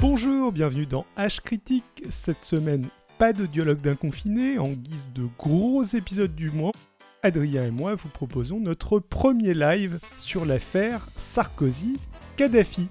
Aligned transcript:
Bonjour, 0.00 0.52
bienvenue 0.52 0.84
dans 0.84 1.06
H 1.16 1.40
Critique. 1.40 2.04
Cette 2.10 2.42
semaine, 2.42 2.86
pas 3.16 3.32
de 3.32 3.46
dialogue 3.46 3.80
d'un 3.80 3.94
confiné 3.94 4.58
en 4.58 4.68
guise 4.68 5.10
de 5.14 5.26
gros 5.38 5.82
épisode 5.84 6.34
du 6.34 6.50
mois. 6.50 6.72
Adrien 7.22 7.64
et 7.64 7.70
moi 7.70 7.94
vous 7.94 8.10
proposons 8.10 8.60
notre 8.60 8.98
premier 8.98 9.54
live 9.54 9.98
sur 10.18 10.44
l'affaire 10.44 11.06
Sarkozy-Kadhafi. 11.16 12.88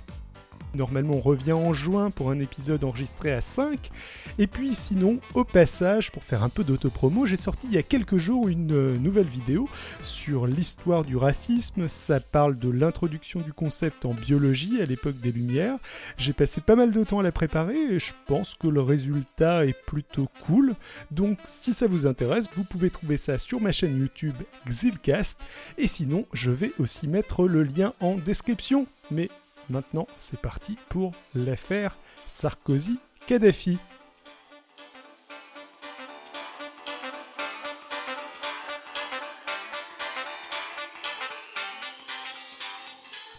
Normalement, 0.76 1.16
on 1.16 1.22
revient 1.22 1.54
en 1.54 1.74
juin 1.74 2.10
pour 2.10 2.32
un 2.32 2.40
épisode 2.40 2.84
enregistré 2.84 3.32
à 3.32 3.42
5. 3.42 3.90
Et 4.38 4.48
puis, 4.48 4.76
sinon, 4.76 5.20
au 5.34 5.44
passage, 5.44 6.12
pour 6.12 6.24
faire 6.24 6.44
un 6.44 6.50
peu 6.50 6.64
d'autopromo, 6.64 7.26
j'ai 7.26 7.38
sorti 7.38 7.68
il 7.68 7.74
y 7.74 7.78
a 7.78 7.84
quelques 7.84 8.18
jours 8.18 8.48
une 8.48 8.74
euh, 8.74 8.98
nouvelle 8.98 9.26
vidéo 9.26 9.70
sur 10.02 10.48
l'histoire 10.48 11.04
du 11.04 11.16
racisme. 11.16 11.88
Ça 11.88 12.20
parle 12.20 12.60
de 12.60 12.70
l'introduction 12.70 13.40
du 13.40 13.54
concept 13.54 14.06
en 14.06 14.14
biologie 14.14 14.82
à 14.82 14.86
l'époque 14.86 15.20
des 15.22 15.32
Lumières. 15.32 15.78
J'ai 16.18 16.34
passé 16.34 16.62
pas 16.62 16.76
mal 16.76 16.92
de 16.92 17.04
temps 17.04 17.20
à 17.20 17.24
la 17.24 17.32
préparer 17.32 17.96
et 17.96 18.00
je 18.00 18.14
pense 18.28 18.56
que 18.56 18.68
le 18.68 18.82
résultat 18.82 19.66
est 19.66 19.80
plutôt 19.86 20.28
cool. 20.46 20.76
Donc, 21.12 21.40
si 21.50 21.74
ça 21.74 21.88
vous 21.88 22.08
intéresse, 22.08 22.48
vous 22.54 22.64
pouvez 22.64 22.90
trouver 22.90 23.18
ça 23.18 23.38
sur 23.38 23.62
ma 23.62 23.72
chaîne 23.72 23.98
YouTube 23.98 24.36
Xilcast. 24.68 25.40
Et 25.78 25.88
sinon, 25.88 26.26
je 26.34 26.52
vais 26.52 26.72
aussi 26.80 27.08
mettre 27.08 27.48
le 27.48 27.64
lien 27.64 27.94
en 28.00 28.16
description. 28.16 28.88
Mais 29.12 29.30
Maintenant, 29.70 30.08
c'est 30.16 30.40
parti 30.40 30.78
pour 30.90 31.14
l'affaire 31.34 31.98
Sarkozy-Kadhafi. 32.26 33.80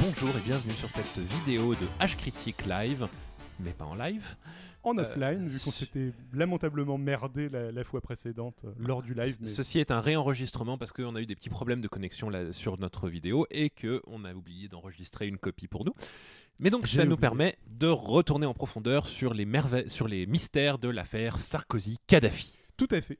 Bonjour 0.00 0.36
et 0.36 0.40
bienvenue 0.40 0.72
sur 0.72 0.90
cette 0.90 1.18
vidéo 1.18 1.74
de 1.76 1.86
H 2.00 2.16
Critique 2.16 2.66
Live, 2.66 3.06
mais 3.60 3.70
pas 3.70 3.84
en 3.84 3.94
live. 3.94 4.26
En 4.86 4.98
offline, 4.98 5.48
vu 5.48 5.58
qu'on 5.58 5.72
s'était 5.72 6.12
lamentablement 6.32 6.96
merdé 6.96 7.48
la, 7.48 7.84
fois 7.84 8.00
précédente 8.00 8.62
euh, 8.64 8.72
lors 8.78 9.02
du 9.02 9.14
live. 9.14 9.36
Ceci 9.44 9.80
est 9.80 9.90
un 9.90 10.00
réenregistrement 10.00 10.78
parce 10.78 10.92
qu'on 10.92 11.16
a 11.16 11.20
eu 11.20 11.26
des 11.26 11.34
petits 11.34 11.48
problèmes 11.48 11.80
de 11.80 11.88
connexion 11.88 12.30
là, 12.30 12.52
sur 12.52 12.78
notre 12.78 13.08
vidéo 13.08 13.46
et 13.50 13.70
qu'on 13.70 14.24
a 14.24 14.32
oublié 14.32 14.68
d'enregistrer 14.68 15.26
une 15.26 15.38
copie 15.38 15.66
pour 15.66 15.84
nous. 15.84 15.92
Mais 16.60 16.70
donc 16.70 16.86
ça 16.86 17.04
nous 17.04 17.16
permet 17.16 17.58
de 17.66 17.88
retourner 17.88 18.46
en 18.46 18.54
profondeur 18.54 19.08
sur 19.08 19.34
les, 19.34 19.46
sur 19.88 20.06
les 20.06 20.24
mystères 20.26 20.78
de 20.78 20.88
l'affaire 20.88 21.36
Sarkozy-Kadhafi. 21.38 22.56
Tout 22.76 22.88
à 22.92 23.00
fait. 23.00 23.18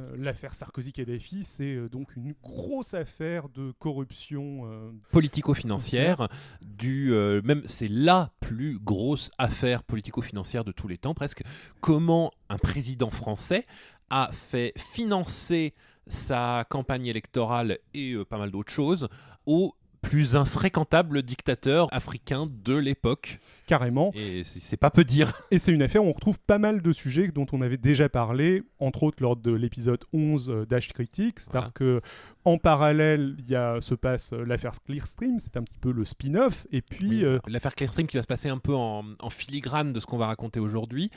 Euh, 0.00 0.14
l'affaire 0.16 0.54
Sarkozy-Kadhafi, 0.54 1.44
c'est 1.44 1.74
euh, 1.74 1.88
donc 1.88 2.14
une 2.16 2.34
grosse 2.42 2.94
affaire 2.94 3.48
de 3.48 3.72
corruption 3.78 4.62
euh, 4.64 4.90
politico-financière. 5.10 6.28
Du 6.62 7.12
même, 7.44 7.62
c'est 7.66 7.88
la 7.88 8.30
plus 8.40 8.78
grosse 8.78 9.30
affaire 9.38 9.82
politico-financière 9.82 10.64
de 10.64 10.72
tous 10.72 10.88
les 10.88 10.98
temps, 10.98 11.14
presque. 11.14 11.42
Comment 11.80 12.30
un 12.48 12.58
président 12.58 13.10
français 13.10 13.64
a 14.10 14.30
fait 14.32 14.72
financer 14.76 15.74
sa 16.06 16.64
campagne 16.68 17.06
électorale 17.06 17.78
et 17.94 18.16
pas 18.24 18.38
mal 18.38 18.50
d'autres 18.50 18.72
choses 18.72 19.08
au 19.46 19.74
plus 20.00 20.36
infréquentable 20.36 21.22
dictateur 21.22 21.88
africain 21.92 22.48
de 22.64 22.74
l'époque. 22.74 23.40
Carrément. 23.66 24.12
Et 24.14 24.44
c'est 24.44 24.78
pas 24.78 24.90
peu 24.90 25.04
dire. 25.04 25.32
Et 25.50 25.58
c'est 25.58 25.72
une 25.72 25.82
affaire 25.82 26.02
où 26.02 26.08
on 26.08 26.12
retrouve 26.12 26.38
pas 26.38 26.58
mal 26.58 26.80
de 26.80 26.92
sujets 26.92 27.28
dont 27.28 27.46
on 27.52 27.60
avait 27.60 27.76
déjà 27.76 28.08
parlé, 28.08 28.62
entre 28.78 29.02
autres 29.02 29.22
lors 29.22 29.36
de 29.36 29.52
l'épisode 29.52 30.04
11 30.12 30.50
euh, 30.50 30.66
d'H 30.66 30.88
Critique. 30.92 31.40
C'est-à-dire 31.40 31.72
que 31.74 32.00
en 32.44 32.56
parallèle, 32.56 33.36
il 33.40 33.50
y 33.50 33.56
a, 33.56 33.80
se 33.80 33.94
passe 33.94 34.32
euh, 34.32 34.42
l'affaire 34.44 34.72
Clearstream, 34.86 35.38
c'est 35.38 35.56
un 35.58 35.62
petit 35.62 35.78
peu 35.78 35.92
le 35.92 36.04
spin-off. 36.06 36.66
Et 36.70 36.80
puis. 36.80 37.24
Euh, 37.24 37.38
l'affaire 37.46 37.74
Clearstream 37.74 38.06
qui 38.06 38.16
va 38.16 38.22
se 38.22 38.26
passer 38.26 38.48
un 38.48 38.58
peu 38.58 38.74
en, 38.74 39.04
filigrane 39.30 39.92
de 39.92 40.00
ce 40.00 40.06
qu'on 40.06 40.16
va 40.16 40.26
raconter 40.26 40.60
aujourd'hui. 40.60 41.10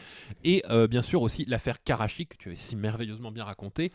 Et 0.43 0.63
bien 0.89 1.01
sûr 1.01 1.21
aussi 1.21 1.45
l'affaire 1.45 1.81
Karachi, 1.83 2.27
que 2.27 2.35
tu 2.37 2.51
as 2.51 2.55
si 2.55 2.75
merveilleusement 2.75 3.31
bien 3.31 3.45
raconté, 3.45 3.91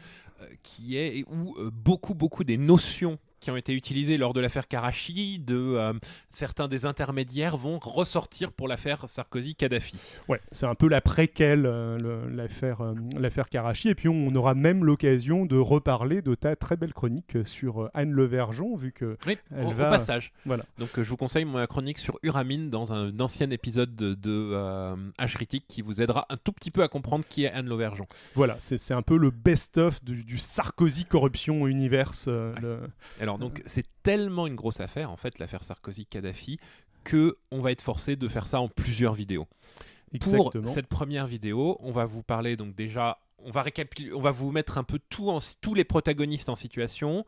qui 0.63 0.97
est 0.97 1.25
où 1.29 1.55
beaucoup, 1.71 2.15
beaucoup 2.15 2.45
des 2.45 2.57
notions 2.57 3.19
qui 3.41 3.51
ont 3.51 3.57
été 3.57 3.73
utilisés 3.73 4.17
lors 4.17 4.33
de 4.33 4.41
l'affaire 4.41 4.69
Karachi, 4.69 5.39
de 5.39 5.57
euh, 5.57 5.93
certains 6.31 6.69
des 6.69 6.87
intermédiaires 6.87 7.57
vont 7.57 7.79
ressortir 7.79 8.53
pour 8.53 8.69
l'affaire 8.69 9.07
Sarkozy-Kadhafi. 9.09 9.97
Ouais, 10.29 10.41
c'est 10.53 10.67
un 10.67 10.75
peu 10.75 10.89
la 10.89 11.01
préquelle, 11.01 11.67
euh, 11.67 12.29
l'affaire, 12.31 12.81
euh, 12.81 12.95
l'affaire 13.19 13.49
Karachi. 13.49 13.89
Et 13.91 13.95
puis 13.95 14.09
on, 14.09 14.35
aura 14.35 14.55
même 14.55 14.85
l'occasion 14.85 15.47
de 15.47 15.57
reparler 15.57 16.21
de 16.21 16.35
ta 16.35 16.57
très 16.57 16.77
belle 16.77 16.93
chronique 16.93 17.39
sur 17.45 17.91
Anne 17.95 18.13
Levergeon, 18.13 18.77
vu 18.77 18.93
que. 18.93 19.17
Oui, 19.27 19.39
au, 19.57 19.73
passage. 19.73 20.33
Voilà. 20.45 20.65
Donc 20.79 20.91
je 20.97 21.09
vous 21.09 21.17
conseille 21.17 21.45
ma 21.45 21.67
chronique 21.67 21.99
sur 21.99 22.19
Uramine 22.23 22.71
dans 22.71 22.93
un, 22.93 23.19
ancien 23.21 23.51
épisode 23.51 23.95
de, 23.95 24.15
de 24.15 24.55
H 25.19 25.61
qui 25.69 25.83
vous 25.83 26.01
aidera 26.01 26.27
un 26.29 26.37
tout 26.37 26.53
petit 26.53 26.71
peu 26.71 26.83
à 26.83 26.89
comprendre 26.89 27.25
qui 27.29 27.45
est 27.45 27.51
Anne 27.51 27.69
Levergeon. 27.69 28.07
Voilà, 28.35 28.57
c'est, 28.59 28.93
un 28.93 29.03
peu 29.03 29.17
le 29.17 29.31
best-of 29.31 30.03
du, 30.05 30.39
Sarkozy 30.39 31.05
corruption 31.05 31.67
universe. 31.67 32.29
Alors 33.27 33.39
donc 33.39 33.61
c'est 33.67 33.87
tellement 34.05 34.47
une 34.47 34.55
grosse 34.55 34.79
affaire, 34.79 35.11
en 35.11 35.17
fait, 35.17 35.41
l'affaire 35.41 35.65
Sarkozy-Kadhafi, 35.65 36.61
que 37.03 37.37
on 37.51 37.61
va 37.61 37.73
être 37.73 37.83
forcé 37.83 38.15
de 38.15 38.29
faire 38.29 38.47
ça 38.47 38.61
en 38.61 38.69
plusieurs 38.69 39.15
vidéos. 39.15 39.49
Pour 40.21 40.53
cette 40.65 40.87
première 40.87 41.27
vidéo, 41.27 41.77
on 41.81 41.91
va 41.91 42.05
vous 42.05 42.23
parler 42.23 42.57
donc 42.57 42.77
déjà 42.77 43.19
on 43.41 43.51
va, 43.51 43.65
on 44.15 44.21
va 44.21 44.31
vous 44.31 44.53
mettre 44.53 44.79
un 44.79 44.85
peu 44.85 45.01
tout 45.11 45.29
en, 45.29 45.41
tous 45.61 45.75
les 45.75 45.83
protagonistes 45.83 46.49
en 46.49 46.55
situation 46.55 47.27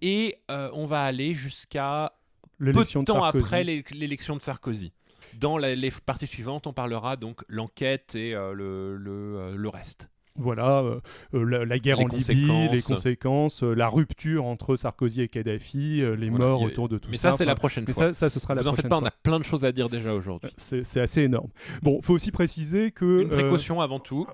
et 0.00 0.38
euh, 0.52 0.70
on 0.72 0.86
va 0.86 1.02
aller 1.02 1.34
jusqu'à 1.34 2.12
peu 2.60 2.72
de 2.72 3.04
temps 3.04 3.24
après 3.24 3.64
l'élection 3.64 4.36
de 4.36 4.40
Sarkozy. 4.40 4.92
Dans 5.34 5.58
les 5.58 5.90
parties 5.90 6.28
suivantes, 6.28 6.68
on 6.68 6.72
parlera 6.72 7.16
donc 7.16 7.42
l'enquête 7.48 8.14
et 8.14 8.34
euh, 8.34 8.52
le, 8.52 8.96
le, 8.96 9.38
euh, 9.38 9.56
le, 9.56 9.68
reste 9.68 10.08
voilà, 10.36 10.80
euh, 10.80 11.00
euh, 11.34 11.64
la, 11.64 11.78
guerre 11.78 12.00
en 12.00 12.06
Libye, 12.06 12.68
les 12.70 12.82
conséquences, 12.82 13.62
euh, 13.62 13.74
la 13.74 13.88
rupture 13.88 14.44
entre 14.44 14.76
Sarkozy 14.76 15.22
et 15.22 15.28
Kadhafi, 15.28 16.02
les 16.16 16.30
morts 16.30 16.62
autour 16.62 16.88
de 16.88 16.98
tout 16.98 17.06
ça. 17.06 17.10
Mais 17.10 17.16
ça, 17.16 17.32
c'est 17.32 17.44
la 17.44 17.54
prochaine 17.54 17.86
fois. 17.86 17.94
Ça, 17.94 18.14
ça, 18.14 18.30
ce 18.30 18.40
sera 18.40 18.54
Vous 18.54 18.62
la 18.62 18.70
en 18.70 18.74
faites 18.74 18.88
pas, 18.88 18.98
on 18.98 19.04
a 19.04 19.10
plein 19.10 19.38
de 19.38 19.44
choses 19.44 19.64
à 19.64 19.72
dire 19.72 19.88
déjà 19.88 20.14
aujourd'hui. 20.14 20.50
C'est 20.56 21.00
assez 21.00 21.22
énorme. 21.22 21.50
Bon, 21.82 22.00
faut 22.02 22.14
aussi 22.14 22.30
préciser 22.30 22.90
que... 22.90 23.22
Une 23.22 23.28
précaution 23.28 23.80
avant 23.80 24.00
tout. 24.00 24.26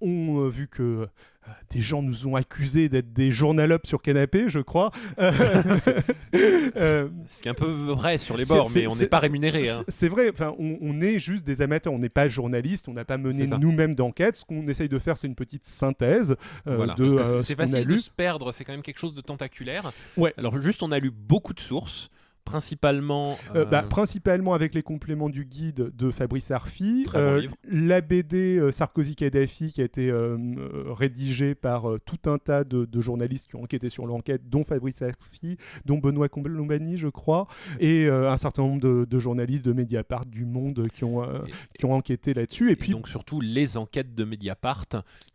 on, 0.00 0.48
vu 0.48 0.68
que 0.68 1.08
des 1.70 1.80
gens 1.80 2.02
nous 2.02 2.26
ont 2.26 2.36
accusés 2.36 2.88
d'être 2.88 3.12
des 3.12 3.30
journalopes 3.30 3.86
sur 3.86 4.02
canapé, 4.02 4.48
je 4.48 4.60
crois. 4.60 4.90
Euh, 6.34 7.08
Ce 7.28 7.42
qui 7.42 7.48
est 7.48 7.50
un 7.50 7.54
peu 7.54 7.70
vrai 7.70 8.16
sur 8.16 8.36
les 8.36 8.44
bords, 8.44 8.70
mais 8.74 8.86
on 8.90 8.96
n'est 8.96 9.06
pas 9.06 9.18
rémunéré. 9.18 9.68
Hein. 9.68 9.84
C'est 9.88 10.08
vrai, 10.08 10.30
enfin, 10.32 10.54
on, 10.58 11.00
est 11.02 11.20
juste 11.20 11.44
des 11.44 11.60
amateurs, 11.60 11.92
on 11.92 11.98
n'est 11.98 12.08
pas 12.08 12.26
journaliste, 12.28 12.88
on 12.88 12.94
n'a 12.94 13.04
pas 13.04 13.18
mené 13.18 13.46
nous-mêmes 13.46 13.94
d'enquête. 13.94 14.36
Ce 14.36 14.44
qu'on 14.44 14.66
essaye 14.66 14.88
de 14.88 14.98
faire, 14.98 15.16
c'est 15.18 15.26
une 15.26 15.34
petite 15.34 15.66
synthèse 15.66 16.36
euh, 16.66 16.86
de 16.94 17.04
euh, 17.04 17.42
C'est 17.42 17.56
facile 17.56 17.86
de 17.86 17.96
se 17.98 18.10
perdre, 18.10 18.52
c'est 18.52 18.64
quand 18.64 18.72
même 18.72 18.82
quelque 18.82 18.98
chose 18.98 19.14
de 19.14 19.20
tentaculaire. 19.20 19.92
Ouais. 20.16 20.32
Alors 20.38 20.58
juste, 20.60 20.82
on 20.82 20.90
a 20.92 20.98
lu 20.98 21.10
beaucoup 21.10 21.52
de 21.52 21.60
sources 21.60 22.10
principalement 22.44 23.38
euh, 23.54 23.64
bah, 23.64 23.82
principalement 23.82 24.54
avec 24.54 24.74
les 24.74 24.82
compléments 24.82 25.28
du 25.28 25.44
guide 25.44 25.92
de 25.96 26.10
Fabrice 26.10 26.50
Arfi. 26.50 27.06
Euh, 27.14 27.46
la 27.68 28.00
BD 28.00 28.58
euh, 28.58 28.72
Sarkozy 28.72 29.14
Kadhafi 29.14 29.72
qui 29.72 29.80
a 29.80 29.84
été 29.84 30.12
rédigée 30.86 31.54
par 31.54 31.86
tout 32.04 32.30
un 32.30 32.38
tas 32.38 32.64
de, 32.64 33.00
journalistes 33.00 33.48
qui 33.48 33.56
ont 33.56 33.62
enquêté 33.62 33.88
sur 33.88 34.06
l'enquête 34.06 34.48
dont 34.48 34.64
Fabrice 34.64 35.02
Arfi 35.02 35.56
dont 35.84 35.98
Benoît 35.98 36.28
Colombani 36.28 36.96
je 36.96 37.08
crois 37.08 37.46
et 37.80 38.08
un 38.08 38.36
certain 38.36 38.62
nombre 38.62 39.04
de, 39.04 39.18
journalistes 39.18 39.64
de 39.64 39.72
Mediapart 39.72 40.26
du 40.26 40.44
Monde 40.44 40.82
qui 40.92 41.04
ont 41.04 41.22
qui 41.74 41.84
ont 41.84 41.94
enquêté 41.94 42.34
là-dessus. 42.34 42.70
Et, 42.70 42.76
puis 42.76 42.92
donc 42.92 43.08
surtout 43.08 43.40
les 43.40 43.76
enquêtes 43.76 44.14
de 44.14 44.24
Mediapart 44.24 44.86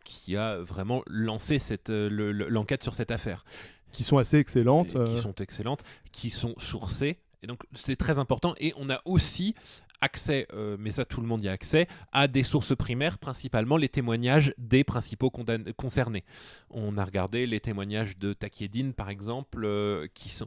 qui 0.04 0.36
a 0.36 0.58
vraiment 0.58 1.02
lancé 1.06 1.58
cette 1.58 1.90
l'enquête 1.90 2.82
sur 2.82 2.94
cette 2.94 3.10
affaire 3.10 3.44
qui 3.92 4.04
sont 4.04 4.18
assez 4.18 4.38
excellentes. 4.38 4.88
Qui 4.88 4.96
euh. 4.96 5.20
sont 5.20 5.34
excellentes, 5.36 5.82
qui 6.12 6.30
sont 6.30 6.54
sourcées. 6.58 7.18
Et 7.42 7.46
donc 7.46 7.62
c'est 7.74 7.96
très 7.96 8.18
important. 8.18 8.54
Et 8.58 8.72
on 8.76 8.90
a 8.90 9.00
aussi 9.04 9.54
accès, 10.00 10.46
euh, 10.52 10.76
mais 10.78 10.90
ça 10.90 11.04
tout 11.04 11.20
le 11.20 11.26
monde 11.26 11.42
y 11.42 11.48
a 11.48 11.52
accès, 11.52 11.88
à 12.12 12.28
des 12.28 12.42
sources 12.42 12.76
primaires, 12.76 13.18
principalement 13.18 13.76
les 13.76 13.88
témoignages 13.88 14.54
des 14.58 14.84
principaux 14.84 15.30
concernés. 15.76 16.24
On 16.70 16.98
a 16.98 17.04
regardé 17.04 17.46
les 17.46 17.60
témoignages 17.60 18.16
de 18.16 18.32
Takiedine, 18.32 18.92
par 18.92 19.10
exemple, 19.10 19.64
euh, 19.64 20.06
qui 20.14 20.28
sont... 20.28 20.46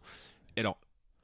Alors, 0.57 0.79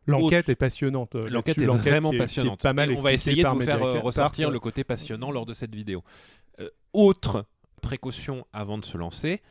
L'enquête 0.07 0.47
est 0.47 0.55
passionnante. 0.55 1.15
L'enquête 1.15 1.57
est 1.57 1.65
vraiment 1.65 2.11
passionnante. 2.17 2.61
pas 2.61 2.71
mal 2.71 2.93
on 2.93 3.01
va 3.01 3.11
essayer 3.11 3.43
de 3.43 3.49
vous 3.49 3.59
faire 3.59 3.81
ressortir 4.01 4.49
le 4.51 4.59
côté 4.59 4.85
passionnant 4.85 5.31
lors 5.31 5.45
de 5.45 5.53
cette 5.53 5.75
vidéo. 5.75 6.01
autre 6.93 7.45
précaution 7.81 8.47
avant 8.53 8.77
de 8.77 8.85
se 8.85 8.97
lancer, 8.97 9.41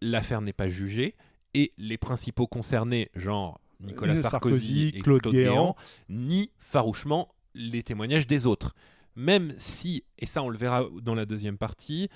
l'affaire 0.00 0.40
n'est 0.40 0.52
pas 0.52 0.66
jugée 0.66 1.14
et 1.54 1.72
les 1.78 1.98
principaux 1.98 2.46
concernés, 2.46 3.10
genre 3.14 3.60
Nicolas 3.80 4.16
Sarkozy, 4.16 4.92
et 4.94 5.00
Claude, 5.00 5.22
Guéant, 5.26 5.76
nient 6.08 6.50
farouchement 6.58 7.28
les 7.54 7.82
témoignages 7.82 8.26
des 8.26 8.46
autres. 8.46 8.74
Même 9.16 9.54
si, 9.58 10.04
et 10.18 10.26
ça 10.26 10.42
on 10.42 10.48
le 10.48 10.56
verra 10.56 10.84
dans 11.02 11.14
la 11.14 11.26
deuxième 11.26 11.58
partie, 11.58 12.08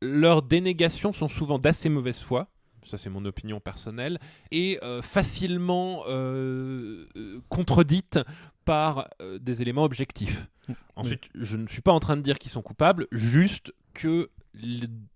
leurs 0.00 0.42
dénégations 0.42 1.12
sont 1.12 1.28
souvent 1.28 1.58
d'assez 1.58 1.88
mauvaise 1.88 2.20
foi, 2.20 2.48
ça 2.84 2.98
c'est 2.98 3.10
mon 3.10 3.24
opinion 3.24 3.60
personnelle, 3.60 4.18
et 4.50 4.78
euh, 4.82 5.02
facilement 5.02 6.04
euh, 6.08 7.06
euh, 7.16 7.40
contredites 7.48 8.20
par 8.64 9.08
des 9.40 9.62
éléments 9.62 9.84
objectifs. 9.84 10.48
Ensuite, 10.96 11.28
je 11.34 11.56
ne 11.56 11.68
suis 11.68 11.82
pas 11.82 11.92
en 11.92 12.00
train 12.00 12.16
de 12.16 12.22
dire 12.22 12.38
qu'ils 12.38 12.50
sont 12.50 12.62
coupables, 12.62 13.06
juste 13.12 13.72
que 13.94 14.28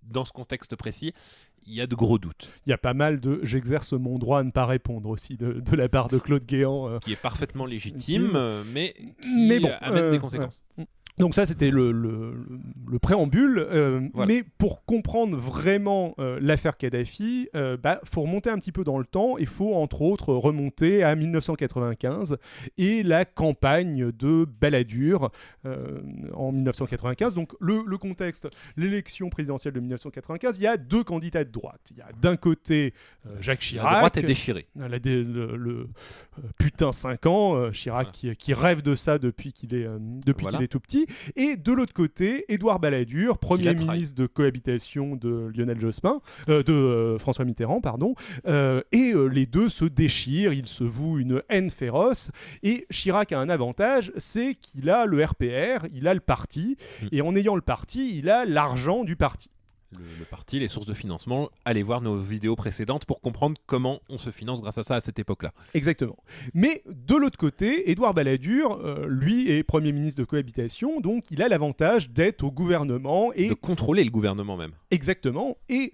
dans 0.03 0.25
ce 0.25 0.33
contexte 0.33 0.77
précis, 0.77 1.13
il 1.67 1.75
y 1.75 1.81
a 1.81 1.87
de 1.87 1.95
gros 1.95 2.19
doutes. 2.19 2.49
Il 2.67 2.71
y 2.71 2.73
a 2.73 2.79
pas 2.79 2.95
mal 2.95 3.21
de 3.21 3.41
j'exerce 3.43 3.93
mon 3.93 4.19
droit 4.19 4.41
à 4.41 4.43
ne 4.43 4.51
pas 4.51 4.67
répondre 4.67 5.09
aussi 5.09 5.37
de, 5.37 5.63
la 5.77 5.89
part 5.89 6.09
de 6.09 6.19
Claude 6.19 6.45
Guéant. 6.45 6.89
Euh, 6.89 6.99
qui 6.99 7.13
est 7.13 7.21
parfaitement 7.21 7.67
légitime, 7.67 8.65
mais 8.73 8.95
qui 9.23 9.49
mais 9.49 9.61
bon, 9.61 9.71
amène 9.81 10.11
des 10.11 10.19
conséquences. 10.19 10.65
Donc 11.19 11.35
ça, 11.35 11.47
c'était 11.47 11.71
le, 11.71 11.93
le, 11.93 12.99
préambule. 12.99 13.59
Euh, 13.59 14.01
mais 14.27 14.43
pour 14.59 14.85
comprendre 14.85 15.37
vraiment 15.37 16.15
euh, 16.19 16.39
l'affaire 16.41 16.77
Kadhafi, 16.77 17.49
il 17.53 17.59
euh, 17.59 17.77
bah, 17.77 18.01
faut 18.05 18.23
remonter 18.23 18.51
un 18.51 18.59
petit 18.59 18.73
peu 18.73 18.85
dans 18.85 18.99
le 18.99 19.05
temps. 19.05 19.37
Il 19.39 19.47
faut 19.47 19.75
entre 19.75 20.03
autres 20.03 20.33
remonter 20.35 21.03
à 21.03 21.15
1995 21.15 22.37
et 22.79 23.03
la 23.03 23.25
campagne 23.25 24.13
de 24.13 24.47
Balladur 24.61 25.31
en 26.35 26.53
1995. 26.53 27.35
Donc 27.35 27.53
le, 27.61 27.83
contexte, 27.99 28.49
l'élection 28.77 29.29
présidentielle 29.29 29.75
de 29.75 29.81
1995, 29.81 30.59
il 30.59 30.63
y 30.63 30.67
a 30.67 30.77
deux 30.77 31.05
candidats 31.05 31.45
de 31.45 31.51
droite. 31.51 31.81
Il 31.91 31.99
y 31.99 32.03
a 32.03 32.09
d'un 32.21 32.37
côté 32.37 32.95
Jacques 33.41 33.61
Chirac. 33.61 33.91
La 33.91 33.99
droite 33.99 34.17
est 34.17 34.23
déchirée. 34.23 34.67
le, 34.75 35.89
putain 36.59 36.93
5 36.93 37.27
ans, 37.27 37.71
Chirac 37.73 38.11
qui, 38.11 38.55
rêve 38.55 38.83
de 38.83 38.95
ça 38.95 39.19
depuis 39.19 39.53
qu'il 39.53 39.75
est, 39.75 39.87
depuis 40.25 40.47
qu'il 40.47 40.63
est 40.63 40.69
tout 40.69 40.81
petit. 40.81 41.00
Et 41.37 41.57
de 41.57 41.73
l'autre 41.73 41.93
côté, 41.93 42.45
Édouard 42.49 42.81
Balladur, 42.81 43.39
premier 43.39 43.75
ministre 43.75 44.15
de 44.15 44.27
cohabitation 44.27 45.17
de 45.17 45.51
Lionel 45.55 45.81
Jospin, 45.81 46.21
euh, 46.49 46.63
de 46.63 46.73
euh, 46.73 47.19
François 47.19 47.45
Mitterrand, 47.45 47.81
pardon. 47.81 48.15
Euh, 48.47 48.83
et 48.93 49.13
les 49.31 49.47
deux 49.47 49.69
se 49.69 49.85
déchirent, 49.85 50.53
ils 50.53 50.67
se 50.67 50.85
vouent 50.85 51.19
une 51.19 51.43
haine 51.49 51.71
féroce. 51.71 52.31
Et 52.63 52.87
Chirac 52.91 53.33
a 53.33 53.39
un 53.39 53.49
avantage, 53.49 54.13
c'est 54.17 54.55
qu'il 54.55 54.91
a 54.91 55.07
le 55.07 55.25
RPR, 55.25 55.87
il 55.93 56.09
a 56.09 56.15
le 56.15 56.21
parti, 56.21 56.77
mm. 57.03 57.07
et 57.13 57.23
en 57.23 57.35
ayant 57.37 57.55
le 57.55 57.63
parti, 57.63 58.19
il 58.19 58.31
a 58.31 58.45
l'argent 58.45 59.05
du 59.05 59.17
parti 59.17 59.51
le, 59.93 60.25
parti, 60.25 60.59
les 60.59 60.69
sources 60.69 60.87
de 60.87 60.95
financement. 60.95 61.51
Allez 61.65 61.83
voir 61.83 62.01
nos 62.01 62.19
vidéos 62.19 62.57
précédentes 62.57 63.05
pour 63.05 63.21
comprendre 63.21 63.61
comment 63.67 64.01
on 64.09 64.19
se 64.19 64.31
finance 64.31 64.63
grâce 64.63 64.79
à 64.79 64.83
ça 64.83 64.97
à 64.97 65.01
cette 65.01 65.19
époque-là. 65.19 65.53
Exactement. 65.75 66.17
Mais 66.55 66.83
de 66.87 67.17
l'autre 67.17 67.39
côté, 67.39 67.91
Édouard 67.91 68.15
Balladur, 68.15 68.73
euh, 68.73 69.07
lui, 69.09 69.51
est 69.51 69.63
Premier 69.63 69.93
ministre 69.93 70.21
de 70.21 70.25
cohabitation, 70.25 71.01
donc 71.01 71.31
il 71.31 71.43
a 71.43 71.49
l'avantage 71.49 72.11
d'être 72.11 72.45
au 72.45 72.51
gouvernement 72.51 73.33
et... 73.35 73.49
De 73.49 73.55
contrôler 73.55 74.05
le 74.05 74.11
gouvernement 74.11 74.57
même. 74.57 74.73
Exactement. 74.91 75.57
Et 75.69 75.93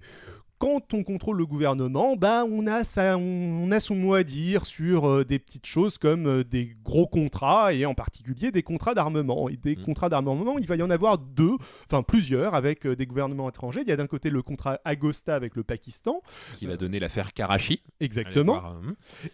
quand 0.59 0.95
on 0.95 1.03
contrôle 1.03 1.37
le 1.37 1.47
gouvernement, 1.47 2.17
bah 2.17 2.45
on 2.49 2.67
a 2.67 2.83
ça, 2.83 3.19
on, 3.19 3.71
a 3.71 3.81
son 3.81 3.95
mot 3.95 4.15
à 4.15 4.23
dire 4.23 4.65
sur 4.65 5.07
euh, 5.07 5.25
des 5.25 5.39
petites 5.39 5.67
choses 5.67 5.99
comme 5.99 6.27
euh, 6.27 6.45
des 6.45 6.77
gros 6.83 7.07
contrats 7.07 7.75
et 7.75 7.85
en 7.85 7.95
particulier 7.95 8.51
des 8.53 8.63
contrats 8.63 8.95
d'armement. 8.95 9.51
Et 9.51 9.57
des 9.57 9.77
mmh. 9.77 9.83
contrats 9.83 10.09
d'armement, 10.09 10.59
il 10.59 10.67
va 10.67 10.77
y 10.77 10.83
en 10.83 10.89
avoir 10.89 11.19
deux, 11.19 11.57
enfin 11.85 12.03
plusieurs 12.03 12.55
avec 12.55 12.87
euh, 12.87 12.97
des 12.97 13.07
gouvernements 13.07 13.49
étrangers. 13.49 13.83
Il 13.83 13.89
y 13.89 13.93
a 13.93 13.97
d'un 13.97 14.07
côté 14.07 14.31
le 14.31 14.41
contrat 14.41 14.81
Agosta 14.85 15.35
avec 15.35 15.57
le 15.57 15.63
Pakistan, 15.63 16.23
qui 16.53 16.67
va 16.67 16.77
donner 16.77 17.01
l'affaire 17.01 17.35
Karachi. 17.35 17.83
Exactement. 18.01 18.61
Mmh. 18.61 18.93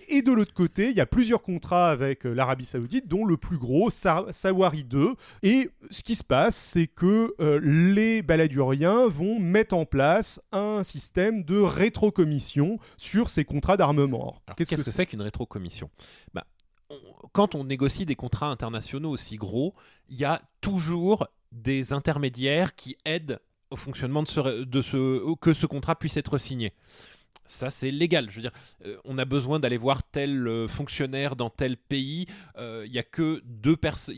Et 0.09 0.23
de 0.23 0.33
l'autre 0.33 0.55
côté, 0.55 0.91
il 0.91 0.97
y 0.97 1.01
a 1.01 1.07
plusieurs 1.07 1.43
contrats 1.43 1.91
avec 1.91 2.25
l'Arabie 2.25 2.65
Saoudite, 2.65 3.07
dont 3.07 3.25
le 3.25 3.37
plus 3.37 3.59
gros, 3.59 3.91
Sawari 3.91 4.85
2. 4.85 5.15
Et 5.45 5.71
ce 5.91 6.03
qui 6.03 6.17
se 6.17 6.25
passe, 6.25 6.57
c'est 6.57 6.89
que 6.89 7.35
les 7.63 8.23
baladuriens 8.23 9.07
vont 9.07 9.39
mettre 9.39 9.75
en 9.75 9.85
place 9.85 10.41
un 10.53 10.83
système 10.83 11.12
de 11.15 11.61
rétrocommission 11.61 12.79
sur 12.97 13.31
ces 13.31 13.45
contrats 13.45 13.77
d'armement. 13.77 14.37
Qu'est-ce 14.57 14.83
que 14.83 14.91
c'est 14.91 15.07
qu'une 15.07 15.23
rétrocommission? 15.23 15.91
Bah, 16.33 16.47
Quand 17.33 17.55
on 17.55 17.65
négocie 17.65 18.07
des 18.07 18.17
contrats 18.17 18.49
internationaux 18.49 19.11
aussi 19.11 19.37
gros, 19.37 19.75
il 20.09 20.17
y 20.17 20.25
a 20.25 20.43
toujours 20.61 21.27
des 21.53 21.93
intermédiaires 21.93 22.75
qui 22.75 22.97
aident 23.05 23.41
au 23.71 23.77
fonctionnement 23.77 24.23
de 24.23 24.29
ce, 24.29 24.65
de 24.65 24.83
ce, 24.83 25.35
que 25.37 25.53
ce 25.53 25.67
contrat 25.67 25.97
puisse 25.97 26.17
être 26.17 26.39
signé. 26.39 26.73
Ça, 27.47 27.71
c'est 27.71 27.91
légal. 27.91 28.31
Je 28.31 28.37
veux 28.37 28.43
dire, 28.43 28.53
euh, 28.87 28.97
on 29.05 29.19
a 29.19 29.25
besoin 29.25 29.59
d'aller 29.61 29.77
voir 29.77 30.03
tel 30.03 30.47
euh, 30.47 30.69
fonctionnaire 30.69 31.37
dans 31.37 31.51
tel 31.51 31.77
pays. 31.77 32.27
Euh, 32.57 32.85
il 32.87 32.93
n'y 32.93 32.99
a 32.99 33.03
que 33.03 33.43
deux 33.45 33.77
personnes. 33.77 34.15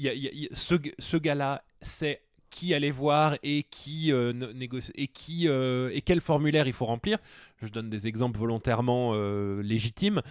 Ce, 0.52 0.74
ce 0.98 1.16
gars-là 1.16 1.64
c'est 1.80 2.22
qui 2.54 2.72
aller 2.72 2.92
voir 2.92 3.36
et 3.42 3.64
qui 3.64 4.12
euh, 4.12 4.32
négocie 4.32 4.92
et 4.94 5.08
qui 5.08 5.48
euh, 5.48 5.90
et 5.92 6.02
quel 6.02 6.20
formulaire 6.20 6.68
il 6.68 6.72
faut 6.72 6.86
remplir. 6.86 7.18
Je 7.60 7.68
donne 7.68 7.90
des 7.90 8.06
exemples 8.06 8.38
volontairement 8.38 9.10
euh, 9.14 9.60
légitimes. 9.60 10.22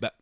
Bah, 0.00 0.12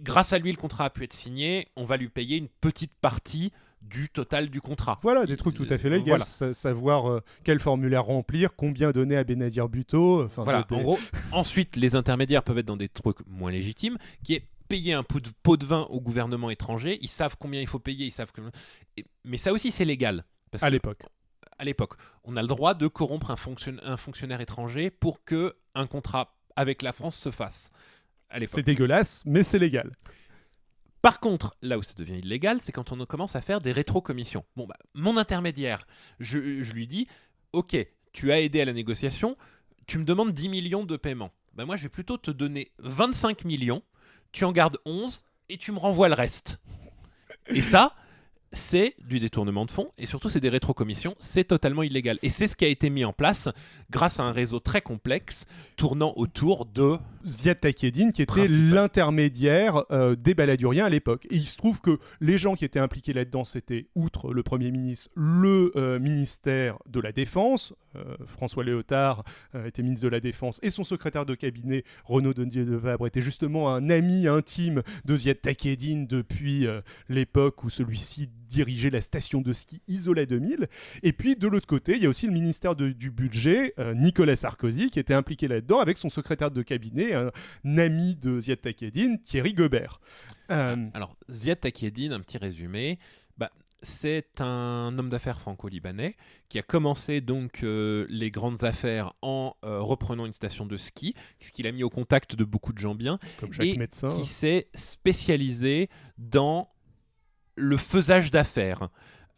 grâce 0.00 0.32
à 0.32 0.38
lui, 0.38 0.50
le 0.50 0.56
contrat 0.56 0.86
a 0.86 0.90
pu 0.90 1.04
être 1.04 1.12
signé. 1.12 1.68
On 1.76 1.84
va 1.84 1.98
lui 1.98 2.08
payer 2.08 2.38
une 2.38 2.48
petite 2.48 2.94
partie 2.94 3.52
du 3.82 4.08
total 4.08 4.48
du 4.48 4.62
contrat. 4.62 4.98
Voilà, 5.02 5.26
des 5.26 5.36
trucs 5.36 5.54
tout 5.54 5.66
à 5.68 5.76
fait 5.76 5.90
légaux. 5.90 6.16
savoir 6.22 7.20
quel 7.44 7.60
formulaire 7.60 8.04
remplir, 8.04 8.54
combien 8.56 8.90
donner 8.90 9.18
à 9.18 9.24
Benadir 9.24 9.68
Buteau. 9.68 10.28
voilà, 10.36 10.66
en 10.70 10.82
gros. 10.82 10.98
ensuite, 11.32 11.76
les 11.76 11.94
intermédiaires 11.94 12.42
peuvent 12.42 12.58
être 12.58 12.66
dans 12.66 12.76
des 12.76 12.88
trucs 12.88 13.18
moins 13.26 13.50
légitimes, 13.50 13.98
qui 14.22 14.34
est 14.34 14.44
payer 14.68 14.92
un 14.94 15.02
pot 15.02 15.20
de, 15.20 15.28
pot 15.42 15.56
de 15.56 15.66
vin 15.66 15.86
au 15.90 16.00
gouvernement 16.00 16.48
étranger. 16.48 16.98
Ils 17.02 17.08
savent 17.08 17.36
combien 17.38 17.60
il 17.60 17.66
faut 17.66 17.78
payer, 17.78 18.06
ils 18.06 18.12
savent 18.12 18.32
que... 18.32 18.40
Mais 19.24 19.36
ça 19.36 19.52
aussi, 19.52 19.70
c'est 19.72 19.84
légal 19.84 20.24
à 20.60 20.70
l'époque. 20.70 21.02
À 21.58 21.64
l'époque, 21.64 21.94
on 22.24 22.36
a 22.36 22.42
le 22.42 22.48
droit 22.48 22.74
de 22.74 22.86
corrompre 22.86 23.30
un, 23.30 23.36
fonctionnaire 23.96 24.40
étranger 24.40 24.90
pour 24.90 25.24
que 25.24 25.56
un 25.74 25.86
contrat 25.86 26.34
avec 26.56 26.82
la 26.82 26.92
France 26.92 27.16
se 27.16 27.30
fasse. 27.30 27.70
C'est 28.46 28.62
dégueulasse, 28.62 29.22
mais 29.26 29.42
c'est 29.42 29.58
légal. 29.58 29.92
Par 31.02 31.20
contre, 31.20 31.56
là 31.62 31.78
où 31.78 31.82
ça 31.82 31.94
devient 31.94 32.18
illégal, 32.18 32.58
c'est 32.60 32.72
quand 32.72 32.92
on 32.92 33.04
commence 33.06 33.34
à 33.34 33.40
faire 33.40 33.60
des 33.60 33.72
rétrocommissions. 33.72 34.44
Bon, 34.56 34.66
bah, 34.66 34.76
mon 34.94 35.16
intermédiaire, 35.16 35.86
je, 36.18 36.38
lui 36.38 36.86
dis, 36.86 37.08
ok, 37.52 37.76
tu 38.12 38.32
as 38.32 38.40
aidé 38.40 38.60
à 38.60 38.64
la 38.66 38.72
négociation, 38.72 39.36
tu 39.86 39.98
me 39.98 40.04
demandes 40.04 40.32
10 40.32 40.48
millions 40.50 40.84
de 40.84 40.96
paiement. 40.96 41.30
Bah, 41.54 41.64
moi, 41.64 41.76
je 41.76 41.84
vais 41.84 41.88
plutôt 41.88 42.18
te 42.18 42.30
donner 42.30 42.70
25 42.80 43.44
millions, 43.44 43.82
tu 44.32 44.44
en 44.44 44.52
gardes 44.52 44.78
11 44.84 45.24
et 45.48 45.56
tu 45.56 45.72
me 45.72 45.78
renvoies 45.78 46.08
le 46.08 46.14
reste. 46.14 46.60
Et 47.46 47.62
ça, 47.62 47.96
c'est 48.52 48.94
du 49.06 49.20
détournement 49.20 49.64
de 49.64 49.70
fonds 49.70 49.90
et 49.96 50.06
surtout 50.06 50.28
c'est 50.28 50.40
des 50.40 50.48
rétrocommissions, 50.48 51.14
c'est 51.18 51.44
totalement 51.44 51.82
illégal. 51.82 52.18
Et 52.22 52.30
c'est 52.30 52.48
ce 52.48 52.56
qui 52.56 52.64
a 52.64 52.68
été 52.68 52.90
mis 52.90 53.04
en 53.04 53.12
place 53.12 53.48
grâce 53.90 54.18
à 54.20 54.24
un 54.24 54.32
réseau 54.32 54.60
très 54.60 54.82
complexe 54.82 55.46
tournant 55.76 56.12
autour 56.16 56.66
de 56.66 56.98
Ziad 57.26 57.60
Takedine 57.60 58.12
qui 58.12 58.22
était 58.22 58.48
l'intermédiaire 58.48 59.84
euh, 59.90 60.16
des 60.16 60.34
baladuriens 60.34 60.86
à 60.86 60.88
l'époque. 60.88 61.26
Et 61.30 61.36
il 61.36 61.46
se 61.46 61.56
trouve 61.56 61.80
que 61.80 61.98
les 62.20 62.38
gens 62.38 62.54
qui 62.54 62.64
étaient 62.64 62.80
impliqués 62.80 63.12
là-dedans, 63.12 63.44
c'était 63.44 63.88
outre 63.94 64.32
le 64.32 64.42
Premier 64.42 64.70
ministre, 64.70 65.10
le 65.14 65.72
euh, 65.76 65.98
ministère 65.98 66.78
de 66.88 67.00
la 67.00 67.12
Défense. 67.12 67.74
Euh, 67.96 68.16
François 68.24 68.62
Léotard 68.62 69.24
était 69.66 69.82
ministre 69.82 70.04
de 70.04 70.10
la 70.10 70.20
Défense 70.20 70.60
et 70.62 70.70
son 70.70 70.84
secrétaire 70.84 71.26
de 71.26 71.34
cabinet, 71.34 71.84
Renaud 72.04 72.32
Dondier 72.32 72.64
de 72.64 72.76
Vabre, 72.76 73.06
était 73.06 73.20
justement 73.20 73.74
un 73.74 73.90
ami 73.90 74.28
intime 74.28 74.82
de 75.04 75.16
Ziad 75.16 75.40
Takedine 75.40 76.06
depuis 76.06 76.66
l'époque 77.08 77.64
où 77.64 77.70
celui-ci 77.70 78.28
diriger 78.48 78.90
la 78.90 79.00
station 79.00 79.40
de 79.40 79.52
ski 79.52 79.80
Isola 79.88 80.24
2000. 80.24 80.68
Et 81.02 81.12
puis 81.12 81.36
de 81.36 81.48
l'autre 81.48 81.66
côté, 81.66 81.96
il 81.96 82.02
y 82.02 82.06
a 82.06 82.08
aussi 82.08 82.26
le 82.26 82.32
ministère 82.32 82.76
du 82.76 83.10
budget, 83.10 83.74
Nicolas 83.94 84.36
Sarkozy, 84.36 84.90
qui 84.90 85.00
était 85.00 85.14
impliqué 85.14 85.48
là-dedans 85.48 85.80
avec 85.80 85.96
son 85.96 86.10
secrétaire 86.10 86.50
de 86.50 86.62
cabinet, 86.62 87.09
un 87.14 87.78
ami 87.78 88.16
de 88.16 88.40
Ziad 88.40 88.60
Takedine, 88.60 89.20
Thierry 89.20 89.54
Gobert. 89.54 90.00
Euh, 90.50 90.76
Alors, 90.94 91.16
Ziad 91.30 91.60
Takedine, 91.60 92.12
un 92.12 92.20
petit 92.20 92.38
résumé. 92.38 92.98
Bah, 93.38 93.50
c'est 93.82 94.40
un 94.40 94.94
homme 94.98 95.08
d'affaires 95.08 95.40
franco-libanais 95.40 96.16
qui 96.48 96.58
a 96.58 96.62
commencé 96.62 97.20
donc 97.20 97.62
euh, 97.62 98.06
les 98.10 98.30
grandes 98.30 98.64
affaires 98.64 99.12
en 99.22 99.54
reprenant 99.62 100.26
une 100.26 100.32
station 100.32 100.66
de 100.66 100.76
ski, 100.76 101.14
ce 101.40 101.52
qu'il 101.52 101.66
a 101.66 101.72
mis 101.72 101.82
au 101.82 101.90
contact 101.90 102.36
de 102.36 102.44
beaucoup 102.44 102.72
de 102.72 102.78
gens 102.78 102.94
bien, 102.94 103.18
Comme 103.38 103.52
chaque 103.52 103.64
et 103.66 103.76
médecin. 103.78 104.08
qui 104.08 104.26
s'est 104.26 104.68
spécialisé 104.74 105.88
dans 106.18 106.68
le 107.56 107.76
faisage 107.76 108.30
d'affaires. 108.30 108.88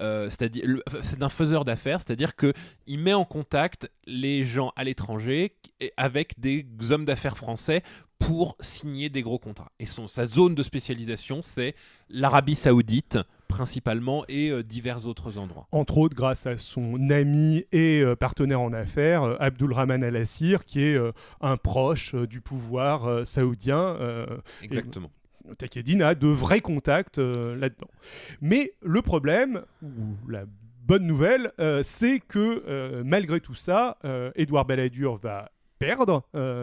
Euh, 0.02 0.28
c'est-à-dire 0.28 0.64
c'est 1.02 1.22
un 1.22 1.28
faiseur 1.28 1.64
d'affaires, 1.64 2.00
c'est-à-dire 2.00 2.34
que 2.34 2.52
il 2.86 2.98
met 2.98 3.14
en 3.14 3.24
contact 3.24 3.90
les 4.06 4.44
gens 4.44 4.72
à 4.76 4.84
l'étranger 4.84 5.54
avec 5.96 6.38
des 6.40 6.66
hommes 6.90 7.04
d'affaires 7.04 7.36
français 7.36 7.82
pour 8.18 8.56
signer 8.60 9.08
des 9.10 9.22
gros 9.22 9.38
contrats. 9.38 9.72
Et 9.80 9.86
son, 9.86 10.06
sa 10.08 10.26
zone 10.26 10.54
de 10.54 10.62
spécialisation, 10.62 11.42
c'est 11.42 11.74
l'Arabie 12.08 12.54
Saoudite 12.54 13.18
principalement 13.48 14.24
et 14.28 14.48
euh, 14.50 14.62
divers 14.62 15.06
autres 15.06 15.38
endroits. 15.38 15.66
Entre 15.72 15.98
autres 15.98 16.16
grâce 16.16 16.46
à 16.46 16.56
son 16.56 17.10
ami 17.10 17.64
et 17.70 18.00
euh, 18.00 18.16
partenaire 18.16 18.60
en 18.60 18.72
affaires, 18.72 19.36
Abdulrahman 19.40 20.02
Al-Assir, 20.02 20.64
qui 20.64 20.82
est 20.82 20.98
un 21.40 21.56
proche 21.56 22.14
du 22.14 22.40
pouvoir 22.40 23.26
saoudien. 23.26 23.96
Exactement. 24.62 25.10
Takedine 25.58 26.02
a 26.02 26.14
de 26.14 26.26
vrais 26.26 26.60
contacts 26.60 27.18
euh, 27.18 27.56
là-dedans. 27.56 27.90
Mais 28.40 28.72
le 28.82 29.02
problème, 29.02 29.62
ou 29.82 30.16
la 30.28 30.44
bonne 30.84 31.06
nouvelle, 31.06 31.52
euh, 31.60 31.82
c'est 31.82 32.20
que 32.20 32.64
euh, 32.66 33.02
malgré 33.04 33.40
tout 33.40 33.54
ça, 33.54 33.98
Édouard 34.34 34.64
Balladur 34.64 35.16
va 35.16 35.50
perdre 35.86 36.22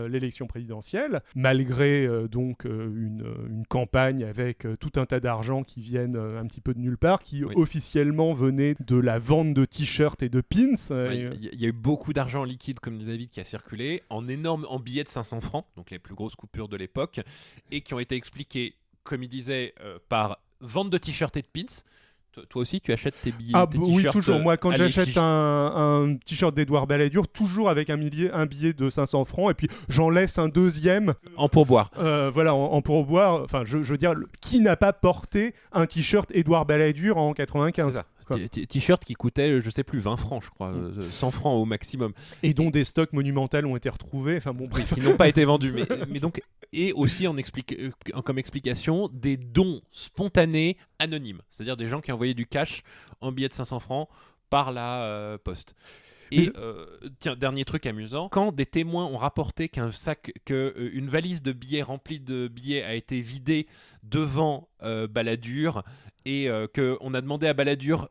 l'élection 0.10 0.48
présidentielle, 0.48 1.22
malgré 1.36 2.08
donc 2.30 2.66
une, 2.66 3.64
campagne 3.68 4.24
avec 4.24 4.66
tout 4.80 4.92
un 5.00 5.06
tas 5.06 5.20
d'argent 5.20 5.64
qui 5.64 5.82
viennent 5.82 6.16
un 6.16 6.46
petit 6.46 6.62
peu 6.62 6.74
de 6.74 6.80
nulle 6.80 6.98
part, 6.98 7.20
qui 7.20 7.44
officiellement 7.44 8.34
venait 8.34 8.76
de 8.80 8.96
la 8.96 9.20
vente 9.20 9.54
de 9.54 9.66
t-shirts 9.66 10.24
et 10.24 10.30
de 10.30 10.42
pins. 10.42 10.76
Il 11.12 11.50
y, 11.54 11.66
a 11.66 11.70
eu 11.70 11.74
beaucoup 11.74 12.14
d'argent 12.14 12.44
liquide, 12.44 12.80
comme 12.80 12.98
dit 12.98 13.06
David, 13.06 13.30
qui 13.30 13.40
a 13.40 13.46
circulé, 13.46 14.04
en 14.10 14.28
énormes 14.28 14.66
en 14.70 14.80
billets 14.80 15.04
de 15.04 15.10
500 15.10 15.42
francs, 15.42 15.66
donc 15.76 15.92
les 15.92 16.00
plus 16.00 16.16
grosses 16.16 16.36
coupures 16.36 16.70
de 16.70 16.78
l'époque, 16.78 17.22
et 17.72 17.82
qui 17.82 17.94
ont 17.94 18.00
été 18.00 18.16
expliquées, 18.16 18.76
comme 19.04 19.24
il 19.24 19.30
disait, 19.30 19.74
par 20.08 20.40
vente 20.62 20.90
de 20.90 20.98
t-shirts 20.98 21.36
et 21.38 21.42
de 21.42 21.48
pins. 21.48 21.84
Toi 22.50 22.62
aussi, 22.62 22.80
tu 22.80 22.94
achètes 22.94 23.16
tes 23.22 23.32
billets 23.32 23.54
Ah 23.54 23.68
tes 23.70 23.78
oui, 23.78 24.06
toujours. 24.12 24.40
Moi, 24.40 24.58
quand 24.58 24.76
j'achète 24.76 25.18
un, 25.18 26.16
t-shirt 26.26 26.56
d'Edouard 26.56 26.88
Balladur, 26.88 27.28
toujours 27.28 27.70
avec 27.70 27.90
un, 27.90 27.98
millier, 27.98 28.32
un 28.32 28.46
billet 28.46 28.74
de 28.74 28.90
500 28.90 29.26
francs, 29.26 29.52
et 29.52 29.54
puis 29.54 29.68
j'en 29.90 30.10
laisse 30.10 30.38
un 30.38 30.48
deuxième. 30.48 31.14
En 31.38 31.50
pourboire. 31.50 31.92
Euh, 31.98 32.32
voilà, 32.34 32.54
en, 32.54 32.82
pourboire. 32.82 33.44
Enfin, 33.44 33.64
je, 33.66 33.84
je 33.84 33.92
veux 33.92 33.98
dire, 33.98 34.14
qui 34.42 34.60
n'a 34.62 34.76
pas 34.76 34.94
porté 34.94 35.54
un 35.72 35.86
t-shirt 35.86 36.32
Edouard 36.34 36.66
Balladur 36.66 37.18
en 37.18 37.34
95 37.34 38.02
T-shirt 38.38 39.04
qui 39.04 39.14
coûtait, 39.14 39.62
je 39.62 39.70
sais 39.70 39.84
plus, 39.84 40.00
20 40.00 40.18
francs, 40.18 40.44
je 40.44 40.50
crois, 40.50 40.74
100 40.74 40.78
mm. 40.78 41.00
euh, 41.00 41.32
francs 41.32 41.62
au 41.62 41.66
maximum. 41.66 42.14
Et 42.44 42.54
dont 42.54 42.70
des 42.70 42.84
stocks 42.84 43.14
monumentaux 43.14 43.58
ont 43.66 43.76
été 43.76 43.90
retrouvés. 43.90 44.38
Enfin 44.38 44.54
bon, 44.54 44.68
bref. 44.68 44.94
Qui 44.94 45.02
n'ont 45.02 45.18
pas 45.18 45.28
été 45.28 45.46
vendus. 45.46 45.72
Mais, 45.72 45.88
mais, 46.10 46.20
donc, 46.20 46.42
et 46.74 46.94
aussi 46.94 47.28
en 47.28 47.38
explique, 47.38 47.74
euh, 47.74 47.92
comme 48.22 48.38
explication, 48.38 49.10
des 49.12 49.38
dons 49.38 49.82
spontanés 49.92 50.78
anonymes. 51.00 51.42
C'est-à-dire 51.50 51.78
des 51.78 51.88
gens 51.88 52.02
qui 52.02 52.12
envoyaient 52.12 52.34
du 52.34 52.46
cash 52.46 52.84
en 53.22 53.32
billets 53.32 53.50
de 53.50 53.54
500 53.54 53.80
francs 53.80 54.08
par 54.50 54.72
la 54.72 55.04
euh, 55.04 55.38
poste. 55.38 55.76
Et 56.32 56.52
tiens, 57.20 57.36
dernier 57.36 57.66
truc 57.66 57.86
amusant, 57.86 58.30
quand 58.30 58.52
des 58.52 58.66
témoins 58.66 59.06
ont 59.06 59.18
rapporté 59.18 59.70
qu'un 59.70 59.92
sac, 59.92 60.32
qu'une 60.46 61.10
valise 61.10 61.42
de 61.42 61.52
billets 61.52 61.82
remplie 61.82 62.20
de 62.20 62.48
billets 62.48 62.84
a 62.84 62.94
été 62.94 63.22
vidée 63.22 63.68
devant 64.04 64.70
euh, 64.84 65.08
Balladur 65.08 65.84
et 66.26 66.50
qu'on 66.76 67.14
a 67.14 67.22
demandé 67.22 67.48
à 67.48 67.54
Balladur 67.54 68.10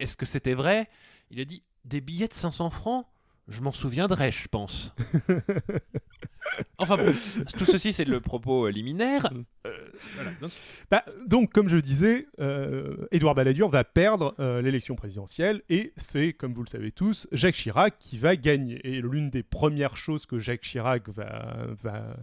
est-ce 0.00 0.16
que 0.16 0.26
c'était 0.26 0.54
vrai? 0.54 0.88
Il 1.30 1.40
a 1.40 1.44
dit 1.44 1.62
Des 1.84 2.00
billets 2.00 2.28
de 2.28 2.34
500 2.34 2.70
francs? 2.70 3.06
Je 3.48 3.60
m'en 3.60 3.72
souviendrai, 3.72 4.32
je 4.32 4.48
pense. 4.48 4.94
enfin 6.78 6.96
bon, 6.96 7.12
tout 7.58 7.64
ceci 7.64 7.92
c'est 7.92 8.04
le 8.04 8.20
propos 8.20 8.68
liminaire. 8.68 9.30
Mm. 9.32 9.42
Euh, 9.66 10.48
bah, 10.90 11.04
donc. 11.26 11.52
comme 11.52 11.68
je 11.68 11.76
le 11.76 11.82
disais, 11.82 12.26
euh, 12.40 13.08
Édouard 13.10 13.34
Balladur 13.34 13.68
va 13.68 13.84
perdre 13.84 14.34
euh, 14.40 14.62
l'élection 14.62 14.94
présidentielle 14.94 15.62
et 15.68 15.92
c'est, 15.96 16.32
comme 16.32 16.54
vous 16.54 16.62
le 16.62 16.68
savez 16.68 16.92
tous, 16.92 17.26
Jacques 17.32 17.54
Chirac 17.54 17.98
qui 17.98 18.18
va 18.18 18.36
gagner. 18.36 18.80
Et 18.84 19.00
l'une 19.00 19.30
des 19.30 19.42
premières 19.42 19.96
choses 19.96 20.26
que 20.26 20.38
Jacques 20.38 20.62
Chirac 20.62 21.08
va, 21.08 21.66
va 21.82 22.16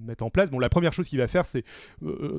mettre 0.00 0.24
en 0.24 0.30
place, 0.30 0.50
bon, 0.50 0.58
la 0.58 0.68
première 0.68 0.92
chose 0.92 1.08
qu'il 1.08 1.18
va 1.18 1.28
faire, 1.28 1.44
c'est 1.44 1.64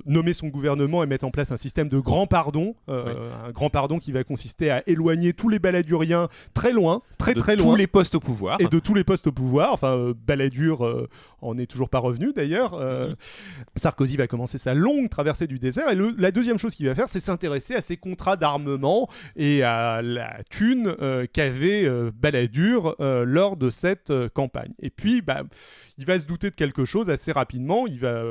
nommer 0.05 0.33
son 0.33 0.47
gouvernement 0.47 1.03
et 1.03 1.05
mettre 1.05 1.25
en 1.25 1.31
place 1.31 1.51
un 1.51 1.57
système 1.57 1.89
de 1.89 1.99
grand 1.99 2.27
pardon, 2.27 2.75
un 2.87 3.51
grand 3.51 3.69
pardon 3.69 3.99
qui 3.99 4.11
va 4.11 4.23
consister 4.23 4.69
à 4.71 4.83
éloigner 4.87 5.33
tous 5.33 5.49
les 5.49 5.59
baladuriens 5.59 6.27
très 6.53 6.73
loin, 6.73 7.01
très 7.17 7.33
très 7.33 7.55
loin. 7.55 7.65
De 7.65 7.71
tous 7.71 7.75
les 7.77 7.87
postes 7.87 8.15
au 8.15 8.19
pouvoir. 8.19 8.59
Et 8.59 8.67
de 8.67 8.79
tous 8.79 8.93
les 8.93 9.03
postes 9.03 9.27
au 9.27 9.31
pouvoir. 9.31 9.73
Enfin, 9.73 10.13
Balladur 10.27 11.07
en 11.41 11.57
est 11.57 11.65
toujours 11.67 11.89
pas 11.89 11.99
revenu 11.99 12.33
d'ailleurs. 12.33 12.79
Mhm. 12.79 13.15
Sarkozy 13.75 14.17
va 14.17 14.27
commencer 14.27 14.57
sa 14.57 14.73
longue 14.73 15.09
traversée 15.09 15.47
du 15.47 15.59
désert. 15.59 15.89
Et 15.89 15.97
la 16.17 16.31
deuxième 16.31 16.57
chose 16.57 16.75
qu'il 16.75 16.87
va 16.87 16.95
faire, 16.95 17.09
c'est 17.09 17.19
s'intéresser 17.19 17.75
à 17.75 17.81
ses 17.81 17.97
contrats 17.97 18.37
d'armement 18.37 19.09
et 19.35 19.63
à 19.63 20.01
la 20.01 20.41
thune 20.49 20.95
euh, 21.01 21.25
qu'avait 21.31 21.85
euh, 21.85 22.11
Balladur 22.13 22.95
euh, 22.99 23.23
lors 23.25 23.57
de 23.57 23.69
cette 23.69 24.13
campagne. 24.33 24.71
Et 24.79 24.89
puis, 24.89 25.21
bah, 25.21 25.43
il 25.97 26.05
va 26.05 26.19
se 26.19 26.25
douter 26.25 26.49
de 26.49 26.55
quelque 26.55 26.85
chose 26.85 27.09
assez 27.09 27.31
rapidement. 27.31 27.87
Il 27.87 27.99
va 27.99 28.23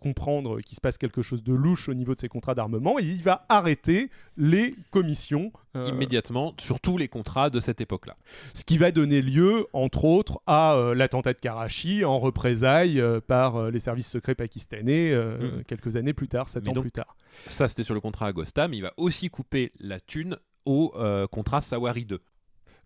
comprendre 0.00 0.60
qu'il 0.60 0.76
se 0.76 0.80
passe 0.80 0.98
quelque 0.98 1.22
chose 1.22 1.42
de 1.42 1.54
louche 1.54 1.88
au 1.88 1.94
niveau 1.94 2.14
de 2.14 2.20
ses 2.20 2.28
contrats 2.28 2.54
d'armement 2.54 2.98
et 2.98 3.04
il 3.04 3.22
va 3.22 3.46
arrêter 3.48 4.10
les 4.38 4.74
commissions. 4.90 5.52
Immédiatement, 5.86 6.54
sur 6.58 6.80
tous 6.80 6.98
les 6.98 7.06
contrats 7.06 7.50
de 7.50 7.60
cette 7.60 7.80
époque-là. 7.80 8.16
Ce 8.52 8.64
qui 8.64 8.78
va 8.78 8.90
donner 8.90 9.22
lieu, 9.22 9.68
entre 9.72 10.04
autres, 10.04 10.40
à 10.48 10.76
l'attentat 10.92 11.34
de 11.34 11.38
Karachi 11.38 12.04
en 12.04 12.18
représailles 12.18 13.00
par 13.28 13.70
les 13.70 13.78
services 13.78 14.08
secrets 14.08 14.34
pakistanais 14.34 15.14
mm. 15.14 15.62
quelques 15.68 15.94
années 15.94 16.14
plus 16.14 16.26
tard, 16.26 16.48
sept 16.48 16.66
ans 16.66 16.72
plus 16.72 16.90
tard. 16.90 17.14
Ça, 17.46 17.68
c'était 17.68 17.84
sur 17.84 17.94
le 17.94 18.00
contrat 18.00 18.26
Agosta, 18.26 18.66
mais 18.66 18.78
il 18.78 18.82
va 18.82 18.92
aussi 18.96 19.30
couper 19.30 19.70
la 19.78 20.00
thune 20.00 20.36
au 20.64 20.92
contrat 21.30 21.60
Sawari 21.60 22.06
2 22.06 22.20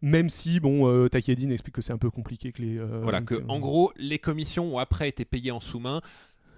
même 0.03 0.29
si 0.29 0.61
bon 0.61 0.89
euh, 0.89 1.09
explique 1.09 1.75
que 1.77 1.81
c'est 1.81 1.93
un 1.93 1.99
peu 1.99 2.11
compliqué 2.11 2.53
que 2.53 2.61
les 2.61 2.79
euh, 2.79 3.01
voilà 3.03 3.23
que 3.23 3.43
en 3.49 3.61
gros 3.61 3.93
les 3.97 4.19
commissions 4.19 4.75
ont 4.75 4.79
après 4.79 5.09
été 5.09 5.25
payées 5.25 5.53
en 5.53 5.61
sous-main 5.61 6.03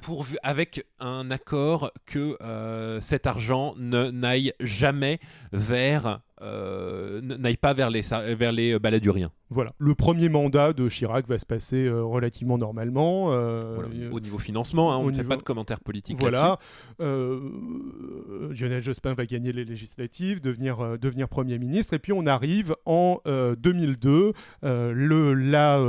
pourvu 0.05 0.37
avec 0.43 0.85
un 1.01 1.31
accord 1.31 1.91
que 2.05 2.37
euh, 2.43 3.01
cet 3.01 3.27
argent 3.27 3.75
ne 3.79 4.11
n'aille 4.11 4.53
jamais 4.61 5.19
vers 5.53 6.21
euh, 6.43 7.21
n'aille 7.23 7.57
pas 7.57 7.75
vers 7.75 7.91
les, 7.91 8.03
vers 8.35 8.51
les 8.51 8.77
baladuriens. 8.81 9.31
Voilà. 9.51 9.71
Le 9.79 9.95
premier 9.95 10.29
mandat 10.29 10.73
de 10.73 10.89
Chirac 10.89 11.29
va 11.29 11.39
se 11.39 11.47
passer 11.47 11.85
euh, 11.85 12.03
relativement 12.03 12.59
normalement. 12.59 13.29
Euh, 13.33 14.11
au 14.11 14.19
niveau 14.19 14.39
financement, 14.39 14.93
hein, 14.93 14.99
on 14.99 15.11
ne 15.11 15.15
fait 15.15 15.23
pas 15.23 15.37
de 15.37 15.43
commentaires 15.43 15.79
politiques 15.79 16.17
Voilà. 16.19 16.59
Lionel 16.99 18.81
Jospin 18.81 19.15
va 19.15 19.27
gagner 19.27 19.53
les 19.53 19.65
législatives, 19.65 20.41
devenir, 20.41 20.99
devenir 20.99 21.29
Premier 21.29 21.59
ministre. 21.59 21.95
Et 21.95 22.01
puis 22.01 22.13
on 22.13 22.27
arrive 22.27 22.75
en 22.85 23.21
2002, 23.27 24.33
le, 24.63 25.35
la 25.35 25.81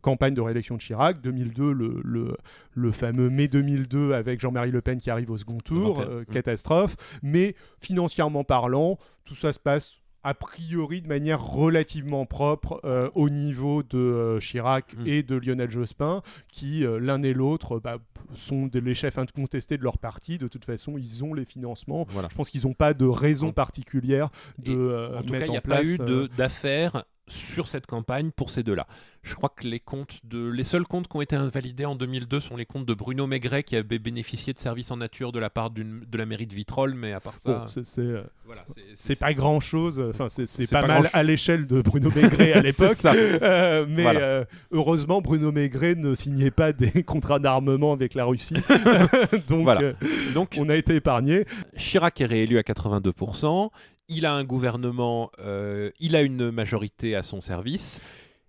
campagne 0.00 0.32
de 0.32 0.40
réélection 0.40 0.76
de 0.76 0.80
Chirac. 0.80 1.20
2002, 1.20 1.72
le, 1.72 2.00
le, 2.02 2.36
le 2.72 2.90
fameux 2.92 3.28
mai 3.28 3.48
2002 3.48 4.12
avec 4.14 4.40
Jean-Marie 4.40 4.70
Le 4.70 4.80
Pen 4.80 4.98
qui 4.98 5.10
arrive 5.10 5.30
au 5.30 5.36
second 5.36 5.58
tour. 5.58 6.00
Mmh. 6.00 6.24
Catastrophe. 6.32 6.96
Mais 7.22 7.54
financièrement 7.80 8.44
parlant, 8.44 8.98
tout 9.30 9.36
ça 9.36 9.52
se 9.52 9.60
passe 9.60 9.94
a 10.24 10.34
priori 10.34 11.02
de 11.02 11.06
manière 11.06 11.40
relativement 11.40 12.26
propre 12.26 12.80
euh, 12.84 13.08
au 13.14 13.30
niveau 13.30 13.84
de 13.84 13.96
euh, 13.96 14.40
Chirac 14.40 14.96
mm. 14.96 15.06
et 15.06 15.22
de 15.22 15.36
Lionel 15.36 15.70
Jospin, 15.70 16.22
qui 16.48 16.84
euh, 16.84 16.98
l'un 16.98 17.22
et 17.22 17.32
l'autre 17.32 17.78
bah, 17.78 17.98
sont 18.34 18.68
les 18.74 18.94
chefs 18.94 19.18
incontestés 19.18 19.78
de 19.78 19.84
leur 19.84 19.98
parti. 19.98 20.36
De 20.36 20.48
toute 20.48 20.64
façon, 20.64 20.98
ils 20.98 21.22
ont 21.22 21.32
les 21.32 21.44
financements. 21.44 22.08
Je 22.12 22.34
pense 22.34 22.50
qu'ils 22.50 22.66
n'ont 22.66 22.74
pas 22.74 22.92
de 22.92 23.06
raison 23.06 23.52
particulière 23.52 24.30
de 24.58 25.12
en 25.16 25.22
tout 25.22 25.32
mettre 25.32 25.44
cas, 25.44 25.46
il 25.46 25.50
n'y 25.52 25.56
a 25.56 25.60
pas 25.60 25.84
eu 25.84 25.96
d'affaires 26.36 27.04
sur 27.30 27.66
cette 27.66 27.86
campagne 27.86 28.30
pour 28.30 28.50
ces 28.50 28.62
deux-là. 28.62 28.86
Je 29.22 29.34
crois 29.34 29.50
que 29.50 29.66
les 29.66 29.80
comptes 29.80 30.20
de 30.24 30.48
les 30.48 30.64
seuls 30.64 30.86
comptes 30.86 31.06
qui 31.06 31.16
ont 31.16 31.20
été 31.20 31.36
invalidés 31.36 31.84
en 31.84 31.94
2002 31.94 32.40
sont 32.40 32.56
les 32.56 32.64
comptes 32.64 32.86
de 32.86 32.94
Bruno 32.94 33.26
Maigret 33.26 33.62
qui 33.64 33.76
avait 33.76 33.98
bénéficié 33.98 34.54
de 34.54 34.58
services 34.58 34.90
en 34.90 34.96
nature 34.96 35.30
de 35.30 35.38
la 35.38 35.50
part 35.50 35.70
de 35.70 35.84
la 36.16 36.24
mairie 36.24 36.46
de 36.46 36.54
Vitrolles, 36.54 36.94
mais 36.94 37.12
à 37.12 37.20
part 37.20 37.38
ça, 37.38 37.64
c'est 37.66 38.00
euh, 38.00 38.22
voilà, 38.46 38.64
pas 39.20 39.34
grand 39.34 39.60
chose. 39.60 40.02
Enfin, 40.08 40.28
c'est 40.30 40.70
pas, 40.70 40.86
mal 40.86 41.10
à 41.12 41.22
l'échelle 41.22 41.66
de 41.66 41.82
Bruno 41.82 42.10
Maigret 42.14 42.54
à 42.54 42.60
l'époque. 42.62 42.96
Euh, 43.04 43.84
mais 43.86 44.06
euh, 44.06 44.44
heureusement, 44.70 45.20
Bruno 45.20 45.52
Maigret 45.52 45.96
ne 45.96 46.14
signait 46.14 46.50
pas 46.50 46.72
des 46.72 47.02
contrats 47.04 47.38
d'armement 47.38 47.92
avec 47.92 48.14
la 48.14 48.24
Russie, 48.24 48.54
donc, 49.48 49.68
donc 50.32 50.54
on 50.56 50.70
a 50.70 50.76
été 50.76 50.94
épargné. 50.94 51.44
Chirac 51.76 52.18
est 52.22 52.26
réélu 52.26 52.58
à 52.58 52.62
82% 52.62 53.70
il 54.10 54.26
a 54.26 54.34
un 54.34 54.44
gouvernement, 54.44 55.30
euh, 55.38 55.90
il 56.00 56.16
a 56.16 56.22
une 56.22 56.50
majorité 56.50 57.14
à 57.14 57.22
son 57.22 57.40
service. 57.40 58.02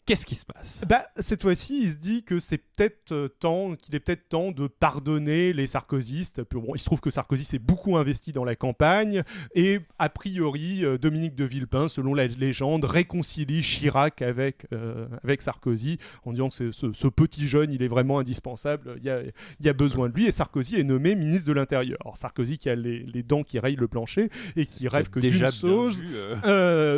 Qu'est-ce 0.07 0.25
qui 0.25 0.33
se 0.33 0.45
passe? 0.45 0.83
Bah, 0.89 1.05
Cette 1.19 1.43
fois-ci, 1.43 1.83
il 1.83 1.89
se 1.89 1.95
dit 1.95 2.23
que 2.23 2.39
c'est 2.39 2.57
peut-être 2.57 3.11
euh, 3.11 3.27
temps, 3.27 3.75
qu'il 3.75 3.93
est 3.93 3.99
peut-être 3.99 4.29
temps 4.29 4.51
de 4.51 4.65
pardonner 4.65 5.53
les 5.53 5.67
sarkozystes. 5.67 6.41
Bon, 6.51 6.73
il 6.73 6.79
se 6.79 6.85
trouve 6.85 7.01
que 7.01 7.11
Sarkozy 7.11 7.45
s'est 7.45 7.59
beaucoup 7.59 7.97
investi 7.97 8.31
dans 8.31 8.43
la 8.43 8.55
campagne 8.55 9.21
et 9.53 9.79
a 9.99 10.09
priori, 10.09 10.83
euh, 10.83 10.97
Dominique 10.97 11.35
de 11.35 11.45
Villepin, 11.45 11.87
selon 11.87 12.15
la 12.15 12.25
légende, 12.25 12.85
réconcilie 12.85 13.61
Chirac 13.61 14.23
avec, 14.23 14.65
euh, 14.73 15.07
avec 15.23 15.43
Sarkozy 15.43 15.99
en 16.25 16.31
disant 16.31 16.49
que 16.49 16.71
ce, 16.71 16.93
ce, 16.93 17.07
petit 17.07 17.45
jeune, 17.45 17.71
il 17.71 17.83
est 17.83 17.87
vraiment 17.87 18.17
indispensable, 18.17 18.95
il 18.97 19.03
y 19.03 19.09
a, 19.11 19.21
il 19.21 19.65
y 19.65 19.69
a 19.69 19.73
besoin 19.73 20.09
de 20.09 20.15
lui 20.15 20.25
et 20.25 20.31
Sarkozy 20.31 20.77
est 20.77 20.83
nommé 20.83 21.13
ministre 21.13 21.47
de 21.47 21.53
l'Intérieur. 21.53 21.99
Sarkozy 22.15 22.57
qui 22.57 22.69
a 22.69 22.75
les, 22.75 23.03
les, 23.03 23.21
dents 23.21 23.43
qui 23.43 23.59
rayent 23.59 23.75
le 23.75 23.87
plancher 23.87 24.29
et 24.55 24.65
qui 24.65 24.87
rêve 24.87 25.09
que 25.09 25.19
d'une 25.19 25.51
chose, 25.51 26.03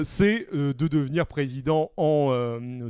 c'est 0.06 0.48
de 0.54 0.88
devenir 0.88 1.28
président 1.28 1.92
en 1.98 2.32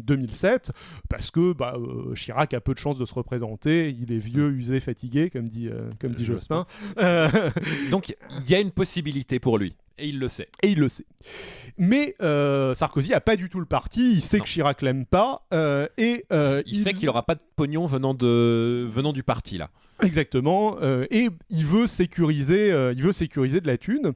2007, 0.04 0.72
parce 1.10 1.32
que 1.32 1.54
bah, 1.54 1.76
euh, 1.78 2.14
Chirac 2.14 2.54
a 2.54 2.62
peu 2.62 2.74
de 2.74 2.80
chances 2.80 2.98
de 2.98 3.06
se 3.06 3.14
représenter, 3.14 3.90
il 3.90 4.12
est 4.12 4.20
vieux, 4.20 4.52
usé, 4.52 4.80
fatigué, 4.80 5.30
comme 5.30 5.48
dit, 5.48 5.68
euh, 5.68 5.90
comme 6.00 6.12
dit 6.12 6.26
Jospin. 6.26 6.66
Donc 7.92 8.10
il 8.10 8.50
y 8.50 8.56
a 8.56 8.60
une 8.60 8.72
possibilité 8.72 9.40
pour 9.40 9.58
lui. 9.58 9.76
Et 10.00 10.08
il 10.08 10.18
le 10.18 10.28
sait. 10.28 10.50
Et 10.64 10.70
il 10.70 10.80
le 10.80 10.90
sait. 10.90 11.06
Mais 11.78 12.16
euh, 12.22 12.74
Sarkozy 12.74 13.14
a 13.14 13.22
pas 13.22 13.36
du 13.36 13.48
tout 13.48 13.60
le 13.60 13.68
parti. 13.68 14.14
Il 14.14 14.22
sait 14.22 14.40
que 14.40 14.46
Chirac 14.46 14.82
l'aime 14.82 15.06
pas. 15.06 15.46
et 15.98 16.26
il, 16.66 16.78
sait 16.78 16.94
qu'il 16.94 17.10
aura 17.10 17.24
pas 17.24 17.36
de 17.36 17.42
pognon 17.56 17.86
venant 17.88 18.14
de 18.14 18.88
venant 18.90 19.14
du 19.14 19.24
parti 19.24 19.58
là. 19.58 19.70
Exactement. 20.02 20.82
et 20.82 21.30
il 21.50 21.66
veut 21.66 21.88
sécuriser. 21.88 22.70
il 22.96 23.04
veut 23.04 23.14
sécuriser 23.14 23.62
de 23.62 23.68
la 23.68 23.78
thune. 23.78 24.14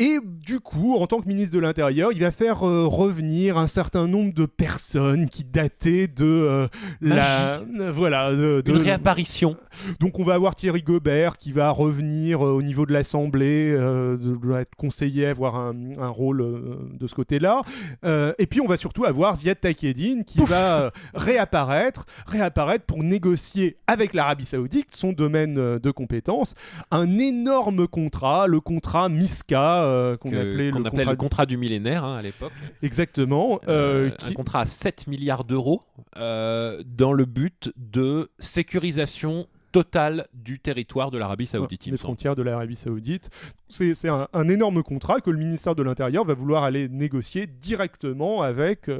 Et 0.00 0.20
du 0.22 0.60
coup, 0.60 0.94
en 0.94 1.08
tant 1.08 1.20
que 1.20 1.26
ministre 1.26 1.52
de 1.52 1.58
l'Intérieur, 1.58 2.12
il 2.12 2.20
va 2.20 2.30
faire 2.30 2.62
euh, 2.64 2.86
revenir 2.86 3.58
un 3.58 3.66
certain 3.66 4.06
nombre 4.06 4.32
de 4.32 4.46
personnes 4.46 5.28
qui 5.28 5.42
dataient 5.42 6.06
de 6.06 6.24
euh, 6.24 6.68
la 7.00 7.60
voilà 7.92 8.30
de, 8.30 8.62
une 8.64 8.76
réapparition. 8.76 9.56
Donc 9.98 10.20
on 10.20 10.22
va 10.22 10.34
avoir 10.34 10.54
Thierry 10.54 10.82
Gobert 10.82 11.36
qui 11.36 11.50
va 11.50 11.70
revenir 11.70 12.42
au 12.42 12.62
niveau 12.62 12.86
de 12.86 12.92
l'Assemblée, 12.92 13.76
doit 14.20 14.60
être 14.60 14.76
conseiller, 14.76 15.26
avoir 15.26 15.56
un, 15.56 15.74
un 15.98 16.08
rôle 16.08 16.44
de 16.92 17.06
ce 17.08 17.14
côté-là. 17.16 17.62
et 18.04 18.46
puis 18.46 18.60
on 18.60 18.66
va 18.66 18.76
surtout 18.76 19.04
avoir 19.04 19.36
Ziad 19.36 19.58
Takedine 19.58 20.24
qui 20.24 20.38
va 20.44 20.92
réapparaître, 21.14 22.06
réapparaître 22.26 22.84
pour 22.84 23.02
négocier 23.02 23.78
avec 23.88 24.14
l'Arabie 24.14 24.44
Saoudite 24.44 24.94
son 24.94 25.12
domaine 25.12 25.78
de 25.78 25.90
compétences, 25.90 26.54
un 26.92 27.18
énorme 27.18 27.88
contrat, 27.88 28.46
le 28.46 28.60
contrat 28.60 29.08
Miska 29.08 29.87
euh, 29.88 30.16
qu'on 30.16 30.28
appelait, 30.28 30.70
le, 30.70 31.16
contrat 31.16 31.46
du 31.46 31.56
millénaire 31.56 32.04
hein, 32.04 32.16
à 32.16 32.22
l'époque. 32.22 32.52
Exactement. 32.82 33.60
Euh, 33.68 34.08
euh, 34.08 34.10
un 34.28 34.32
contrat 34.32 34.60
à 34.60 34.66
7 34.66 35.06
milliards 35.06 35.44
d'euros 35.44 35.82
dans 36.16 37.12
le 37.12 37.24
but 37.24 37.72
de 37.76 38.30
sécurisation 38.38 39.46
totale 39.70 40.26
du 40.32 40.58
territoire 40.58 41.10
de 41.10 41.18
l'Arabie 41.18 41.46
Saoudite. 41.46 41.86
les 41.86 41.96
frontières 41.98 42.34
de 42.34 42.42
l'Arabie 42.42 42.74
Saoudite. 42.74 43.28
C'est 43.68 44.08
un, 44.08 44.48
énorme 44.48 44.82
contrat 44.82 45.20
que 45.20 45.30
le 45.30 45.36
ministère 45.36 45.74
de 45.74 45.82
l'Intérieur 45.82 46.24
va 46.24 46.32
vouloir 46.32 46.64
aller 46.64 46.88
négocier 46.88 47.46
directement 47.46 48.42
avec, 48.42 48.90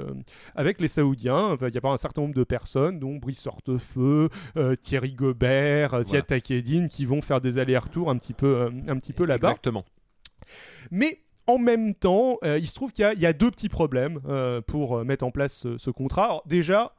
avec 0.55 0.81
les 0.81 0.89
Saoudiens. 0.89 1.53
Il 1.53 1.59
va 1.59 1.69
y 1.69 1.77
avoir 1.77 1.95
un 1.95 1.97
certain 1.97 2.21
nombre 2.21 2.35
de 2.35 2.45
personnes, 2.45 2.99
dont 3.01 3.17
Brice 3.17 3.47
Hortefeux, 3.47 4.29
Thierry 4.83 5.15
Gobert, 5.15 6.03
Ziad 6.03 6.27
Takedine, 6.27 6.89
qui 6.89 7.07
vont 7.07 7.23
faire 7.23 7.41
des 7.41 7.59
allers-retours 7.59 8.11
un 8.11 8.19
petit 8.19 8.35
peu, 8.35 8.71
un 8.87 8.99
petit 8.99 9.15
peu 9.15 9.25
là-bas. 9.25 9.49
Exactement. 9.49 9.85
Mais 10.91 11.21
en 11.49 11.59
même 11.59 11.95
temps, 11.95 12.39
euh, 12.45 12.59
il 12.59 12.67
se 12.67 12.75
trouve 12.75 12.93
qu'il 12.93 13.11
y, 13.17 13.27
a 13.27 13.33
deux 13.33 13.51
petits 13.51 13.71
problèmes 13.71 14.21
euh, 14.29 14.61
pour 14.61 14.99
euh, 14.99 15.05
mettre 15.05 15.25
en 15.25 15.31
place 15.31 15.67
ce, 15.79 15.91
contrat. 15.91 16.43
déjà, 16.47 16.95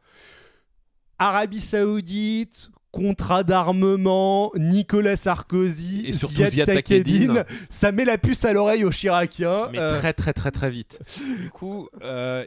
Arabie 1.19 1.61
Saoudite, 1.61 2.71
contrat 2.91 3.43
d'armement, 3.43 4.51
Nicolas 4.55 5.15
Sarkozy, 5.15 6.05
et 6.07 6.13
Ziad 6.13 6.65
Takedine, 6.65 7.45
ça 7.69 7.91
met 7.91 8.05
la 8.05 8.17
puce 8.17 8.45
à 8.45 8.53
l'oreille 8.53 8.83
aux 8.83 8.91
Chiraciens. 8.91 9.69
Mais 9.71 9.77
très 9.77 10.13
très 10.13 10.33
très 10.33 10.51
très 10.51 10.69
vite. 10.69 10.99
du 11.41 11.49
coup, 11.49 11.89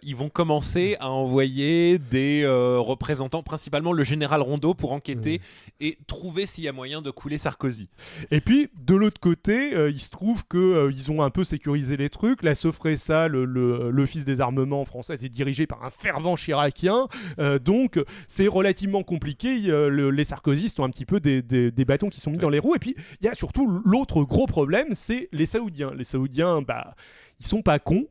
ils 0.02 0.16
vont 0.16 0.28
commencer 0.28 0.96
à 1.00 1.11
envoyer 1.11 1.99
des 1.99 2.46
représentants, 2.46 3.42
principalement 3.42 3.92
le 3.92 4.04
général 4.04 4.42
Rondeau, 4.42 4.75
pour 4.75 4.92
enquêter 4.92 5.40
et 5.80 5.99
trouver 6.06 6.46
s'il 6.46 6.64
y 6.64 6.68
a 6.68 6.72
moyen 6.72 7.02
de 7.02 7.11
couler 7.11 7.38
Sarkozy. 7.38 7.88
Et 8.30 8.40
puis, 8.40 8.68
de 8.75 8.94
l'autre 8.94 9.20
côté, 9.20 9.75
euh, 9.75 9.90
il 9.90 10.00
se 10.00 10.11
trouve 10.11 10.44
qu'ils 10.46 10.61
euh, 10.61 10.92
ils 10.92 11.11
ont 11.11 11.22
un 11.22 11.30
peu 11.30 11.44
sécurisé 11.44 11.96
les 11.96 12.08
trucs. 12.08 12.42
La 12.42 12.54
Sofresa, 12.54 13.28
l'Office 13.28 14.25
des 14.25 14.40
armements 14.40 14.84
français, 14.84 15.14
est 15.14 15.28
dirigé 15.28 15.66
par 15.66 15.84
un 15.84 15.90
fervent 15.90 16.37
chiracien. 16.37 17.08
Euh, 17.38 17.58
donc, 17.58 18.00
c'est 18.28 18.46
relativement 18.46 19.02
compliqué. 19.02 19.58
les 19.58 20.25
sarkozystes 20.32 20.80
ont 20.80 20.84
un 20.84 20.90
petit 20.90 21.04
peu 21.04 21.20
des, 21.20 21.84
bâtons 21.84 22.08
qui 22.08 22.18
sont 22.18 22.30
mis 22.30 22.38
dans 22.38 22.48
les 22.48 22.58
roues. 22.58 22.74
Et 22.74 22.78
puis, 22.78 22.94
il 23.20 23.26
y 23.26 23.28
a 23.28 23.34
surtout 23.34 23.68
l'autre 23.84 24.24
gros 24.24 24.46
problème, 24.46 24.94
c'est 24.94 25.28
les 25.30 25.44
Saoudiens. 25.44 25.92
Les 25.94 26.04
Saoudiens, 26.04 26.62
bah, 26.62 26.94
ils 27.38 27.44
sont 27.44 27.60
pas 27.60 27.78
cons. 27.78 28.08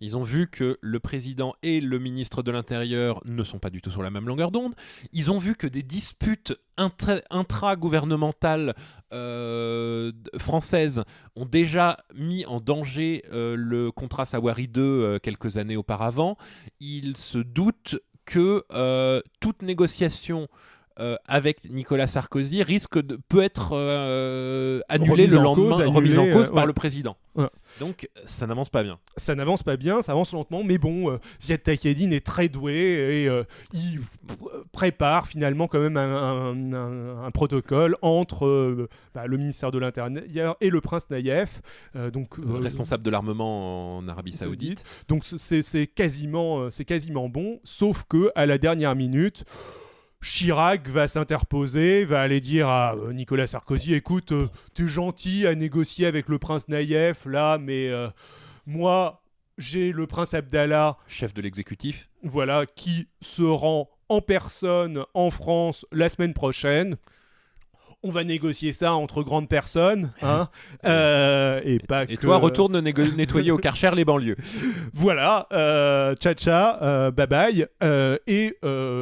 Ils 0.00 0.16
ont 0.16 0.24
vu 0.24 0.48
que 0.48 0.78
le 0.80 0.98
président 0.98 1.54
et 1.62 1.80
le 1.80 2.00
ministre 2.00 2.42
de 2.42 2.50
l'Intérieur 2.50 3.22
ne 3.24 3.44
sont 3.44 3.60
pas 3.60 3.70
du 3.70 3.80
tout 3.80 3.92
sur 3.92 4.02
la 4.02 4.10
même 4.10 4.26
longueur 4.26 4.50
d'onde. 4.50 4.74
Ils 5.12 5.30
ont 5.30 5.38
vu 5.38 5.54
que 5.54 5.68
des 5.68 5.84
disputes 5.84 6.52
intra-gouvernementales 6.76 8.74
euh, 9.12 10.10
françaises 10.38 11.04
ont 11.36 11.46
déjà 11.46 11.98
mis 12.16 12.44
en 12.46 12.58
danger 12.58 13.22
euh, 13.32 13.54
le 13.56 13.92
contrat 13.92 14.24
Sawari 14.24 14.66
2 14.66 14.82
euh, 14.82 15.18
quelques 15.20 15.56
années 15.56 15.76
auparavant. 15.76 16.36
Ils 16.80 17.16
se 17.16 17.38
doutent 17.38 17.96
que 18.24 18.64
toute 19.38 19.62
négociation 19.62 20.48
euh, 21.00 21.16
avec 21.26 21.68
Nicolas 21.68 22.06
Sarkozy 22.06 22.62
risque 22.62 23.02
de 23.02 23.18
peut 23.28 23.42
être 23.42 23.70
euh, 23.72 24.78
annulé 24.88 25.26
le 25.26 25.38
lendemain, 25.40 25.84
remise 25.86 26.16
en 26.16 26.30
cause 26.30 26.52
par 26.52 26.66
le 26.66 26.72
président. 26.72 27.16
Donc 27.80 28.08
ça 28.26 28.46
n'avance 28.46 28.68
pas 28.70 28.84
bien. 28.84 29.00
Ça 29.16 29.34
n'avance 29.34 29.64
pas 29.64 29.76
bien, 29.76 30.02
ça 30.02 30.12
avance 30.12 30.32
lentement, 30.32 30.62
mais 30.62 30.78
bon, 30.78 31.10
euh, 31.10 31.18
Ziad 31.42 31.60
Takedine 31.60 32.12
est 32.12 32.24
très 32.24 32.48
doué 32.48 32.76
et 32.76 33.42
il 33.72 34.02
prépare 34.70 35.26
finalement 35.26 35.66
quand 35.66 35.80
même 35.80 35.96
un, 35.96 37.30
protocole 37.32 37.96
entre 38.00 38.88
bah, 39.16 39.26
le 39.26 39.36
ministère 39.36 39.72
de 39.72 39.78
l'Intérieur 39.78 40.56
et 40.60 40.70
le 40.70 40.80
prince 40.80 41.10
Naïef, 41.10 41.60
donc 42.12 42.36
responsable 42.38 43.02
de 43.02 43.10
l'armement 43.10 43.96
en 43.96 44.06
Arabie 44.06 44.32
Saoudite. 44.32 44.84
Donc 45.08 45.24
c'est 45.24 45.88
quasiment, 45.88 46.70
c'est 46.70 46.84
quasiment 46.84 47.28
bon, 47.28 47.58
sauf 47.64 48.04
que 48.08 48.30
à 48.36 48.46
la 48.46 48.58
dernière 48.58 48.94
minute. 48.94 49.44
Chirac 50.24 50.88
va 50.88 51.06
s'interposer, 51.06 52.06
va 52.06 52.22
aller 52.22 52.40
dire 52.40 52.66
à 52.66 52.94
euh, 52.94 53.12
Nicolas 53.12 53.46
Sarkozy 53.46 53.92
écoute, 53.92 54.32
euh, 54.32 54.48
t'es 54.72 54.88
gentil 54.88 55.46
à 55.46 55.54
négocier 55.54 56.06
avec 56.06 56.28
le 56.28 56.38
prince 56.38 56.66
Naïef 56.68 57.26
là, 57.26 57.58
mais 57.58 57.90
euh, 57.90 58.08
moi 58.64 59.22
j'ai 59.58 59.92
le 59.92 60.06
prince 60.06 60.32
Abdallah, 60.32 60.96
chef 61.06 61.34
de 61.34 61.42
l'exécutif, 61.42 62.08
voilà, 62.22 62.64
qui 62.64 63.06
se 63.20 63.42
rend 63.42 63.90
en 64.08 64.22
personne 64.22 65.04
en 65.12 65.28
France 65.28 65.84
la 65.92 66.08
semaine 66.08 66.32
prochaine 66.32 66.96
on 68.04 68.10
va 68.10 68.22
négocier 68.22 68.72
ça 68.72 68.94
entre 68.94 69.22
grandes 69.22 69.48
personnes, 69.48 70.10
hein, 70.22 70.48
euh, 70.84 71.60
et 71.64 71.78
pas 71.78 72.04
et 72.04 72.16
toi, 72.18 72.36
retourne 72.36 72.78
nettoyer 72.78 73.50
au 73.50 73.56
Karcher 73.56 73.90
les 73.96 74.04
banlieues. 74.04 74.36
Voilà, 74.92 75.48
euh, 75.52 76.14
tcha 76.14 76.82
euh, 76.82 77.10
bye 77.10 77.26
bye, 77.26 77.66
euh, 77.82 78.18
et 78.26 78.58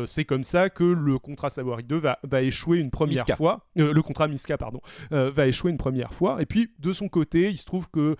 c'est 0.07 0.25
comme 0.25 0.45
ça 0.45 0.71
que 0.71 0.85
le 0.85 1.19
contrat 1.19 1.51
Savory 1.51 1.85
2 1.85 1.99
va, 1.99 2.19
va 2.23 2.43
échouer 2.43 2.79
une 2.79 2.91
première 2.91 3.27
fois. 3.37 3.67
le 3.75 4.01
contrat 4.01 4.29
Miska, 4.29 4.57
pardon, 4.57 4.81
va 5.11 5.47
échouer 5.47 5.71
une 5.71 5.79
première 5.79 6.15
fois. 6.15 6.41
Et 6.41 6.47
puis, 6.47 6.71
de 6.79 6.93
son 6.93 7.09
côté, 7.09 7.51
il 7.51 7.59
se 7.59 7.65
trouve 7.65 7.88
que 7.91 8.17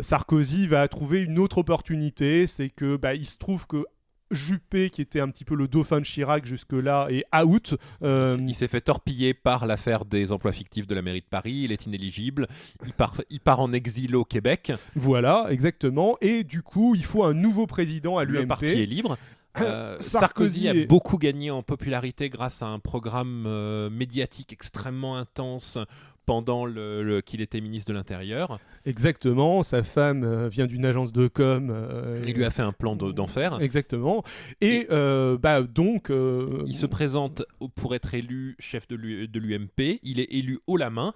Sarkozy 0.00 0.66
va 0.66 0.86
trouver 0.88 1.22
une 1.22 1.38
autre 1.38 1.58
opportunité, 1.58 2.46
c'est 2.46 2.70
que 2.70 2.96
bah, 2.96 3.14
il 3.14 3.26
se 3.26 3.38
trouve 3.38 3.66
que 3.66 3.84
Juppé, 4.30 4.90
qui 4.90 5.02
était 5.02 5.20
un 5.20 5.28
petit 5.28 5.44
peu 5.44 5.54
le 5.54 5.68
dauphin 5.68 6.00
de 6.00 6.04
Chirac 6.04 6.44
jusque-là, 6.44 7.08
est 7.10 7.24
out. 7.36 7.74
Euh, 8.02 8.36
il 8.40 8.54
s'est 8.54 8.68
fait 8.68 8.80
torpiller 8.80 9.34
par 9.34 9.66
l'affaire 9.66 10.04
des 10.04 10.32
emplois 10.32 10.52
fictifs 10.52 10.86
de 10.86 10.94
la 10.94 11.02
mairie 11.02 11.20
de 11.20 11.26
Paris. 11.26 11.62
Il 11.64 11.72
est 11.72 11.86
inéligible. 11.86 12.46
Il 12.84 12.92
part, 12.92 13.14
il 13.30 13.40
part 13.40 13.60
en 13.60 13.72
exil 13.72 14.16
au 14.16 14.24
Québec. 14.24 14.72
Voilà, 14.94 15.46
exactement. 15.50 16.16
Et 16.20 16.44
du 16.44 16.62
coup, 16.62 16.94
il 16.94 17.04
faut 17.04 17.24
un 17.24 17.34
nouveau 17.34 17.66
président 17.66 18.18
à 18.18 18.24
l'UMP. 18.24 18.40
Le 18.40 18.46
parti 18.46 18.66
est 18.66 18.86
libre. 18.86 19.16
Euh, 19.60 19.96
Sarkozy, 20.00 20.68
a 20.68 20.86
beaucoup 20.86 21.18
gagné 21.18 21.50
en 21.50 21.62
popularité 21.62 22.28
grâce 22.28 22.62
à 22.62 22.66
un 22.66 22.78
programme 22.78 23.44
euh, 23.46 23.90
médiatique 23.90 24.52
extrêmement 24.52 25.16
intense 25.16 25.78
pendant 26.26 26.66
le, 26.66 27.22
qu'il 27.22 27.40
était 27.40 27.60
ministre 27.62 27.90
de 27.90 27.96
l'Intérieur. 27.96 28.60
Exactement, 28.88 29.62
sa 29.62 29.82
femme 29.82 30.24
euh, 30.24 30.48
vient 30.48 30.66
d'une 30.66 30.86
agence 30.86 31.12
de 31.12 31.28
com. 31.28 31.68
Euh, 31.70 32.24
il 32.26 32.32
lui 32.32 32.44
a 32.46 32.50
fait 32.50 32.62
un 32.62 32.72
plan 32.72 32.96
d'enfer. 32.96 33.58
Exactement. 33.60 34.22
Et, 34.62 34.86
euh, 34.90 35.36
bah, 35.36 35.60
donc... 35.60 36.10
Il 36.10 36.74
se 36.74 36.86
présente 36.86 37.42
pour 37.76 37.94
être 37.94 38.14
élu 38.14 38.56
chef 38.58 38.88
de 38.88 38.96
l'UMP, 38.96 40.00
il 40.02 40.20
est 40.20 40.32
élu 40.32 40.58
haut 40.66 40.78
la 40.78 40.88
main. 40.88 41.12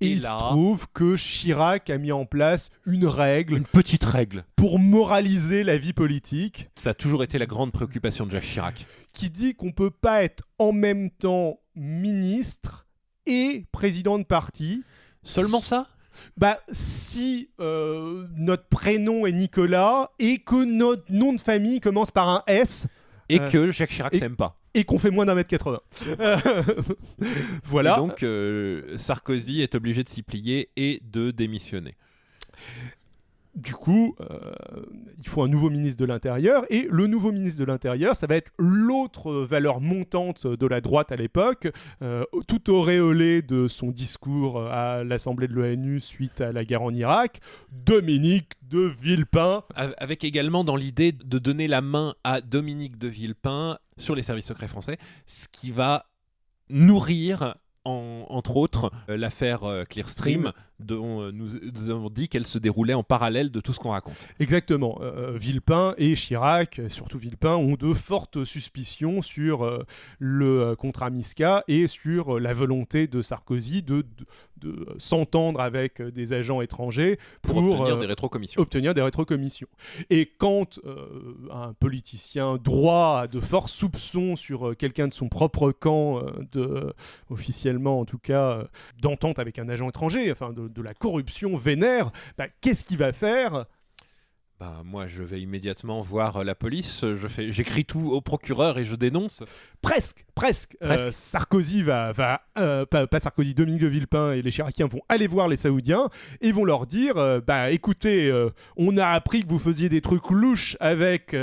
Et, 0.00 0.10
il 0.10 0.20
se 0.20 0.28
trouve 0.28 0.86
que 0.92 1.16
Chirac 1.16 1.90
a 1.90 1.98
mis 1.98 2.12
en 2.12 2.26
place 2.26 2.68
une 2.84 3.06
règle. 3.06 3.56
Une 3.56 3.64
petite 3.64 4.04
règle. 4.04 4.44
Pour 4.54 4.78
moraliser 4.78 5.64
la 5.64 5.78
vie 5.78 5.94
politique. 5.94 6.68
Ça 6.76 6.90
a 6.90 6.94
toujours 6.94 7.24
été 7.24 7.38
la 7.38 7.46
grande 7.46 7.72
préoccupation 7.72 8.26
de 8.26 8.30
Jacques 8.30 8.44
Chirac. 8.44 8.86
Qui 9.12 9.30
dit 9.30 9.54
qu'on 9.54 9.72
peut 9.72 9.90
pas 9.90 10.22
être 10.22 10.44
en 10.58 10.70
même 10.70 11.10
temps 11.10 11.58
ministre 11.74 12.86
et 13.24 13.64
président 13.72 14.18
de 14.18 14.24
parti. 14.24 14.84
Seulement 15.22 15.62
ça? 15.62 15.88
Bah, 16.36 16.60
si 16.70 17.50
euh, 17.60 18.26
notre 18.36 18.66
prénom 18.68 19.26
est 19.26 19.32
Nicolas 19.32 20.10
et 20.18 20.38
que 20.38 20.64
notre 20.64 21.04
nom 21.10 21.32
de 21.32 21.40
famille 21.40 21.80
commence 21.80 22.10
par 22.10 22.28
un 22.28 22.42
S. 22.46 22.86
Et 23.28 23.40
euh, 23.40 23.48
que 23.48 23.70
Jacques 23.70 23.90
Chirac 23.90 24.12
n'aime 24.14 24.36
pas. 24.36 24.58
Et 24.74 24.84
qu'on 24.84 24.98
fait 24.98 25.10
moins 25.10 25.24
d'un 25.24 25.34
mètre 25.34 25.48
80. 25.48 25.80
voilà. 27.64 27.94
Et 27.94 27.96
donc, 27.96 28.22
euh, 28.22 28.96
Sarkozy 28.98 29.62
est 29.62 29.74
obligé 29.74 30.04
de 30.04 30.08
s'y 30.08 30.22
plier 30.22 30.70
et 30.76 31.00
de 31.04 31.30
démissionner 31.30 31.94
du 33.56 33.72
coup, 33.72 34.14
euh, 34.20 34.36
il 35.18 35.26
faut 35.26 35.42
un 35.42 35.48
nouveau 35.48 35.70
ministre 35.70 35.98
de 35.98 36.04
l'Intérieur. 36.04 36.64
Et 36.68 36.86
le 36.90 37.06
nouveau 37.06 37.32
ministre 37.32 37.58
de 37.58 37.64
l'Intérieur, 37.64 38.14
ça 38.14 38.26
va 38.26 38.36
être 38.36 38.52
l'autre 38.58 39.32
valeur 39.32 39.80
montante 39.80 40.46
de 40.46 40.66
la 40.66 40.82
droite 40.82 41.10
à 41.10 41.16
l'époque, 41.16 41.68
euh, 42.02 42.24
tout 42.46 42.70
auréolé 42.70 43.40
de 43.40 43.66
son 43.66 43.90
discours 43.90 44.60
à 44.60 45.04
l'Assemblée 45.04 45.48
de 45.48 45.54
l'ONU 45.54 46.00
suite 46.00 46.42
à 46.42 46.52
la 46.52 46.64
guerre 46.64 46.82
en 46.82 46.92
Irak, 46.92 47.40
Dominique 47.72 48.52
de 48.62 48.92
Villepin. 49.00 49.64
Avec 49.74 50.22
également 50.22 50.62
dans 50.62 50.76
l'idée 50.76 51.12
de 51.12 51.38
donner 51.38 51.66
la 51.66 51.80
main 51.80 52.14
à 52.24 52.42
Dominique 52.42 52.98
de 52.98 53.08
Villepin 53.08 53.78
sur 53.96 54.14
les 54.14 54.22
services 54.22 54.46
secrets 54.46 54.68
français, 54.68 54.98
ce 55.26 55.46
qui 55.50 55.70
va 55.70 56.04
nourrir 56.68 57.54
entre 57.88 58.56
autres, 58.56 58.90
euh, 59.08 59.16
l'affaire 59.16 59.60
Clearstream, 59.88 60.52
dont 60.78 61.22
euh, 61.22 61.30
nous, 61.32 61.90
avons 61.90 62.10
dit 62.10 62.28
qu'elle 62.28 62.46
se 62.46 62.58
déroulait 62.58 62.94
en 62.94 63.02
parallèle 63.02 63.50
de 63.50 63.60
tout 63.60 63.72
ce 63.72 63.78
qu'on 63.78 63.90
raconte. 63.90 64.16
Exactement. 64.40 64.98
Euh, 65.00 65.34
euh, 65.34 65.38
Villepin 65.38 65.94
et 65.98 66.14
Chirac, 66.14 66.80
surtout 66.88 67.18
Villepin, 67.18 67.56
ont 67.56 67.74
de 67.74 67.94
fortes 67.94 68.44
suspicions 68.44 69.22
sur 69.22 69.84
le 70.18 70.74
contrat 70.76 71.10
Misca 71.10 71.64
et 71.68 71.86
sur 71.86 72.38
la 72.38 72.52
volonté 72.52 73.06
de 73.06 73.22
Sarkozy 73.22 73.82
de, 73.82 74.04
de, 74.58 74.86
s'entendre 74.98 75.60
avec 75.60 76.02
des 76.02 76.32
agents 76.32 76.60
étrangers 76.60 77.18
pour, 77.42 77.58
obtenir 77.58 77.98
des 77.98 78.06
rétrocommissions. 78.06 78.60
Obtenir 78.60 78.94
des 78.94 79.02
rétrocommissions. 79.02 79.68
Et 80.10 80.26
quand 80.26 80.80
un 81.52 81.72
politicien 81.74 82.56
droit 82.56 83.20
a 83.22 83.26
de 83.26 83.40
forts 83.40 83.68
soupçons 83.68 84.36
sur 84.36 84.76
quelqu'un 84.76 85.08
de 85.08 85.12
son 85.12 85.28
propre 85.28 85.72
camp, 85.72 86.22
de, 86.52 86.92
officiellement 87.30 88.00
en 88.00 88.04
tout 88.04 88.18
cas, 88.18 88.66
d'entente 89.00 89.38
avec 89.38 89.58
un 89.58 89.68
agent 89.68 89.88
étranger, 89.88 90.30
enfin 90.32 90.52
de 90.52 90.65
de, 90.68 90.82
la 90.82 90.94
corruption 90.94 91.56
vénère, 91.56 92.10
bah, 92.38 92.46
qu'est-ce 92.60 92.84
qu'il 92.84 92.98
va 92.98 93.12
faire? 93.12 93.66
Bah, 94.58 94.80
moi, 94.86 95.06
je 95.06 95.22
vais 95.22 95.42
immédiatement 95.42 96.00
voir 96.00 96.38
euh, 96.38 96.44
la 96.44 96.54
police. 96.54 97.00
Je 97.02 97.28
fais, 97.28 97.52
j'écris 97.52 97.84
tout 97.84 98.10
au 98.10 98.22
procureur 98.22 98.78
et 98.78 98.84
je 98.86 98.94
dénonce. 98.94 99.44
Presque, 99.82 100.24
presque. 100.34 100.78
Euh, 100.82 101.10
Sarkozy 101.10 101.82
va, 101.82 102.12
va 102.12 102.40
euh, 102.56 102.86
pas, 102.86 103.06
Sarkozy, 103.20 103.52
Dominique 103.52 103.82
de 103.82 103.86
Villepin 103.86 104.32
et 104.32 104.40
les 104.40 104.50
Chiraciens 104.50 104.86
vont 104.86 105.02
aller 105.10 105.26
voir 105.26 105.48
les 105.48 105.56
Saoudiens 105.56 106.08
et 106.40 106.52
vont 106.52 106.64
leur 106.64 106.86
dire, 106.86 107.42
bah 107.46 107.70
écoutez, 107.70 108.32
on 108.76 108.96
a 108.96 109.08
appris 109.08 109.42
que 109.42 109.48
vous 109.48 109.58
faisiez 109.58 109.90
des 109.90 110.00
trucs 110.00 110.30
louches 110.30 110.76
avec 110.80 111.36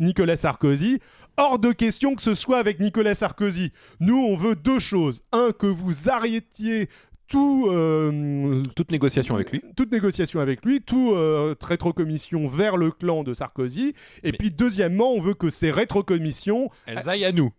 Nicolas 0.00 0.36
Sarkozy. 0.36 0.98
Hors 1.40 1.60
de 1.60 1.70
question 1.70 2.16
que 2.16 2.22
ce 2.22 2.34
soit 2.34 2.58
avec 2.58 2.80
Nicolas 2.80 3.14
Sarkozy. 3.14 3.72
Nous, 4.00 4.18
on 4.18 4.34
veut 4.34 4.56
deux 4.56 4.80
choses. 4.80 5.22
Un, 5.30 5.52
que 5.56 5.68
vous 5.68 6.08
arrêtiez 6.08 6.88
tout, 7.28 7.68
euh, 7.70 8.62
toute 8.74 8.90
négociation 8.90 9.34
avec 9.34 9.52
lui. 9.52 9.62
Toute 9.76 9.92
négociation 9.92 10.40
avec 10.40 10.64
lui, 10.64 10.80
tout 10.80 11.12
euh, 11.12 11.54
rétrocommission 11.62 12.46
vers 12.48 12.76
le 12.76 12.90
clan 12.90 13.22
de 13.22 13.34
Sarkozy. 13.34 13.94
Et 14.22 14.32
puis 14.32 14.50
deuxièmement, 14.50 15.12
on 15.12 15.20
veut 15.20 15.34
que 15.34 15.50
ces 15.50 15.70
rétrocommissions... 15.70 16.70
Elles 16.86 17.08
aillent 17.08 17.24
à 17.24 17.32
nous. 17.32 17.52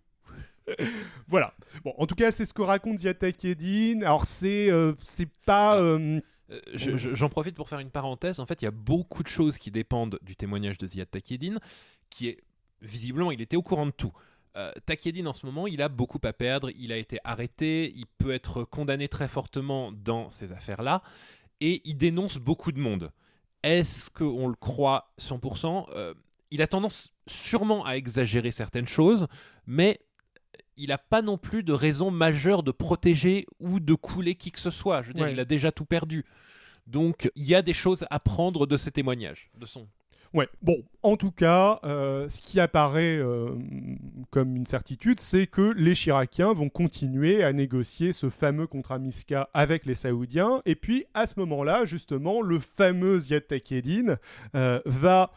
voilà. 1.27 1.53
Bon, 1.83 1.93
en 1.97 2.05
tout 2.05 2.15
cas, 2.15 2.31
c'est 2.31 2.45
ce 2.45 2.53
que 2.53 2.61
raconte 2.61 2.99
Ziata 2.99 3.31
Kedin. 3.31 4.01
Alors, 4.01 4.25
c'est 4.25 4.69
euh, 4.71 4.93
c'est 5.03 5.29
pas... 5.45 5.81
J'en 6.73 7.29
profite 7.29 7.55
pour 7.55 7.69
faire 7.69 7.79
une 7.79 7.91
parenthèse. 7.91 8.39
En 8.39 8.47
fait, 8.47 8.61
il 8.63 8.65
y 8.65 8.67
a 8.67 8.71
beaucoup 8.71 9.21
de 9.21 9.27
choses 9.27 9.59
qui 9.59 9.69
dépendent 9.69 10.17
du 10.23 10.35
témoignage 10.35 10.79
de 10.79 10.87
Ziad 10.87 11.09
Takedine, 11.09 11.59
qui 12.09 12.27
est 12.27 12.39
visiblement, 12.81 13.31
il 13.31 13.41
était 13.41 13.55
au 13.55 13.61
courant 13.61 13.85
de 13.85 13.91
tout. 13.91 14.13
Euh, 14.59 14.71
en 15.25 15.33
ce 15.33 15.45
moment, 15.45 15.67
il 15.67 15.81
a 15.81 15.89
beaucoup 15.89 16.19
à 16.23 16.33
perdre, 16.33 16.69
il 16.77 16.91
a 16.91 16.97
été 16.97 17.19
arrêté, 17.23 17.93
il 17.95 18.05
peut 18.05 18.31
être 18.31 18.63
condamné 18.63 19.07
très 19.07 19.27
fortement 19.27 19.91
dans 19.91 20.29
ces 20.29 20.51
affaires-là, 20.51 21.01
et 21.61 21.81
il 21.85 21.95
dénonce 21.95 22.37
beaucoup 22.37 22.71
de 22.71 22.79
monde. 22.79 23.11
Est-ce 23.63 24.09
qu'on 24.09 24.47
le 24.47 24.55
croit 24.55 25.11
100% 25.19 25.87
euh, 25.93 26.13
Il 26.51 26.61
a 26.61 26.67
tendance 26.67 27.13
sûrement 27.27 27.85
à 27.85 27.95
exagérer 27.95 28.51
certaines 28.51 28.87
choses, 28.87 29.27
mais 29.65 29.99
il 30.77 30.89
n'a 30.89 30.97
pas 30.97 31.21
non 31.21 31.37
plus 31.37 31.63
de 31.63 31.73
raison 31.73 32.11
majeure 32.11 32.63
de 32.63 32.71
protéger 32.71 33.45
ou 33.59 33.79
de 33.79 33.93
couler 33.93 34.35
qui 34.35 34.51
que 34.51 34.59
ce 34.59 34.69
soit. 34.69 35.01
Je 35.01 35.07
veux 35.09 35.13
dire, 35.13 35.29
il 35.29 35.39
a 35.39 35.45
déjà 35.45 35.71
tout 35.71 35.85
perdu. 35.85 36.25
Donc, 36.87 37.29
il 37.35 37.43
y 37.43 37.53
a 37.53 37.61
des 37.61 37.73
choses 37.73 38.05
à 38.09 38.19
prendre 38.19 38.65
de 38.65 38.77
ces 38.77 38.91
témoignages, 38.91 39.49
de 39.57 39.65
son 39.65 39.87
Ouais, 40.33 40.47
bon, 40.61 40.83
en 41.01 41.17
tout 41.17 41.31
cas, 41.31 41.79
euh, 41.83 42.29
ce 42.29 42.41
qui 42.43 42.59
apparaît 42.59 43.17
euh, 43.17 43.55
comme 44.29 44.55
une 44.55 44.67
certitude, 44.67 45.19
c'est 45.19 45.47
que 45.47 45.73
les 45.75 45.95
Chiraciens 45.95 46.53
vont 46.53 46.69
continuer 46.69 47.43
à 47.43 47.51
négocier 47.51 48.13
ce 48.13 48.29
fameux 48.29 48.67
contrat 48.67 48.99
Miska 48.99 49.49
avec 49.55 49.87
les 49.87 49.95
Saoudiens. 49.95 50.61
Et 50.67 50.75
puis, 50.75 51.05
à 51.15 51.25
ce 51.25 51.39
moment-là, 51.39 51.85
justement, 51.85 52.41
le 52.41 52.59
fameux 52.59 53.17
Ziad 53.17 53.47
Takedine 53.47 54.17
euh, 54.55 54.79
va 54.85 55.31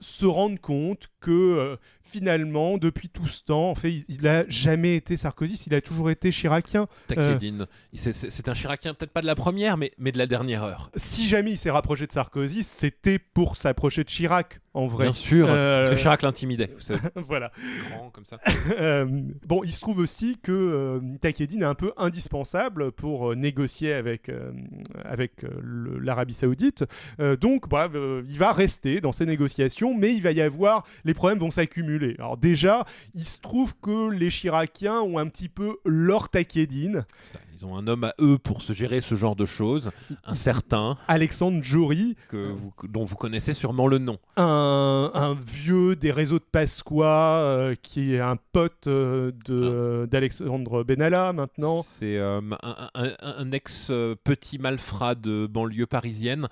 se 0.00 0.24
rendre 0.24 0.58
compte 0.60 1.08
que 1.20 1.76
finalement, 2.10 2.78
depuis 2.78 3.08
tout 3.08 3.26
ce 3.26 3.44
temps, 3.44 3.70
en 3.70 3.74
fait, 3.74 4.04
il 4.08 4.22
n'a 4.22 4.48
jamais 4.48 4.96
été 4.96 5.16
sarkozyste, 5.16 5.66
il 5.66 5.74
a 5.74 5.80
toujours 5.80 6.10
été 6.10 6.32
chiracien. 6.32 6.88
Takedine, 7.06 7.66
c'est 7.94 8.48
un 8.48 8.54
chiracien, 8.54 8.94
peut-être 8.94 9.12
pas 9.12 9.20
de 9.20 9.26
la 9.26 9.34
première, 9.34 9.76
mais, 9.76 9.92
mais 9.98 10.12
de 10.12 10.18
la 10.18 10.26
dernière 10.26 10.62
heure. 10.62 10.90
Si 10.96 11.26
jamais 11.28 11.52
il 11.52 11.56
s'est 11.58 11.70
rapproché 11.70 12.06
de 12.06 12.12
Sarkozy, 12.12 12.62
c'était 12.62 13.18
pour 13.18 13.56
s'approcher 13.56 14.04
de 14.04 14.08
Chirac 14.08 14.60
en 14.74 14.86
vrai. 14.86 15.06
Bien 15.06 15.12
sûr, 15.12 15.48
euh, 15.48 15.82
parce 15.82 15.94
que 15.94 16.00
Chirac 16.00 16.22
l'intimidait. 16.22 16.70
voilà. 17.16 17.50
Grand 17.90 18.12
ça. 18.24 18.38
Euh, 18.78 19.06
bon, 19.46 19.64
il 19.64 19.72
se 19.72 19.80
trouve 19.80 19.98
aussi 19.98 20.38
que 20.40 20.52
euh, 20.52 21.00
est 21.22 21.62
un 21.62 21.74
peu 21.74 21.92
indispensable 21.96 22.92
pour 22.92 23.30
euh, 23.30 23.34
négocier 23.34 23.92
avec, 23.92 24.30
avec 25.04 25.32
l'Arabie 25.62 26.34
Saoudite. 26.34 26.84
donc, 27.40 27.68
bah, 27.68 27.90
il 28.28 28.38
va 28.38 28.52
rester 28.52 29.00
dans 29.00 29.10
ces 29.10 29.26
négociations, 29.26 29.94
mais 29.96 30.14
il 30.14 30.22
va 30.22 30.32
y 30.32 30.40
avoir. 30.40 30.84
Les 31.04 31.14
problèmes 31.14 31.38
vont 31.38 31.50
s'accumuler. 31.50 31.97
Alors, 32.18 32.36
déjà, 32.36 32.84
il 33.14 33.24
se 33.24 33.38
trouve 33.38 33.74
que 33.80 34.10
les 34.10 34.30
Chiraciens 34.30 35.00
ont 35.00 35.18
un 35.18 35.26
petit 35.28 35.48
peu 35.48 35.78
leur 35.84 36.28
Takedine. 36.28 37.06
Ils 37.58 37.66
ont 37.66 37.76
un 37.76 37.88
homme 37.88 38.04
à 38.04 38.14
eux 38.20 38.38
pour 38.38 38.62
se 38.62 38.72
gérer 38.72 39.00
ce 39.00 39.16
genre 39.16 39.34
de 39.34 39.44
choses, 39.44 39.90
un 40.24 40.34
certain 40.34 40.96
Alexandre 41.08 41.58
Jory, 41.60 42.14
que 42.28 42.54
dont 42.84 43.04
vous 43.04 43.16
connaissez 43.16 43.52
sûrement 43.52 43.88
le 43.88 43.98
nom. 43.98 44.18
Un, 44.36 45.36
vieux 45.44 45.96
des 45.96 46.12
réseaux 46.12 46.38
de 46.38 46.44
Pasqua 46.44 47.42
euh, 47.42 47.74
qui 47.82 48.14
est 48.14 48.20
un 48.20 48.36
pote 48.52 48.86
euh, 48.86 49.32
de, 49.44 50.04
ah. 50.04 50.06
d'Alexandre 50.06 50.84
Benalla 50.84 51.32
maintenant. 51.32 51.82
C'est 51.82 52.16
euh, 52.16 52.40
un, 52.62 53.12
un 53.20 53.52
ex 53.52 53.90
petit 54.22 54.58
malfrat 54.58 55.16
de 55.16 55.48
banlieue 55.48 55.86
parisienne 55.86 56.48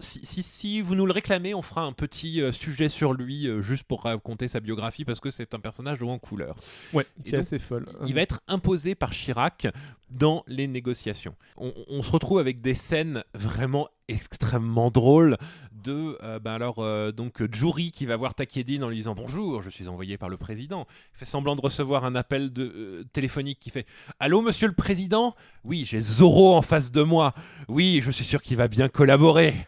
si, 0.00 0.80
vous 0.80 0.94
nous 0.94 1.06
le 1.06 1.12
réclamez, 1.12 1.54
on 1.54 1.62
fera 1.62 1.82
un 1.82 1.92
petit 1.92 2.40
euh, 2.40 2.52
sujet 2.52 2.88
sur 2.88 3.12
lui 3.12 3.46
euh, 3.46 3.62
juste 3.62 3.84
pour 3.84 4.02
raconter 4.02 4.48
sa 4.48 4.60
biographie 4.60 5.04
parce 5.04 5.20
que 5.20 5.30
c'est 5.30 5.54
un 5.54 5.60
personnage 5.60 5.98
de 5.98 6.04
en 6.04 6.18
couleur. 6.18 6.56
Ouais, 6.92 7.06
qui 7.24 7.34
est 7.34 7.38
assez 7.38 7.58
folle. 7.58 7.86
Il 8.06 8.14
va 8.14 8.22
être 8.22 8.40
imposé 8.48 8.94
par 8.94 9.12
Chirac 9.12 9.68
dans 10.12 10.44
les 10.46 10.66
négociations. 10.66 11.34
On, 11.56 12.02
se 12.02 12.10
retrouve 12.10 12.38
avec 12.38 12.60
des 12.60 12.74
scènes 12.74 13.24
vraiment 13.34 13.88
extrêmement 14.08 14.90
drôles 14.90 15.36
de 15.72 16.18
euh, 16.22 16.38
ben 16.38 16.52
alors 16.52 16.80
euh, 16.80 17.12
donc 17.12 17.42
Jury 17.52 17.90
qui 17.90 18.04
va 18.04 18.16
voir 18.16 18.34
Takedine 18.34 18.84
en 18.84 18.88
lui 18.88 18.96
disant 18.96 19.14
bonjour 19.14 19.62
je 19.62 19.70
suis 19.70 19.88
envoyé 19.88 20.18
par 20.18 20.28
le 20.28 20.36
président. 20.36 20.86
Il 21.14 21.18
fait 21.18 21.24
semblant 21.24 21.56
de 21.56 21.60
recevoir 21.60 22.04
un 22.04 22.14
appel 22.14 22.52
de, 22.52 22.64
euh, 22.64 23.04
téléphonique 23.12 23.58
qui 23.58 23.70
fait 23.70 23.86
allô 24.20 24.42
monsieur 24.42 24.66
le 24.66 24.74
président? 24.74 25.34
Oui 25.64 25.84
j'ai 25.86 26.00
Zoro 26.00 26.54
en 26.54 26.62
face 26.62 26.92
de 26.92 27.02
moi. 27.02 27.32
Oui 27.68 28.00
je 28.02 28.10
suis 28.10 28.24
sûr 28.24 28.42
qu'il 28.42 28.56
va 28.56 28.68
bien 28.68 28.88
collaborer 28.88 29.66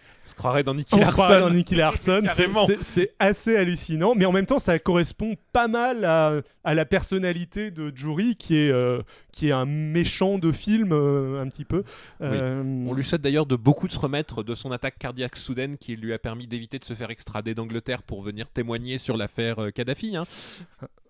on 0.92 1.06
se 1.06 1.12
croirait 1.12 1.40
dans 1.40 1.50
Nicky 1.50 1.74
Larson. 1.74 2.22
C'est 2.82 3.14
assez 3.18 3.56
hallucinant, 3.56 4.14
mais 4.14 4.24
en 4.24 4.32
même 4.32 4.46
temps, 4.46 4.58
ça 4.58 4.78
correspond 4.78 5.34
pas 5.52 5.68
mal 5.68 6.04
à, 6.04 6.74
la 6.74 6.84
personnalité 6.84 7.70
de 7.70 7.92
Jury, 7.94 8.36
qui 8.36 8.56
est, 8.56 8.70
euh, 8.70 9.02
qui 9.32 9.48
est 9.48 9.52
un 9.52 9.66
méchant 9.66 10.38
de 10.38 10.52
film, 10.52 10.92
euh, 10.92 11.42
un 11.42 11.48
petit 11.48 11.64
peu. 11.64 11.84
Euh, 12.20 12.62
On 12.62 12.94
lui 12.94 13.04
souhaite 13.04 13.22
d'ailleurs 13.22 13.46
de 13.46 13.56
beaucoup 13.56 13.86
de 13.86 13.92
se 13.92 13.98
remettre 13.98 14.42
de 14.42 14.54
son 14.54 14.72
attaque 14.72 14.98
cardiaque 14.98 15.36
soudaine 15.36 15.76
qui 15.76 15.96
lui 15.96 16.12
a 16.12 16.18
permis 16.18 16.46
d'éviter 16.46 16.78
de 16.78 16.84
se 16.84 16.94
faire 16.94 17.10
extrader 17.10 17.54
d'Angleterre 17.54 18.02
pour 18.02 18.22
venir 18.22 18.48
témoigner 18.48 18.98
sur 18.98 19.16
l'affaire 19.16 19.56
Kadhafi. 19.74 20.16
Hein. 20.16 20.24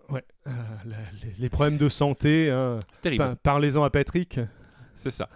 Ouais, 0.09 0.23
les, 1.39 1.49
problèmes 1.49 1.77
de 1.77 1.89
santé. 1.89 2.51
Hein. 2.51 2.79
Parlez-en 3.41 3.83
à 3.83 3.89
Patrick. 3.89 4.39
C'est 4.95 5.11
ça. 5.11 5.29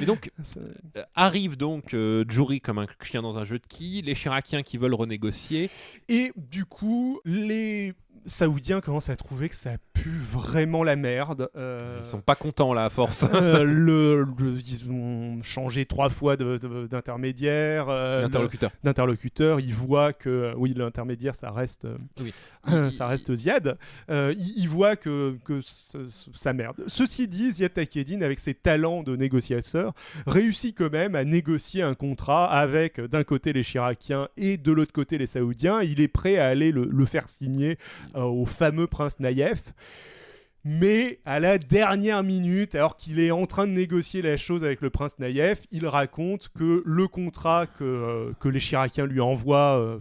Et 0.00 0.06
donc, 0.06 0.30
euh, 0.56 1.02
arrive 1.14 1.56
donc 1.56 1.94
euh, 1.94 2.24
Jury 2.28 2.60
comme 2.60 2.78
un 2.78 2.86
chien 3.02 3.22
dans 3.22 3.38
un 3.38 3.44
jeu 3.44 3.58
de 3.58 3.66
qui, 3.66 4.02
les 4.02 4.14
Chiraciens 4.14 4.62
qui 4.62 4.76
veulent 4.76 4.94
renégocier. 4.94 5.70
Et 6.08 6.32
du 6.36 6.64
coup, 6.64 7.20
les 7.24 7.94
Saoudiens 8.24 8.80
commencent 8.80 9.08
à 9.08 9.16
trouver 9.16 9.48
que 9.48 9.54
ça 9.56 9.70
pue 9.92 10.10
vraiment 10.10 10.84
la 10.84 10.96
merde. 10.96 11.48
Euh, 11.56 11.98
ils 12.02 12.06
sont 12.06 12.20
pas 12.20 12.36
contents 12.36 12.72
là 12.72 12.84
à 12.84 12.90
force. 12.90 13.24
Euh, 13.24 13.64
le, 13.64 14.26
ils 14.64 14.90
ont 14.90 15.42
changé 15.42 15.86
trois 15.86 16.08
fois 16.08 16.36
d'intermédiaire. 16.36 17.86
Euh, 17.88 18.28
d'interlocuteur. 18.84 19.60
Ils 19.60 19.74
voient 19.74 20.12
que 20.12 20.52
oui 20.56 20.72
l'intermédiaire 20.74 21.34
ça 21.34 21.50
reste 21.50 21.86
ça 22.90 23.06
reste 23.06 23.34
Ziad. 23.34 23.76
ils, 24.08 24.66
voient 24.68 24.96
que, 24.96 25.36
que 25.44 25.60
ça 25.62 26.52
merde. 26.52 26.76
Ceci 26.86 27.26
dit, 27.26 27.52
Ziad 27.52 27.72
Takedine 27.72 28.22
avec 28.22 28.38
ses 28.38 28.54
talents 28.54 29.02
de 29.02 29.16
négociateur 29.16 29.94
réussit 30.26 30.76
quand 30.76 30.92
même 30.92 31.14
à 31.14 31.24
négocier 31.24 31.82
un 31.82 31.94
contrat 31.94 32.50
avec 32.52 33.00
d'un 33.00 33.24
côté 33.24 33.52
les 33.52 33.64
Chiraciens 33.64 34.28
et 34.36 34.56
de 34.56 34.70
l'autre 34.70 34.92
côté 34.92 35.18
les 35.18 35.26
Saoudiens. 35.26 35.82
Il 35.82 36.00
est 36.00 36.08
prêt 36.08 36.38
à 36.38 36.46
aller 36.46 36.70
le, 36.70 36.84
le 36.84 37.04
faire 37.04 37.28
signer 37.28 37.78
euh, 38.14 38.22
au 38.22 38.44
fameux 38.46 38.86
prince 38.86 39.20
Naïef. 39.20 39.72
Mais 40.64 41.18
à 41.24 41.40
la 41.40 41.58
dernière 41.58 42.22
minute, 42.22 42.76
alors 42.76 42.96
qu'il 42.96 43.18
est 43.18 43.32
en 43.32 43.46
train 43.46 43.66
de 43.66 43.72
négocier 43.72 44.22
la 44.22 44.36
chose 44.36 44.62
avec 44.62 44.80
le 44.80 44.90
prince 44.90 45.18
Naïef, 45.18 45.60
il 45.72 45.88
raconte 45.88 46.50
que 46.56 46.84
le 46.86 47.08
contrat 47.08 47.66
que, 47.66 47.82
euh, 47.82 48.32
que 48.38 48.48
les 48.48 48.60
Chiraciens 48.60 49.06
lui 49.06 49.20
envoient, 49.20 49.76
euh, 49.80 49.98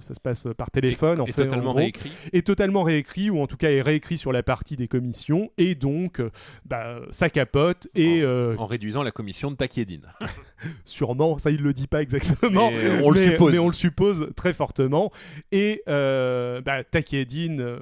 ça 0.00 0.12
se 0.12 0.20
passe 0.20 0.48
par 0.58 0.70
téléphone, 0.70 1.20
en 1.20 1.24
est 1.24 1.32
totalement 1.32 1.72
réécrit. 1.72 2.12
est 2.34 2.46
totalement 2.46 2.82
réécrit, 2.82 3.30
ou 3.30 3.40
en 3.40 3.46
tout 3.46 3.56
cas 3.56 3.70
est 3.70 3.80
réécrit 3.80 4.18
sur 4.18 4.32
la 4.32 4.42
partie 4.42 4.76
des 4.76 4.86
commissions, 4.86 5.50
et 5.56 5.74
donc 5.74 6.20
bah, 6.66 7.00
ça 7.10 7.30
capote. 7.30 7.88
Et, 7.94 8.22
en, 8.24 8.66
réduisant 8.66 9.02
la 9.02 9.12
commission 9.12 9.50
de 9.50 9.56
Takiedine. 9.56 10.12
Sûrement, 10.84 11.38
ça 11.38 11.50
il 11.50 11.62
le 11.62 11.72
dit 11.72 11.86
pas 11.86 12.02
exactement, 12.02 12.70
mais 12.70 13.02
on, 13.02 13.10
le 13.10 13.30
suppose. 13.30 13.52
mais 13.52 13.58
on 13.58 13.68
le 13.68 13.72
suppose 13.72 14.30
très 14.36 14.52
fortement. 14.52 15.10
Et 15.52 15.82
bah, 15.86 16.84
Takiedine 16.90 17.78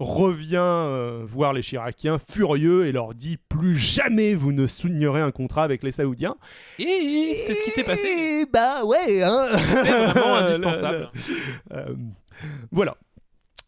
revient 0.00 0.56
euh, 0.58 1.22
voir 1.26 1.52
les 1.52 1.60
Chiraciens 1.60 2.18
furieux 2.18 2.86
et 2.86 2.92
leur 2.92 3.14
dit 3.14 3.36
plus 3.36 3.76
jamais 3.76 4.34
vous 4.34 4.52
ne 4.52 4.66
signerez 4.66 5.20
un 5.20 5.30
contrat 5.30 5.62
avec 5.62 5.82
les 5.82 5.90
Saoudiens. 5.90 6.36
Et 6.78 7.34
c'est 7.36 7.54
ce 7.54 7.64
qui 7.64 7.70
s'est 7.70 7.84
passé. 7.84 8.46
Bah 8.50 8.84
ouais, 8.84 9.22
hein. 9.22 9.48
vraiment 9.50 10.36
indispensable. 10.36 11.10
Euh, 11.72 11.94
voilà. 12.72 12.96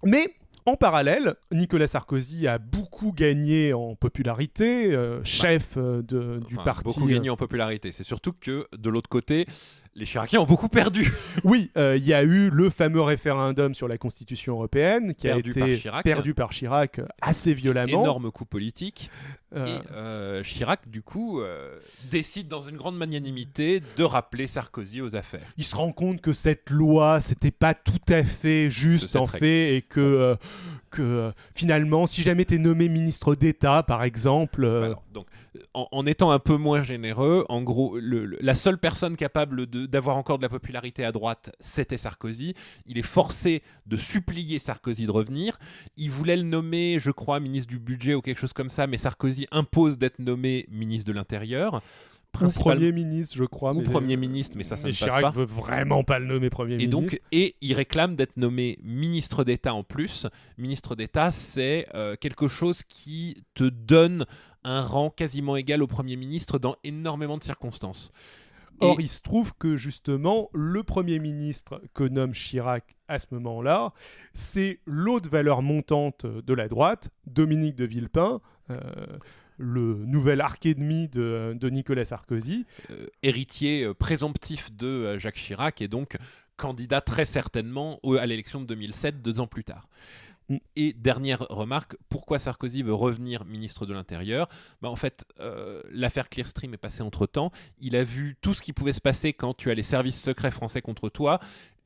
Mais 0.03 0.27
en 0.65 0.77
parallèle, 0.77 1.35
Nicolas 1.53 1.87
Sarkozy 1.87 2.49
a 2.49 2.59
beaucoup 2.59 3.13
gagné 3.13 3.75
en 3.75 3.95
popularité, 3.95 4.95
euh, 4.95 5.19
bah, 5.19 5.25
chef 5.25 5.77
de, 5.77 6.41
du 6.49 6.57
parti. 6.57 6.85
Beaucoup 6.85 7.07
gagné 7.07 7.29
en 7.29 7.37
popularité. 7.37 7.93
C'est 7.93 8.03
surtout 8.03 8.33
que 8.33 8.67
de 8.77 8.91
l'autre 8.91 9.11
côté, 9.11 9.47
les 9.95 10.07
Chiraciens 10.07 10.41
ont 10.41 10.47
beaucoup 10.47 10.69
perdu. 10.69 11.13
Oui, 11.45 11.71
euh, 11.77 11.97
il 11.97 12.07
y 12.07 12.15
a 12.15 12.23
eu 12.23 12.51
le 12.51 12.71
fameux 12.71 13.01
référendum 13.01 13.75
sur 13.75 13.89
la 13.89 13.99
Constitution 13.99 14.55
européenne 14.55 15.15
qui 15.15 15.29
a 15.29 15.37
été 15.37 15.83
perdu 16.05 16.35
par 16.35 16.51
Chirac 16.51 17.01
assez 17.21 17.53
violemment. 17.53 18.03
Énorme 18.03 18.31
coup 18.31 18.45
politique. 18.45 19.11
Euh. 19.55 19.67
Et 19.67 19.81
euh, 19.93 20.43
Chirac, 20.43 20.89
du 20.89 21.03
coup, 21.03 21.41
décide 22.11 22.49
dans 22.49 22.63
une 22.63 22.77
grande 22.77 22.97
magnanimité 22.97 23.83
de 23.97 24.05
rappeler 24.05 24.47
Sarkozy 24.47 25.01
aux 25.01 25.17
affaires. 25.17 25.47
Il 25.57 25.65
se 25.65 25.75
rend 25.75 25.93
compte 25.93 26.21
que 26.21 26.33
cette 26.33 26.71
loi, 26.71 27.21
c'était 27.21 27.51
pas 27.51 27.75
tout 27.75 27.93
à 28.09 28.23
fait 28.23 28.71
juste 28.71 29.17
en 29.17 29.27
fait, 29.27 29.77
et 29.77 29.83
que 29.83 30.37
que 30.93 31.33
finalement, 31.55 32.07
si 32.07 32.23
jamais 32.23 32.45
tu 32.45 32.55
es 32.55 32.59
nommé 32.59 32.89
ministre 32.89 33.35
d'État, 33.35 33.83
par 33.83 34.05
exemple. 34.05 34.95
donc, 35.13 35.27
en, 35.75 36.07
étant 36.07 36.31
un 36.31 36.39
peu 36.39 36.57
moins 36.57 36.83
généreux, 36.83 37.45
en 37.49 37.63
gros, 37.63 37.99
la 37.99 38.55
seule 38.55 38.79
personne 38.79 39.17
capable 39.17 39.67
d'avoir 39.67 40.17
encore 40.17 40.39
de 40.39 40.43
la 40.43 40.49
popularité 40.49 41.05
à 41.05 41.13
droite, 41.13 41.55
c'était 41.61 41.97
Sarkozy. 41.97 42.55
Il 42.87 42.99
est 42.99 43.03
forcé 43.03 43.63
de 43.87 43.97
supplier 43.97 44.59
Sarkozy 44.59 45.07
de 45.07 45.11
revenir. 45.11 45.59
Il 45.97 46.11
voulait 46.11 46.37
le 46.37 46.43
nommer, 46.43 46.99
je 46.99 47.11
crois, 47.11 47.41
ministre 47.41 47.69
du 47.69 47.79
budget 47.79 48.15
ou 48.15 48.21
quelque 48.21 48.39
chose 48.39 48.53
comme 48.53 48.71
ça, 48.71 48.87
mais 48.87 48.99
Sarkozy 48.99 49.47
impose 49.51 49.99
d'être 49.99 50.19
nommé 50.19 50.67
ministre 50.71 51.09
de 51.09 51.17
l'Intérieur. 51.17 51.83
Ou 52.41 52.49
Premier 52.49 52.93
ministre, 52.93 53.37
je 53.37 53.45
crois. 53.45 53.75
Ou 53.75 53.83
Premier 53.83 54.17
ministre, 54.17 54.57
mais 54.57 54.65
ça, 54.65 54.77
ça 54.77 54.89
ne 54.89 54.93
Chirac 54.93 55.23
passe 55.23 55.35
pas. 55.35 55.41
veut 55.41 55.47
vraiment 55.47 56.03
pas 56.03 56.19
le 56.19 56.27
nommer 56.27 56.51
Premier 56.51 56.75
et 56.75 56.87
ministre. 56.87 56.99
Donc, 56.99 57.21
et 57.31 57.57
il 57.61 57.75
réclame 57.75 58.17
d'être 58.17 58.37
nommé 58.37 58.79
ministre 58.83 59.45
d'État 59.45 59.75
en 59.75 59.85
plus. 59.85 60.27
Ministre 60.59 60.97
d'État, 60.97 61.31
c'est 61.31 61.87
euh, 61.95 62.17
quelque 62.17 62.49
chose 62.49 62.83
qui 62.83 63.45
te 63.55 63.65
donne 63.65 64.27
un 64.65 64.83
rang 64.83 65.11
quasiment 65.11 65.57
égal 65.57 65.83
au 65.83 65.87
Premier 65.87 66.17
ministre 66.17 66.59
dans 66.59 66.77
énormément 66.85 67.37
de 67.37 67.43
circonstances. 67.43 68.13
Or, 68.81 69.01
il 69.01 69.09
se 69.09 69.21
trouve 69.21 69.53
que 69.55 69.77
justement, 69.77 70.51
le 70.53 70.83
Premier 70.83 71.21
ministre 71.21 71.81
que 71.95 72.03
nomme 72.03 72.33
Chirac 72.33 72.97
à 73.07 73.21
ce 73.21 73.27
moment-là, 73.31 73.93
c'est 74.33 74.81
l'autre 74.87 75.31
valeur 75.31 75.63
montante 75.63 76.27
de 76.27 76.55
la 76.55 76.67
droite, 76.67 77.11
Dominique 77.27 77.77
de 77.77 77.85
Villepin. 77.85 78.41
Euh, 78.71 78.81
le 79.63 79.95
nouvel 80.07 80.41
arc 80.41 80.67
ennemi 80.67 81.09
de, 81.09 81.57
Nicolas 81.71 82.05
Sarkozy. 82.05 82.67
Euh, 82.91 83.07
héritier 83.23 83.85
euh, 83.85 83.95
présomptif 83.95 84.75
de 84.77 85.17
Jacques 85.19 85.37
Chirac 85.37 85.81
et 85.81 85.89
donc 85.89 86.17
candidat 86.57 87.01
très 87.01 87.25
certainement 87.25 87.99
à 88.21 88.27
l'élection 88.27 88.61
de 88.61 88.67
2007, 88.67 89.23
deux 89.23 89.41
ans 89.41 89.47
plus 89.47 89.65
tard. 89.65 89.89
Mm. 90.49 90.57
Et 90.77 90.93
dernière 90.93 91.47
remarque, 91.49 91.97
pourquoi 92.09 92.39
Sarkozy 92.39 92.83
veut 92.83 92.95
revenir 92.95 93.45
ministre 93.45 93.87
de 93.87 93.95
l'Intérieur? 93.95 94.49
Bah, 94.81 94.91
En 94.91 94.97
fait, 94.97 95.25
euh, 95.41 95.81
l'affaire 95.91 96.29
Clearstream 96.29 96.75
est 96.75 96.79
passée 96.79 97.03
entre-temps. 97.03 97.53
Il 97.81 97.97
a 97.97 98.05
vu 98.05 98.37
tout 98.41 98.55
ce 98.55 98.63
qui 98.63 98.73
pouvait 98.73 98.93
se 98.93 99.01
passer 99.01 99.33
quand 99.33 99.55
tu 99.55 99.71
as 99.71 99.75
les 99.75 99.83
services 99.83 100.21
secrets 100.21 100.51
français 100.51 100.83
contre 100.83 101.09
toi. 101.09 101.39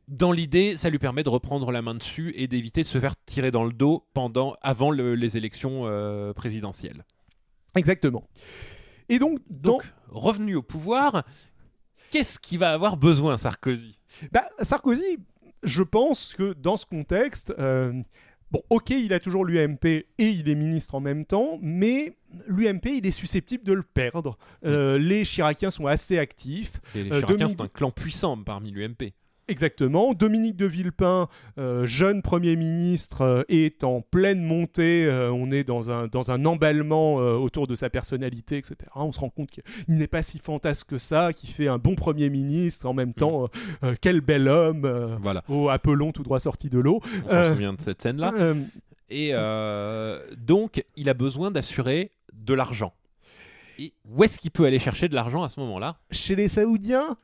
Dans 0.09 0.31
l'idée, 0.31 0.77
ça 0.77 0.89
lui 0.89 1.01
permet 1.01 1.25
de 1.25 1.29
reprendre 1.29 1.73
la 1.73 1.83
main 1.83 1.95
dessus 1.95 2.33
et 2.37 2.47
d'éviter 2.47 2.83
de 2.83 2.87
se 2.87 3.01
faire 3.01 3.15
tirer 3.27 3.51
dans 3.51 3.65
le 3.65 3.73
dos 3.73 4.07
pendant, 4.15 4.55
avant 4.63 4.93
les 4.93 5.37
élections 5.37 5.83
euh, 5.85 6.33
présidentielles. 6.33 7.05
Exactement. 7.77 8.25
Et 9.09 9.19
donc, 9.19 9.39
donc 9.49 9.85
revenu 10.09 10.57
au 10.57 10.63
pouvoir, 10.63 11.25
qu'est-ce 12.11 12.39
qui 12.39 12.57
va 12.57 12.73
avoir 12.73 12.97
besoin 12.97 13.37
Sarkozy? 13.37 13.99
Bah, 14.33 14.49
Sarkozy, 14.61 15.19
je 15.63 15.83
pense 15.83 16.35
que 16.35 16.55
dans 16.55 16.77
ce 16.77 16.87
contexte, 16.87 17.55
euh, 17.59 18.03
Bon, 18.53 18.63
ok, 18.71 18.91
il 18.91 19.13
a 19.13 19.19
toujours 19.19 19.45
l'UMP 19.45 19.85
et 19.85 20.07
il 20.19 20.49
est 20.49 20.55
ministre 20.55 20.95
en 20.95 21.01
même 21.01 21.25
temps, 21.25 21.59
mais 21.61 22.17
l'UMP, 22.47 22.87
il 22.87 23.07
est 23.07 23.11
susceptible 23.11 23.65
de 23.65 23.73
le 23.73 23.83
perdre. 23.83 24.39
Euh, 24.65 24.99
les 24.99 25.25
Chiraciens 25.25 25.71
sont 25.71 25.87
assez 25.87 26.17
actifs. 26.19 26.75
les 26.95 27.11
euh, 27.11 27.21
Chiraciens 27.21 27.49
sont 27.49 27.63
un 27.63 27.69
clan 27.69 27.91
puissant 27.91 28.37
parmi 28.37 28.71
l'UMP. 28.71 29.13
Exactement. 29.49 30.13
Dominique 30.13 30.57
de 30.57 30.67
Villepin, 30.67 31.29
euh, 31.59 31.87
jeune 31.87 32.21
Premier 32.21 32.57
ministre, 32.57 33.23
euh, 33.23 33.43
est 33.49 33.85
en 33.85 34.01
pleine 34.01 34.43
montée. 34.43 35.07
Euh, 35.07 35.31
on 35.31 35.53
est 35.53 35.63
dans 35.63 35.89
un, 35.89 36.09
dans 36.09 36.33
un 36.33 36.45
emballement 36.45 37.17
autour 37.17 37.69
de 37.69 37.77
sa 37.77 37.89
personnalité, 37.89 38.57
etc. 38.59 38.77
On 38.97 39.13
se 39.13 39.21
rend 39.21 39.31
compte 39.31 39.51
qu'il 39.51 39.63
n'est 39.89 40.09
pas 40.09 40.23
si 40.23 40.39
fantasque 40.39 40.89
que 40.89 40.99
ça, 40.99 41.33
qu'il 41.33 41.51
fait 41.51 41.69
un 41.69 41.79
bon 41.79 41.95
Premier 41.95 42.29
ministre. 42.29 42.87
En 42.87 42.95
même 42.95 43.15
temps, 43.15 43.49
quel 44.01 44.21
bel 44.21 44.49
homme. 44.49 45.19
voilà. 45.23 45.45
Au 45.49 45.69
Apollon 45.69 46.13
tout 46.13 46.23
droit 46.23 46.41
sorti 46.41 46.69
de 46.69 46.79
l'eau. 46.79 47.01
On 47.27 47.31
se 47.31 47.53
souvient 47.53 47.73
de 47.73 47.81
cette 47.81 48.03
scène-là. 48.03 48.33
Et 49.11 49.33
donc, 50.37 50.85
il 50.97 51.09
a 51.09 51.15
besoin 51.15 51.51
d'assurer 51.51 52.11
de 52.33 52.55
l'argent. 52.55 52.93
Et 53.79 53.93
où 54.09 54.25
est-ce 54.25 54.39
qu'il 54.39 54.51
peut 54.51 54.65
aller 54.65 54.79
chercher 54.79 55.09
de 55.09 55.15
l'argent 55.15 55.43
à 55.43 55.49
ce 55.49 55.61
moment-là? 55.61 55.99
Chez 56.11 56.35
les 56.35 56.49
Saoudiens? 56.49 57.17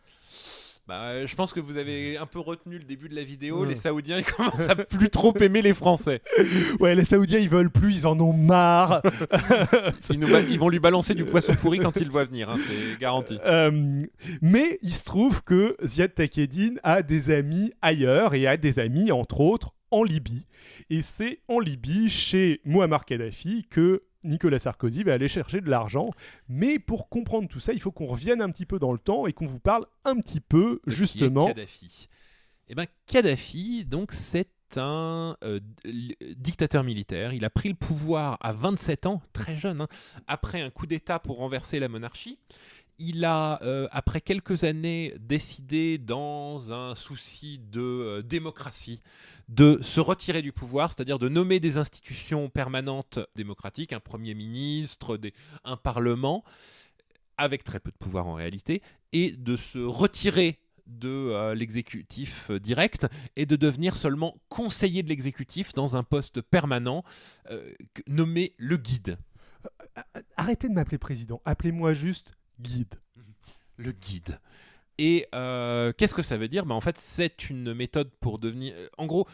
Bah, 0.88 1.24
je 1.26 1.34
pense 1.36 1.52
que 1.52 1.60
vous 1.60 1.76
avez 1.76 2.16
un 2.16 2.26
peu 2.26 2.40
retenu 2.40 2.76
le 2.76 2.84
début 2.84 3.08
de 3.08 3.14
la 3.14 3.22
vidéo. 3.22 3.64
Les 3.64 3.76
Saoudiens, 3.76 4.18
ils 4.20 4.24
commencent 4.24 4.68
à 4.68 4.74
plus 4.74 5.10
trop 5.10 5.32
aimer 5.38 5.62
les 5.62 5.74
Français. 5.74 6.20
Ouais, 6.80 6.94
les 6.94 7.04
Saoudiens, 7.04 7.38
ils 7.38 7.48
veulent 7.48 7.70
plus, 7.70 7.98
ils 7.98 8.06
en 8.06 8.18
ont 8.18 8.32
marre. 8.32 9.00
ils, 10.10 10.58
vont 10.58 10.68
lui 10.68 10.80
balancer 10.80 11.14
du 11.14 11.24
poisson 11.24 11.54
pourri 11.54 11.78
quand 11.78 11.96
il 11.96 12.10
voit 12.10 12.24
venir, 12.24 12.50
hein, 12.50 12.56
c'est 12.66 12.98
garanti. 12.98 13.38
Euh, 13.44 14.02
mais 14.40 14.78
il 14.82 14.92
se 14.92 15.04
trouve 15.04 15.44
que 15.44 15.76
Ziad 15.84 16.14
Takedine 16.14 16.80
a 16.82 17.02
des 17.02 17.30
amis 17.30 17.72
ailleurs 17.80 18.34
et 18.34 18.46
a 18.46 18.56
des 18.56 18.78
amis, 18.78 19.12
entre 19.12 19.40
autres, 19.40 19.72
en 19.92 20.02
Libye. 20.02 20.46
Et 20.90 21.02
c'est 21.02 21.40
en 21.46 21.60
Libye, 21.60 22.10
chez 22.10 22.60
Muammar 22.64 23.04
Kadhafi, 23.04 23.66
que 23.70 24.02
Nicolas 24.24 24.58
Sarkozy 24.58 25.02
va 25.02 25.14
aller 25.14 25.28
chercher 25.28 25.60
de 25.60 25.70
l'argent. 25.70 26.10
Mais 26.48 26.78
pour 26.78 27.08
comprendre 27.08 27.48
tout 27.48 27.60
ça, 27.60 27.72
il 27.72 27.80
faut 27.80 27.92
qu'on 27.92 28.06
revienne 28.06 28.42
un 28.42 28.50
petit 28.50 28.66
peu 28.66 28.78
dans 28.78 28.92
le 28.92 28.98
temps 28.98 29.26
et 29.26 29.32
qu'on 29.32 29.46
vous 29.46 29.60
parle 29.60 29.86
un 30.04 30.16
petit 30.16 30.40
peu 30.40 30.80
justement. 30.86 31.48
Kadhafi? 31.48 32.08
Eh 32.68 32.74
ben 32.74 32.86
Kadhafi, 33.06 33.84
donc 33.84 34.12
c'est 34.12 34.48
un 34.76 35.36
euh, 35.44 35.60
dictateur 36.36 36.84
militaire. 36.84 37.34
Il 37.34 37.44
a 37.44 37.50
pris 37.50 37.68
le 37.68 37.74
pouvoir 37.74 38.38
à 38.40 38.52
27 38.52 39.06
ans, 39.06 39.20
très 39.32 39.56
jeune, 39.56 39.82
hein, 39.82 39.88
après 40.26 40.62
un 40.62 40.70
coup 40.70 40.86
d'État 40.86 41.18
pour 41.18 41.38
renverser 41.38 41.78
la 41.78 41.88
monarchie 41.88 42.38
il 42.98 43.24
a, 43.24 43.60
euh, 43.62 43.88
après 43.90 44.20
quelques 44.20 44.64
années, 44.64 45.14
décidé, 45.18 45.98
dans 45.98 46.72
un 46.72 46.94
souci 46.94 47.58
de 47.58 47.80
euh, 47.80 48.22
démocratie, 48.22 49.02
de 49.48 49.78
se 49.82 50.00
retirer 50.00 50.42
du 50.42 50.52
pouvoir, 50.52 50.92
c'est-à-dire 50.92 51.18
de 51.18 51.28
nommer 51.28 51.60
des 51.60 51.78
institutions 51.78 52.48
permanentes 52.48 53.18
démocratiques, 53.34 53.92
un 53.92 54.00
Premier 54.00 54.34
ministre, 54.34 55.18
un 55.64 55.76
Parlement, 55.76 56.44
avec 57.36 57.64
très 57.64 57.80
peu 57.80 57.90
de 57.90 57.96
pouvoir 57.96 58.26
en 58.26 58.34
réalité, 58.34 58.82
et 59.12 59.32
de 59.32 59.56
se 59.56 59.78
retirer 59.78 60.58
de 60.86 61.08
euh, 61.08 61.54
l'exécutif 61.54 62.50
direct 62.50 63.06
et 63.36 63.46
de 63.46 63.56
devenir 63.56 63.96
seulement 63.96 64.36
conseiller 64.48 65.02
de 65.02 65.08
l'exécutif 65.08 65.72
dans 65.72 65.96
un 65.96 66.02
poste 66.02 66.40
permanent 66.40 67.04
nommé 68.06 68.54
le 68.58 68.76
guide. 68.76 69.18
Arrêtez 70.36 70.68
de 70.68 70.74
m'appeler 70.74 70.98
président, 70.98 71.40
appelez-moi 71.44 71.94
juste 71.94 72.32
guide. 72.62 72.94
Le 73.76 73.92
guide. 73.92 74.38
Et 74.98 75.26
euh, 75.34 75.92
qu'est-ce 75.96 76.14
que 76.14 76.22
ça 76.22 76.36
veut 76.36 76.48
dire? 76.48 76.66
Bah, 76.66 76.74
En 76.74 76.80
fait, 76.80 76.96
c'est 76.96 77.50
une 77.50 77.74
méthode 77.74 78.10
pour 78.20 78.38
devenir... 78.38 78.74
Euh, 78.76 78.88
en 78.98 79.06
gros, 79.06 79.26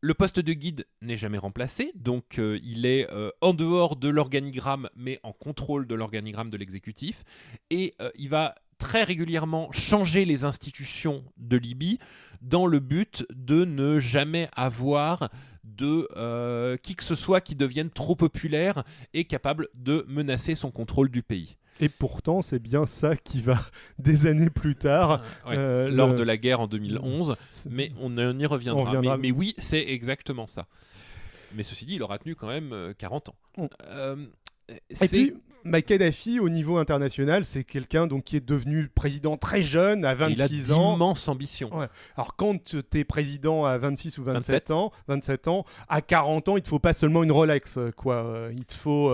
le 0.00 0.14
poste 0.14 0.38
de 0.38 0.52
guide 0.52 0.86
n'est 1.00 1.16
jamais 1.16 1.38
remplacé, 1.38 1.90
donc 1.96 2.38
euh, 2.38 2.60
il 2.62 2.86
est 2.86 3.08
en 3.40 3.54
dehors 3.54 3.96
de 3.96 4.08
l'organigramme, 4.08 4.88
mais 4.94 5.18
en 5.22 5.32
contrôle 5.32 5.86
de 5.88 5.94
l'organigramme 5.94 6.50
de 6.50 6.56
l'exécutif. 6.56 7.24
Et 7.70 7.94
il 8.16 8.28
va 8.28 8.54
très 8.78 9.02
régulièrement 9.02 9.72
changer 9.72 10.24
les 10.26 10.44
institutions 10.44 11.24
de 11.38 11.56
Libye 11.56 11.98
dans 12.42 12.66
le 12.66 12.78
but 12.78 13.26
de 13.34 13.64
ne 13.64 13.98
jamais 13.98 14.48
avoir 14.54 15.30
de 15.64 16.76
qui 16.82 16.94
que 16.94 17.02
ce 17.02 17.14
soit 17.16 17.40
qui 17.40 17.56
devienne 17.56 17.90
trop 17.90 18.14
populaire 18.14 18.84
et 19.14 19.24
capable 19.24 19.68
de 19.74 20.04
menacer 20.08 20.54
son 20.54 20.70
contrôle 20.70 21.10
du 21.10 21.22
pays. 21.22 21.56
Et 21.80 21.88
pourtant, 21.88 22.42
c'est 22.42 22.58
bien 22.58 22.86
ça 22.86 23.16
qui 23.16 23.40
va, 23.40 23.58
des 23.98 24.26
années 24.26 24.50
plus 24.50 24.76
tard, 24.76 25.22
euh, 25.48 25.88
lors 25.88 26.14
de 26.14 26.22
la 26.22 26.36
guerre 26.36 26.60
en 26.60 26.66
2011, 26.66 27.36
mais 27.70 27.92
on, 28.00 28.16
y 28.16 28.46
reviendra. 28.46 29.18
Mais, 29.18 29.30
oui, 29.30 29.54
c'est 29.58 29.86
exactement 29.88 30.46
ça. 30.46 30.66
Mais 31.54 31.62
ceci 31.62 31.84
dit, 31.86 31.94
il 31.94 32.02
aura 32.02 32.18
tenu 32.18 32.34
quand 32.34 32.48
même 32.48 32.92
40 32.98 33.30
euh, 33.58 34.16
ans. 34.16 34.18
et 34.68 35.08
puis, 35.08 35.34
Mike 35.64 35.86
Kadhafi, 35.86 36.38
au 36.38 36.48
niveau 36.48 36.76
international, 36.76 37.44
c'est 37.44 37.64
quelqu'un 37.64 38.06
donc 38.06 38.24
qui 38.24 38.36
est 38.36 38.46
devenu 38.46 38.88
président 38.88 39.36
très 39.36 39.62
jeune, 39.62 40.04
à 40.04 40.14
26 40.14 40.72
ans. 40.72 40.76
Il 40.76 40.90
a 40.90 40.92
d'immenses 40.92 41.28
ambitions. 41.28 41.70
Alors 42.16 42.36
quand 42.36 42.62
tu 42.64 42.82
es 42.94 43.04
président 43.04 43.64
à 43.64 43.76
26 43.76 44.18
ou 44.18 44.24
27, 44.24 44.70
ans, 44.70 44.92
27 45.08 45.48
ans, 45.48 45.64
à 45.88 46.00
40 46.02 46.48
ans, 46.48 46.56
il 46.56 46.62
te 46.62 46.68
faut 46.68 46.78
pas 46.78 46.92
seulement 46.92 47.22
une 47.22 47.32
Rolex, 47.32 47.78
quoi. 47.96 48.48
Il 48.52 48.64
te 48.64 48.74
faut 48.74 49.10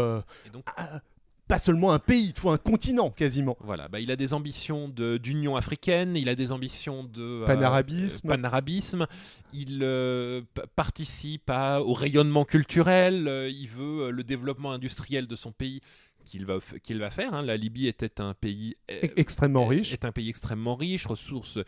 pas 1.49 1.59
seulement 1.59 1.93
un 1.93 1.99
pays, 1.99 2.33
il 2.35 2.39
faut 2.39 2.51
un 2.51 2.59
continent 2.59 3.11
quasiment. 3.11 3.57
Voilà, 3.61 3.89
bah, 3.89 4.01
il 4.01 4.11
a 4.11 4.17
des 4.17 4.33
ambitions 4.33 4.89
d'union 4.89 5.57
africaine, 5.57 6.17
il 6.17 6.29
a 6.29 6.35
des 6.35 6.53
ambitions 6.53 7.05
de 7.05 7.43
euh, 7.43 7.47
panarabisme. 7.47 8.29
panarabisme. 8.29 9.07
Il 9.53 9.81
euh, 9.83 10.43
participe 10.77 11.51
au 11.51 11.93
rayonnement 11.93 12.45
culturel, 12.45 13.29
euh, 13.29 13.51
il 13.51 13.69
veut 13.69 14.11
le 14.11 14.25
développement 14.25 14.73
industriel 14.73 15.27
de 15.27 15.37
son 15.37 15.53
pays 15.53 15.81
qu'il 16.25 16.47
va, 16.47 16.59
qu'il 16.83 16.99
va 16.99 17.11
faire. 17.11 17.35
Hein. 17.35 17.43
La 17.43 17.57
Libye 17.57 17.89
était 17.89 18.21
un 18.21 18.35
pays 18.35 18.77
extrêmement 18.89 19.67
riche. 19.67 19.93
Est 19.93 20.05
un 20.05 20.13
pays 20.13 20.29
extrêmement 20.29 20.77
riche, 20.77 21.07
ressources. 21.07 21.59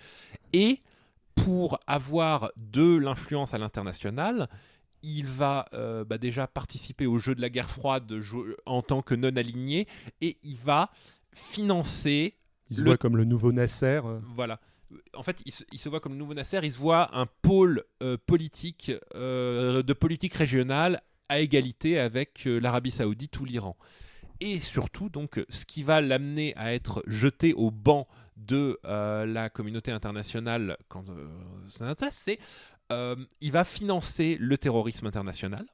Et 0.52 0.80
pour 1.34 1.80
avoir 1.86 2.52
de 2.56 2.96
l'influence 2.96 3.54
à 3.54 3.58
l'international, 3.58 4.48
il 5.04 5.26
va 5.26 5.66
euh, 5.74 6.04
bah, 6.04 6.18
déjà 6.18 6.46
participer 6.46 7.06
au 7.06 7.18
jeu 7.18 7.34
de 7.34 7.40
la 7.40 7.50
guerre 7.50 7.70
froide 7.70 8.12
en 8.66 8.82
tant 8.82 9.02
que 9.02 9.14
non 9.14 9.36
aligné 9.36 9.86
et 10.20 10.38
il 10.42 10.56
va 10.56 10.90
financer. 11.32 12.36
Il 12.70 12.76
se 12.76 12.82
voit 12.82 12.96
comme 12.96 13.16
le 13.16 13.24
nouveau 13.24 13.52
Nasser. 13.52 14.00
Euh. 14.04 14.18
Voilà. 14.34 14.60
En 15.14 15.22
fait, 15.22 15.42
il 15.44 15.78
se, 15.78 15.88
voit 15.88 16.00
comme 16.00 16.12
le 16.12 16.18
nouveau 16.18 16.34
Nasser. 16.34 16.60
Il 16.62 16.72
se 16.72 16.78
voit 16.78 17.16
un 17.16 17.26
pôle 17.42 17.84
euh, 18.02 18.16
politique 18.26 18.92
de 19.14 19.92
politique 19.92 20.34
régionale 20.34 21.02
à 21.28 21.40
égalité 21.40 21.98
avec 21.98 22.44
l'Arabie 22.44 22.90
Saoudite 22.90 23.38
ou 23.40 23.44
l'Iran. 23.44 23.76
Et 24.40 24.60
surtout, 24.60 25.08
donc, 25.08 25.44
ce 25.48 25.64
qui 25.64 25.82
va 25.82 26.00
l'amener 26.00 26.54
à 26.56 26.74
être 26.74 27.02
jeté 27.06 27.54
au 27.54 27.70
banc 27.70 28.06
de 28.36 28.78
la 28.84 29.48
communauté 29.48 29.90
internationale 29.90 30.76
quand 30.88 31.04
c'est 32.10 32.38
euh, 32.92 33.16
il 33.40 33.52
va 33.52 33.64
financer 33.64 34.36
le 34.38 34.58
terrorisme 34.58 35.06
international. 35.06 35.66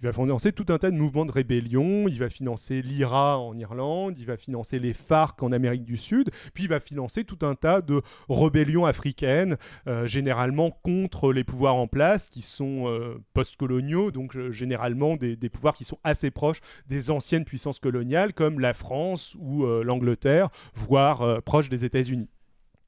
Il 0.00 0.04
va 0.06 0.12
financer 0.12 0.52
tout 0.52 0.66
un 0.68 0.76
tas 0.76 0.90
de 0.90 0.96
mouvements 0.96 1.24
de 1.24 1.32
rébellion. 1.32 2.06
Il 2.06 2.18
va 2.18 2.28
financer 2.28 2.82
l'IRA 2.82 3.38
en 3.38 3.56
Irlande. 3.56 4.18
Il 4.18 4.26
va 4.26 4.36
financer 4.36 4.78
les 4.78 4.92
FARC 4.92 5.42
en 5.42 5.50
Amérique 5.50 5.84
du 5.84 5.96
Sud. 5.96 6.30
Puis 6.52 6.64
il 6.64 6.68
va 6.68 6.78
financer 6.78 7.24
tout 7.24 7.38
un 7.44 7.54
tas 7.54 7.80
de 7.80 8.02
rébellions 8.28 8.84
africaines, 8.84 9.56
euh, 9.86 10.06
généralement 10.06 10.70
contre 10.70 11.32
les 11.32 11.42
pouvoirs 11.42 11.76
en 11.76 11.86
place, 11.86 12.28
qui 12.28 12.42
sont 12.42 12.86
euh, 12.86 13.18
post-coloniaux, 13.32 14.10
donc 14.10 14.38
généralement 14.50 15.16
des, 15.16 15.36
des, 15.36 15.48
pouvoirs 15.48 15.74
qui 15.74 15.84
sont 15.84 15.98
assez 16.04 16.30
proches 16.30 16.60
des 16.86 17.10
anciennes 17.10 17.44
puissances 17.44 17.78
coloniales, 17.78 18.34
comme 18.34 18.60
la 18.60 18.74
France 18.74 19.34
ou 19.38 19.64
l'Angleterre, 19.64 20.50
voire 20.74 21.42
proches 21.42 21.70
des 21.70 21.84
États-Unis. 21.84 22.28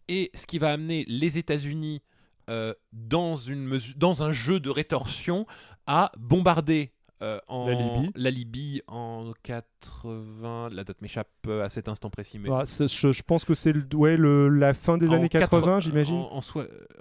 Et 0.09 0.31
ce 0.35 0.47
qui 0.47 0.59
va 0.59 0.73
amener 0.73 1.05
les 1.09 1.39
États-Unis 1.39 2.03
euh, 2.51 2.75
dans, 2.93 3.37
une 3.37 3.81
dans 3.97 4.23
un 4.23 4.33
jeu 4.33 4.61
de 4.61 4.69
rétorsion 4.69 5.47
à 5.87 6.13
bombarder 6.19 6.93
euh, 7.23 7.39
en 7.49 8.05
la 8.15 8.31
Libye. 8.31 8.83
en 8.87 9.33
80. 9.43 10.69
La 10.71 10.85
date 10.85 11.01
m'échappe 11.01 11.29
euh, 11.47 11.65
à 11.65 11.71
cet 11.71 11.89
instant 11.89 12.11
précis. 12.11 12.39
Mais... 12.39 12.51
Ah, 12.53 12.65
je, 12.67 13.23
pense 13.23 13.47
que 13.47 13.55
c'est 13.55 13.73
le, 13.73 14.49
la 14.51 14.75
fin 14.75 14.99
des 14.99 15.13
années 15.13 15.31
80, 15.31 15.81
j'imagine. 15.81 16.17
En, 16.17 16.41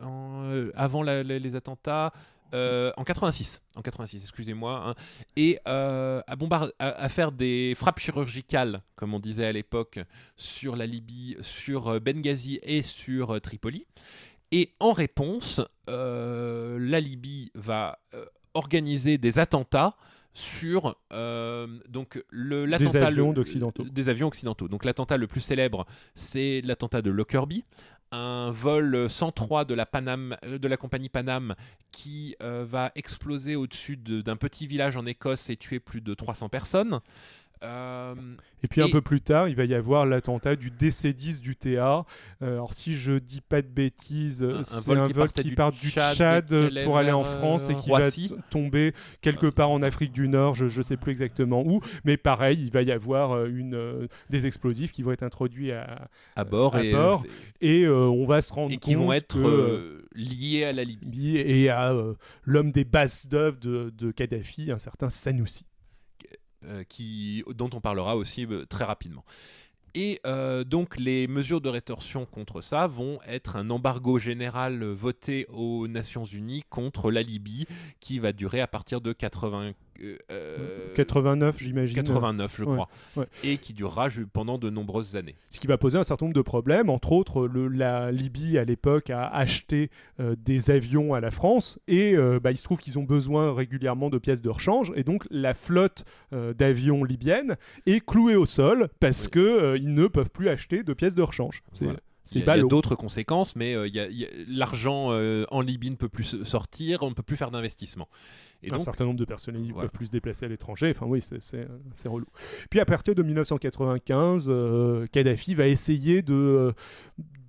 en, 0.02 0.70
avant 0.76 1.04
les 1.04 1.56
attentats. 1.56 2.14
en 2.54 3.04
86, 3.04 3.62
en 3.76 3.82
86, 3.82 4.24
excusez-moi, 4.24 4.84
hein. 4.88 4.96
et 5.36 5.60
à, 5.66 6.24
à, 6.80 7.10
faire 7.10 7.34
des 7.34 7.74
frappes 7.76 8.00
chirurgicales, 8.00 8.82
comme 8.96 9.14
on 9.14 9.20
disait 9.20 9.48
à 9.48 9.52
l'époque, 9.52 10.00
sur 10.38 10.78
la 10.78 10.86
Libye, 10.86 11.36
sur 11.42 12.00
Benghazi 12.00 12.60
et 12.64 12.82
sur 12.82 13.42
Tripoli. 13.42 13.88
Et 14.54 14.70
en 14.80 14.94
réponse, 14.94 15.62
euh, 15.90 16.78
la 16.80 17.00
Libye 17.00 17.50
va 17.56 17.98
euh, 18.14 18.24
organiser 18.54 19.18
des 19.18 19.40
attentats 19.40 19.98
sur 20.32 20.96
euh, 21.12 21.66
donc 21.90 22.24
le 22.30 22.68
des 22.78 22.96
avions 22.96 23.32
occidentaux. 23.32 23.84
Des 23.84 24.10
avions 24.10 24.28
occidentaux. 24.28 24.68
Donc 24.68 24.86
l'attentat 24.86 25.18
le 25.18 25.26
plus 25.26 25.42
célèbre, 25.42 25.88
c'est 26.14 26.62
l'attentat 26.62 27.02
de 27.02 27.10
Lockerbie, 27.10 27.66
un 28.12 28.52
vol 28.52 29.10
103 29.10 29.66
de 29.66 29.74
la, 29.74 29.86
de 29.86 30.68
la 30.68 30.78
compagnie 30.78 31.10
Panam 31.10 31.56
qui 31.92 32.36
va 32.40 32.92
exploser 32.94 33.56
au-dessus 33.56 33.98
d'un 33.98 34.36
petit 34.36 34.68
village 34.68 34.98
en 34.98 35.06
Écosse 35.08 35.50
et 35.50 35.58
tuer 35.58 35.80
plus 35.80 36.02
de 36.02 36.14
300 36.14 36.50
personnes. 36.50 37.00
Euh, 37.64 38.16
et 38.64 38.68
puis 38.68 38.82
un 38.82 38.90
peu 38.90 39.02
plus 39.02 39.22
tard, 39.22 39.50
il 39.50 39.56
va 39.56 39.66
y 39.66 39.74
avoir 39.74 40.06
l'attentat 40.06 40.56
du 40.56 40.70
DC-10 40.72 41.40
du 41.40 41.56
TA. 41.56 42.06
Euh, 42.42 42.54
alors 42.54 42.74
si 42.74 42.96
je 42.96 43.14
dis 43.14 43.42
pas 43.42 43.62
de 43.62 43.68
bêtises, 43.68 44.46
c'est 44.64 44.92
un, 44.92 45.04
vol 45.08 45.32
qui, 45.32 45.52
part 45.52 45.72
du 45.72 45.90
Tchad, 45.90 46.48
pour 46.84 46.98
aller 46.98 47.12
en 47.12 47.24
France 47.24 47.70
et 47.70 47.76
qui 47.76 47.90
va 47.90 48.10
tomber 48.50 48.94
quelque 49.22 49.48
part 49.48 49.70
en 49.70 49.82
Afrique 49.82 50.12
du 50.14 50.28
Nord, 50.28 50.56
je 50.56 50.66
ne 50.66 50.84
sais 50.84 50.98
plus 50.98 51.12
exactement 51.12 51.64
où. 51.66 51.82
Mais 52.06 52.18
pareil, 52.18 52.60
il 52.62 52.72
va 52.72 52.82
y 52.82 52.92
avoir 52.92 53.32
euh, 53.32 53.48
une, 53.48 54.08
des 54.30 54.46
explosifs 54.48 54.92
qui 54.92 55.04
vont 55.04 55.12
être 55.12 55.24
introduits 55.24 55.72
à, 55.72 56.10
à 56.36 56.44
bord. 56.44 56.78
et, 56.78 56.92
bord 56.92 57.24
et 57.62 57.88
on 57.88 58.26
va 58.26 58.42
se 58.42 58.54
rendre 58.54 58.72
et 58.72 58.78
compte 58.78 58.84
qui 58.84 58.96
vont 58.96 59.14
être 59.14 59.40
liés 60.16 60.66
à 60.66 60.74
la 60.74 60.84
Libye. 60.84 61.38
Et 61.38 61.70
à 61.70 61.94
l'homme 62.46 62.72
des 62.72 62.86
bases 62.86 63.28
d'œuvre 63.28 63.58
de, 63.60 63.94
de 63.98 64.12
Kadhafi, 64.12 64.72
un 64.72 64.78
certain 64.78 65.10
Sanoussi. 65.10 65.66
Euh, 66.66 66.84
dont 67.54 67.70
on 67.74 67.82
parlera 67.82 68.16
aussi 68.16 68.46
euh, 68.46 68.66
très 68.66 68.84
rapidement. 68.84 69.24
Et 69.96 70.20
euh, 70.26 70.64
donc 70.64 70.98
les 70.98 71.28
mesures 71.28 71.62
de 71.62 71.70
rétorsion 71.70 72.26
contre 72.26 72.62
ça 72.62 72.88
vont 72.88 73.20
être 73.28 73.56
un 73.56 73.70
embargo 73.70 74.18
général 74.18 74.84
voté 74.84 75.46
aux 75.54 75.88
Nations 75.88 76.26
Unies 76.26 76.64
contre 76.70 77.12
la 77.12 77.22
Libye 77.22 77.68
qui 78.00 78.18
va 78.18 78.34
durer 78.34 78.60
à 78.60 78.68
partir 78.68 79.02
de 79.02 79.14
80, 80.00 80.94
89, 80.96 81.56
euh, 81.56 81.60
j'imagine. 81.60 81.96
89, 81.96 82.56
je 82.58 82.64
crois. 82.66 82.90
Et 83.44 83.58
qui 83.58 83.74
durera 83.74 84.10
pendant 84.32 84.58
de 84.58 84.70
nombreuses 84.70 85.16
années. 85.16 85.36
Ce 85.50 85.60
qui 85.60 85.68
va 85.68 85.78
poser 85.78 85.98
un 85.98 86.04
certain 86.04 86.26
nombre 86.26 86.36
de 86.36 86.42
problèmes. 86.42 86.90
Entre 86.90 87.12
autres, 87.12 87.48
le, 87.48 87.68
la 87.68 88.12
Libye, 88.12 88.58
à 88.58 88.66
l'époque, 88.66 89.10
a 89.10 89.28
acheté 89.28 89.90
euh, 90.20 90.36
des 90.38 90.72
avions 90.72 91.14
à 91.14 91.20
la 91.20 91.32
France. 91.32 91.80
Et 91.88 92.16
euh, 92.16 92.40
bah, 92.40 92.52
il 92.52 92.58
se 92.58 92.64
trouve 92.64 92.80
qu'ils 92.80 93.00
ont 93.00 93.04
besoin 93.04 93.54
régulièrement 93.54 94.10
de 94.10 94.18
pièces 94.18 94.42
de 94.42 94.50
rechange. 94.50 94.92
Et 94.96 95.04
donc, 95.04 95.26
la 95.30 95.54
flotte 95.54 96.06
d'avions 96.32 97.04
libyenne 97.04 97.58
est 97.86 98.04
clouée 98.04 98.36
au 98.36 98.48
sol 98.48 98.88
parce 99.00 99.28
qu'ils 99.28 99.94
ne 99.94 100.08
peuvent 100.08 100.32
plus 100.32 100.50
acheter 100.50 100.84
de 100.84 100.94
pièces 100.94 101.16
de 101.16 101.22
rechange. 101.22 101.62
Il 102.36 102.46
y 102.46 102.50
a, 102.50 102.62
d'autres 102.62 102.96
conséquences, 102.96 103.56
mais 103.56 103.76
l'argent 104.48 105.10
en 105.52 105.62
Libye 105.62 105.92
ne 105.92 105.96
peut 105.96 106.10
plus 106.10 106.44
sortir, 106.44 107.04
on 107.04 107.10
ne 107.10 107.14
peut 107.14 107.24
plus 107.24 107.36
faire 107.36 107.52
d'investissement. 107.52 108.08
Et 108.64 108.74
un 108.74 108.80
certain 108.80 109.06
nombre 109.06 109.20
de 109.20 109.26
personnes 109.26 109.62
ne 109.62 109.74
peuvent 109.74 109.90
plus 109.90 110.08
se 110.08 110.12
déplacer 110.12 110.46
à 110.46 110.48
l'étranger. 110.48 110.92
Enfin 110.92 111.06
oui, 111.06 111.22
c'est 111.22 112.08
relou. 112.08 112.26
Puis 112.70 112.80
à 112.80 112.86
partir 112.86 113.14
de 113.14 113.24
1995, 113.24 114.48
euh, 114.48 115.06
Kadhafi 115.08 115.54
va 115.54 115.68
essayer 115.68 116.22
de, 116.22 116.74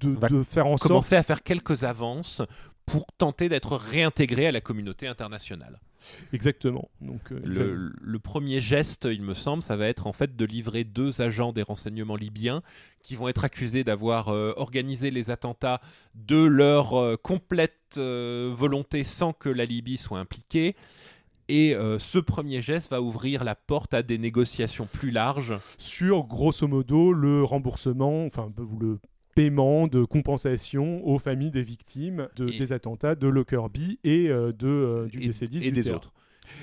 de, 0.00 0.42
faire 0.42 0.66
en 0.66 0.76
sorte... 0.76 0.88
Commencer 0.88 1.16
à 1.16 1.22
faire 1.22 1.42
quelques 1.42 1.84
avances 1.84 2.42
pour 2.84 3.06
tenter 3.16 3.48
d'être 3.48 3.76
réintégré 3.76 4.46
à 4.46 4.52
la 4.52 4.60
communauté 4.60 5.06
internationale. 5.06 5.80
Exactement. 6.32 6.90
Donc, 7.00 7.32
euh, 7.32 7.90
le, 8.00 8.18
premier 8.18 8.60
geste, 8.60 9.08
il 9.10 9.22
me 9.22 9.34
semble, 9.34 9.62
ça 9.62 9.76
va 9.76 9.86
être 9.86 10.06
en 10.06 10.12
fait 10.12 10.36
de 10.36 10.44
livrer 10.44 10.84
deux 10.84 11.20
agents 11.20 11.52
des 11.52 11.62
renseignements 11.62 12.16
libyens 12.16 12.62
qui 13.02 13.16
vont 13.16 13.28
être 13.28 13.44
accusés 13.44 13.84
d'avoir 13.84 14.28
euh, 14.28 14.52
organisé 14.56 15.10
les 15.10 15.30
attentats 15.30 15.80
de 16.14 16.42
leur 16.42 17.20
complète 17.22 17.72
volonté 17.96 19.04
sans 19.04 19.32
que 19.32 19.48
la 19.48 19.64
Libye 19.64 19.96
soit 19.96 20.18
impliquée. 20.18 20.74
Et 21.48 21.74
euh, 21.74 21.98
ce 21.98 22.18
premier 22.18 22.62
geste 22.62 22.90
va 22.90 23.02
ouvrir 23.02 23.44
la 23.44 23.54
porte 23.54 23.92
à 23.92 24.02
des 24.02 24.18
négociations 24.18 24.88
plus 24.90 25.10
larges. 25.10 25.54
Sur, 25.76 26.24
grosso 26.24 26.66
modo, 26.66 27.12
le 27.12 27.44
remboursement, 27.44 28.24
enfin, 28.24 28.50
le 28.80 28.98
paiement 29.34 29.86
de 29.86 30.04
compensation 30.04 31.06
aux 31.06 31.18
familles 31.18 31.50
des 31.50 31.62
victimes 31.62 32.28
des 32.36 32.72
attentats 32.72 33.14
de 33.14 33.26
Lockerbie 33.26 33.98
et 34.04 34.28
euh, 34.28 34.52
de, 34.52 34.66
euh, 34.66 35.06
du 35.06 35.18
DC-10 35.20 35.62
et, 35.62 35.72
des 35.72 35.90
autres. 35.90 36.12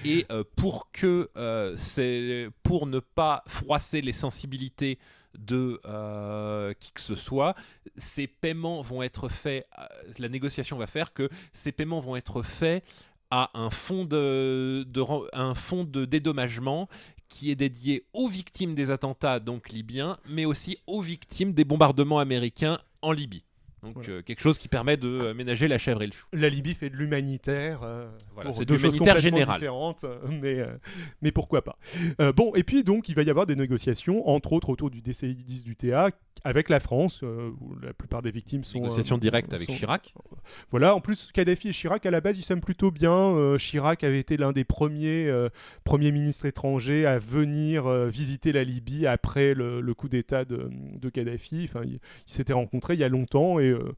Et 0.05 0.25
pour 0.55 0.91
que 0.91 1.29
c'est 1.77 2.49
pour 2.63 2.87
ne 2.87 2.99
pas 2.99 3.43
froisser 3.47 4.01
les 4.01 4.13
sensibilités 4.13 4.99
de 5.37 5.79
qui 6.79 6.91
que 6.91 7.01
ce 7.01 7.15
soit, 7.15 7.55
ces 7.95 8.27
paiements 8.27 8.81
vont 8.81 9.01
être 9.01 9.27
faits, 9.27 9.67
la 10.19 10.29
négociation 10.29 10.77
va 10.77 10.87
faire 10.87 11.13
que 11.13 11.29
ces 11.51 11.71
paiements 11.71 11.99
vont 11.99 12.15
être 12.15 12.43
faits 12.43 12.83
à 13.31 13.49
un 13.53 13.69
fonds 13.69 14.05
de, 14.05 14.85
un 15.33 15.55
fonds 15.55 15.85
de 15.85 16.05
dédommagement 16.05 16.89
qui 17.31 17.49
est 17.49 17.55
dédié 17.55 18.05
aux 18.13 18.27
victimes 18.27 18.75
des 18.75 18.91
attentats 18.91 19.39
donc 19.39 19.69
libyens, 19.69 20.17
mais 20.29 20.45
aussi 20.45 20.77
aux 20.85 21.01
victimes 21.01 21.53
des 21.53 21.63
bombardements 21.63 22.19
américains 22.19 22.77
en 23.01 23.13
Libye. 23.13 23.43
Donc 23.83 24.07
euh, 24.09 24.21
quelque 24.21 24.41
chose 24.41 24.59
qui 24.59 24.67
permet 24.67 24.95
de 24.95 25.07
euh, 25.07 25.33
ménager 25.33 25.67
la 25.67 25.79
chèvre 25.79 26.03
et 26.03 26.05
le 26.05 26.11
chou. 26.11 26.27
La 26.33 26.49
Libye 26.49 26.75
fait 26.75 26.91
de 26.91 26.97
l'humanitaire. 26.97 27.81
Euh, 27.83 28.07
voilà, 28.35 28.51
c'est 28.51 28.65
de 28.65 28.75
l'humanitaire 28.75 29.17
général. 29.17 29.59
Différentes, 29.59 30.05
mais, 30.29 30.63
mais 31.21 31.31
pourquoi 31.31 31.63
pas. 31.63 31.77
bon, 32.33 32.53
et 32.55 32.63
puis 32.63 32.83
donc 32.83 33.09
il 33.09 33.15
va 33.15 33.23
y 33.23 33.29
avoir 33.29 33.45
des 33.45 33.55
négociations, 33.55 34.29
entre 34.29 34.53
autres 34.53 34.69
autour 34.69 34.91
du 34.91 35.01
DCI-10 35.01 35.63
du 35.63 35.75
TA, 35.75 36.11
avec 36.43 36.69
la 36.69 36.79
France, 36.79 37.23
où 37.23 37.75
la 37.81 37.93
plupart 37.93 38.21
des 38.21 38.31
victimes 38.31 38.63
sont... 38.63 38.79
Négociations 38.79 39.17
directes 39.17 39.53
avec 39.53 39.67
Chirac. 39.69 40.13
Voilà, 40.69 40.95
en 40.95 41.01
plus 41.01 41.31
Kadhafi 41.31 41.69
et 41.69 41.73
Chirac, 41.73 42.05
à 42.05 42.11
la 42.11 42.21
base, 42.21 42.37
ils 42.37 42.43
s'aiment 42.43 42.61
plutôt 42.61 42.91
bien. 42.91 43.55
Chirac 43.57 44.03
avait 44.03 44.19
été 44.19 44.37
l'un 44.37 44.51
des 44.51 44.63
premiers 44.63 45.31
premiers 45.83 46.11
ministres 46.11 46.45
étrangers 46.45 47.05
à 47.05 47.17
venir 47.17 47.89
visiter 48.07 48.51
la 48.51 48.63
Libye 48.63 49.07
après 49.07 49.53
le, 49.53 49.93
coup 49.93 50.07
d'État 50.07 50.45
de, 50.45 50.69
de, 50.71 51.09
Kadhafi. 51.09 51.67
Enfin, 51.67 51.81
ils 51.83 51.99
il 52.27 52.33
s'étaient 52.33 52.53
rencontrés 52.53 52.93
il 52.93 52.99
y 52.99 53.03
a 53.03 53.09
longtemps 53.09 53.59
et 53.59 53.70
euh, 53.71 53.93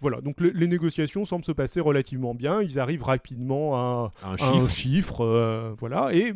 voilà, 0.00 0.20
donc 0.20 0.40
les 0.40 0.66
négociations 0.66 1.24
semblent 1.24 1.44
se 1.44 1.52
passer 1.52 1.80
relativement 1.80 2.34
bien. 2.34 2.62
Ils 2.62 2.78
arrivent 2.78 3.02
rapidement 3.02 3.76
à, 3.76 4.12
un 4.22 4.68
chiffre. 4.68 5.24
Euh, 5.24 5.72
voilà. 5.78 6.14
Et 6.14 6.34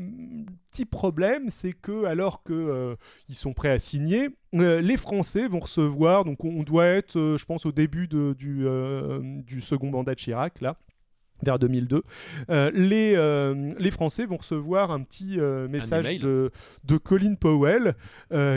petit 0.71 0.85
problème, 0.85 1.51
c'est 1.51 1.73
que 1.73 2.05
alors 2.05 2.43
que 2.43 2.53
euh, 2.53 2.95
ils 3.29 3.35
sont 3.35 3.53
prêts 3.53 3.71
à 3.71 3.79
signer, 3.79 4.29
les 4.53 4.97
Français 4.97 5.49
vont 5.49 5.61
recevoir. 5.61 6.25
Donc 6.25 6.45
on 6.45 6.63
doit 6.63 6.87
être, 6.87 7.37
je 7.39 7.45
pense, 7.45 7.67
au 7.67 7.73
début 7.73 8.09
de, 8.09 8.35
du, 8.39 8.67
du 9.45 9.61
second 9.61 9.91
mandat 9.91 10.15
de 10.15 10.21
Chirac 10.21 10.61
là 10.61 10.77
vers 11.43 11.59
2002, 11.59 12.03
euh, 12.51 12.71
les, 12.75 13.15
euh, 13.17 13.73
les 13.79 13.91
Français 13.91 14.27
vont 14.27 14.37
recevoir 14.37 14.91
un 14.91 15.03
petit 15.03 15.39
euh, 15.39 15.69
message 15.69 16.19
de, 16.19 16.51
de 16.85 16.97
Colin 16.97 17.35
Powell 17.35 17.95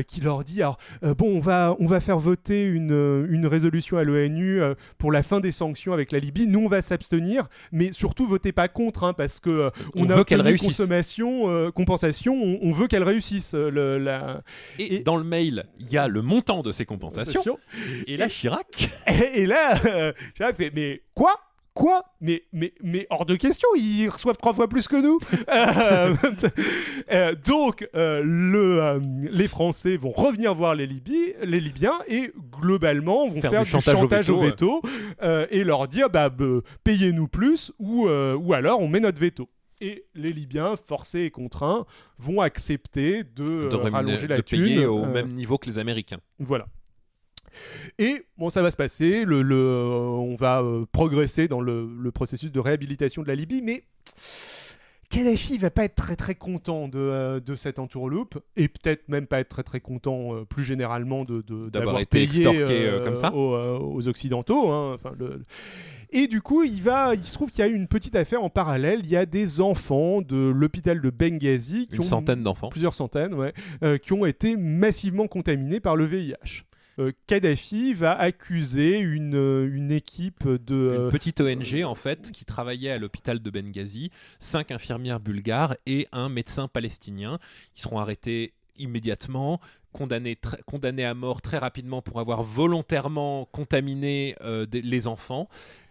qui 0.08 0.22
leur 0.22 0.44
dit 0.44 0.62
alors, 0.62 0.78
bon, 1.02 1.38
on 1.38 1.40
va, 1.40 1.76
on 1.80 1.88
va 1.88 2.00
faire 2.00 2.20
voter 2.20 2.64
une, 2.66 3.26
une 3.30 3.48
résolution 3.48 3.98
à 3.98 4.04
l'ONU 4.04 4.62
pour 4.98 5.12
la 5.12 5.24
fin 5.24 5.40
des 5.40 5.52
sanctions 5.52 5.94
avec 5.94 6.12
la 6.12 6.20
Libye. 6.20 6.48
Nous, 6.48 6.60
on 6.60 6.70
va 6.70 6.82
s'abstenir, 6.82 7.48
mais 7.72 7.92
surtout, 7.92 8.28
votez 8.28 8.52
pas 8.52 8.68
contre, 8.68 9.04
hein, 9.04 9.14
parce 9.14 9.40
que 9.40 9.72
on, 9.96 10.10
a 10.10 10.18
veut 10.18 10.24
qu'elle 10.24 10.58
consommation, 10.58 11.72
compensation, 11.72 12.36
on, 12.62 12.72
veut 12.72 12.88
qu'elle 12.88 13.04
réussisse. 13.04 13.54
Le, 13.54 13.98
la... 13.98 14.42
et, 14.78 15.00
dans 15.00 15.18
le 15.18 15.24
mail, 15.24 15.66
il 15.80 15.92
y 15.92 15.98
a 15.98 16.08
le 16.08 16.22
montant 16.22 16.62
de 16.62 16.72
ces 16.72 16.86
compensations. 16.86 17.58
Et 18.08 18.18
là, 18.18 18.30
Chirac. 18.30 18.90
Et, 19.08 19.42
et 19.42 19.46
là, 19.46 19.74
Chirac 20.36 20.56
fait 20.56 20.72
mais 20.74 21.02
quoi? 21.14 21.36
Quoi? 21.74 22.04
Mais, 22.22 22.44
mais, 22.54 22.74
mais 22.84 23.08
hors 23.10 23.26
de 23.26 23.36
question, 23.36 23.68
ils 23.76 24.08
reçoivent 24.08 24.38
trois 24.38 24.54
fois 24.54 24.68
plus 24.68 24.88
que 24.88 25.02
nous. 25.02 25.20
Euh, 25.54 26.16
euh, 27.12 27.36
donc, 27.46 27.88
euh, 27.96 28.22
le, 28.24 29.02
les 29.30 29.48
Français 29.48 29.98
vont 29.98 30.12
revenir 30.12 30.54
voir 30.54 30.74
les, 30.74 30.88
Libyens, 30.88 31.34
les 31.44 31.60
Libyens 31.60 32.00
et 32.08 32.32
globalement 32.60 33.28
vont 33.28 33.42
faire, 33.42 33.64
du, 33.64 33.70
chantage, 33.70 34.30
au 34.30 34.40
veto, 34.40 34.82
et 35.52 35.64
leur 35.64 35.88
dire 35.88 36.10
bah, 36.10 36.32
payez-nous 36.84 37.28
plus 37.28 37.72
ou, 37.80 38.08
ou 38.08 38.54
alors 38.54 38.80
on 38.80 38.88
met 38.88 39.00
notre 39.00 39.20
veto 39.20 39.50
et 39.82 40.06
les 40.16 40.32
Libyens, 40.32 40.76
forcés 40.78 41.22
et 41.22 41.32
contraints, 41.32 41.86
vont 42.18 42.42
accepter 42.42 43.24
de, 43.24 43.68
rallonger 43.76 44.28
la 44.28 44.38
de 44.38 44.42
payer 44.42 44.86
au 44.86 45.06
même 45.06 45.34
niveau 45.34 45.58
que 45.58 45.68
les 45.68 45.78
Américains. 45.78 46.20
Voilà. 46.40 46.68
Et 48.00 48.26
bon, 48.38 48.50
ça 48.50 48.62
va 48.62 48.72
se 48.72 48.78
passer, 48.78 49.26
le, 49.26 49.44
euh, 49.52 49.86
on 49.86 50.36
va 50.36 50.62
euh, 50.62 50.86
progresser 50.92 51.48
dans 51.48 51.62
le, 51.62 52.12
processus 52.14 52.52
de 52.52 52.60
réhabilitation 52.60 53.24
de 53.24 53.28
la 53.28 53.36
Libye, 53.36 53.62
mais 53.62 53.84
Kadhafi 55.10 55.58
va 55.58 55.70
pas 55.70 55.84
être 55.84 55.96
très 55.96 56.16
très 56.16 56.36
content 56.36 56.88
de, 56.88 56.98
euh, 56.98 57.40
de 57.40 57.56
cette 57.56 57.80
entourloupe, 57.80 58.40
et 58.56 58.68
peut-être 58.68 59.10
même 59.10 59.28
pas 59.28 59.40
être 59.40 59.50
très 59.50 59.64
très 59.64 59.80
content 59.80 60.44
plus 60.46 60.64
généralement 60.64 61.24
de, 61.26 61.42
d'avoir 61.70 62.00
été 62.00 62.24
extorqué 62.24 63.00
comme 63.04 63.18
ça 63.18 63.34
aux, 63.34 64.08
occidentaux. 64.08 64.72
Hein, 64.72 64.98
le, 65.18 65.42
et 66.16 66.28
du 66.28 66.42
coup, 66.42 66.64
il, 66.64 66.82
va, 66.82 67.16
il 67.16 67.26
se 67.26 67.34
trouve 67.34 67.50
qu'il 67.50 67.66
y 67.66 67.68
a 67.68 67.72
une 67.72 67.88
petite 67.88 68.16
affaire 68.16 68.44
en 68.44 68.50
parallèle. 68.50 69.00
Il 69.04 69.10
y 69.10 69.16
a 69.16 69.26
des 69.26 69.62
enfants 69.62 70.22
de 70.22 70.38
l'hôpital 70.38 71.02
de 71.02 71.10
Benghazi. 71.10 71.88
Qui 71.88 71.96
une 71.96 72.04
centaine 72.04 72.44
d'enfants. 72.44 72.70
Plusieurs 72.70 72.94
centaines, 72.94 73.34
ouais. 73.34 73.52
qui 74.00 74.14
ont 74.14 74.24
été 74.24 74.56
massivement 74.56 75.26
contaminés 75.26 75.80
par 75.80 75.96
le 75.96 76.06
VIH. 76.06 76.66
Euh, 77.00 77.12
Kadhafi 77.28 77.94
va 77.94 78.18
accuser 78.18 79.00
une, 79.00 79.36
euh, 79.36 79.70
une 79.74 79.92
équipe 79.92 80.48
de... 80.48 80.76
Une 80.76 81.02
euh, 81.06 81.10
petite 81.10 81.42
ONG 81.42 81.84
en 81.84 81.96
fait 81.96 82.32
qui 82.32 82.46
travaillait 82.46 82.92
à 82.92 82.98
l'hôpital 82.98 83.40
de 83.40 83.50
Benghazi, 83.50 84.12
cinq 84.40 84.72
infirmières 84.72 85.20
bulgares 85.20 85.76
et 85.86 86.08
un 86.12 86.30
médecin 86.30 86.68
palestinien. 86.68 87.40
Ils 87.76 87.82
seront 87.82 88.00
arrêtés 88.00 88.54
immédiatement, 88.78 89.60
condamnés, 89.92 90.38
condamnés 90.66 91.06
à 91.06 91.14
mort 91.14 91.42
très 91.42 91.58
rapidement 91.58 92.02
pour 92.02 92.20
avoir 92.20 92.44
volontairement 92.44 93.46
contaminé 93.46 94.36
les 94.72 95.06
enfants 95.06 95.48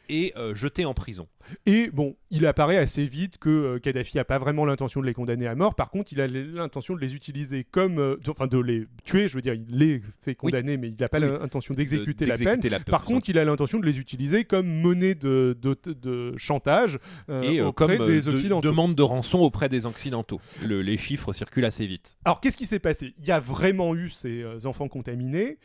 et 0.08 0.34
jetés 0.52 0.84
en 0.84 0.92
prison. 0.92 1.28
Et 1.66 1.90
bon, 1.92 2.16
il 2.30 2.46
apparaît 2.46 2.78
assez 2.78 3.06
vite 3.06 3.38
que 3.38 3.50
euh, 3.50 3.78
Kadhafi 3.78 4.16
n'a 4.16 4.24
pas 4.24 4.38
vraiment 4.38 4.64
l'intention 4.64 5.00
de 5.00 5.06
les 5.06 5.14
condamner 5.14 5.46
à 5.46 5.54
mort. 5.54 5.74
Par 5.74 5.90
contre, 5.90 6.12
il 6.12 6.20
a 6.20 6.26
l'intention 6.26 6.94
de 6.94 7.00
les 7.00 7.14
utiliser 7.14 7.64
comme. 7.64 7.98
Euh, 7.98 8.16
enfin, 8.28 8.46
de 8.46 8.58
les 8.58 8.86
tuer, 9.04 9.28
je 9.28 9.34
veux 9.34 9.42
dire, 9.42 9.54
il 9.54 9.78
les 9.78 10.02
fait 10.20 10.34
condamner, 10.34 10.76
mais 10.76 10.88
il 10.88 10.96
n'a 10.98 11.08
pas 11.08 11.18
l'intention 11.18 11.74
d'exécuter 11.74 12.24
la, 12.24 12.36
peine. 12.36 12.60
Par 12.86 13.02
contre, 13.02 13.28
il 13.28 13.38
a 13.38 13.44
l'intention 13.44 13.78
de 13.78 13.86
les 13.86 13.98
utiliser 13.98 14.44
comme 14.44 14.66
monnaie 14.66 15.14
de, 15.14 15.56
de, 15.60 16.32
chantage 16.36 16.98
euh, 17.28 17.42
et 17.42 17.60
auprès 17.60 17.98
comme, 17.98 18.06
des 18.06 18.28
Occidentaux. 18.28 18.68
demande 18.68 18.94
de 18.94 19.02
rançon 19.02 19.40
auprès 19.40 19.68
des 19.68 19.84
Occidentaux. 19.86 20.40
les 20.62 20.96
chiffres 20.96 21.32
circulent 21.32 21.64
assez 21.64 21.86
vite. 21.86 22.16
Alors, 22.24 22.40
qu'est-ce 22.40 22.56
qui 22.56 22.66
s'est 22.66 22.78
passé? 22.78 23.14
Il 23.18 23.26
y 23.26 23.32
a 23.32 23.40
vraiment 23.40 23.94
eu 23.94 24.08
ces 24.08 24.44
enfants 24.64 24.88
contaminés. 24.88 25.58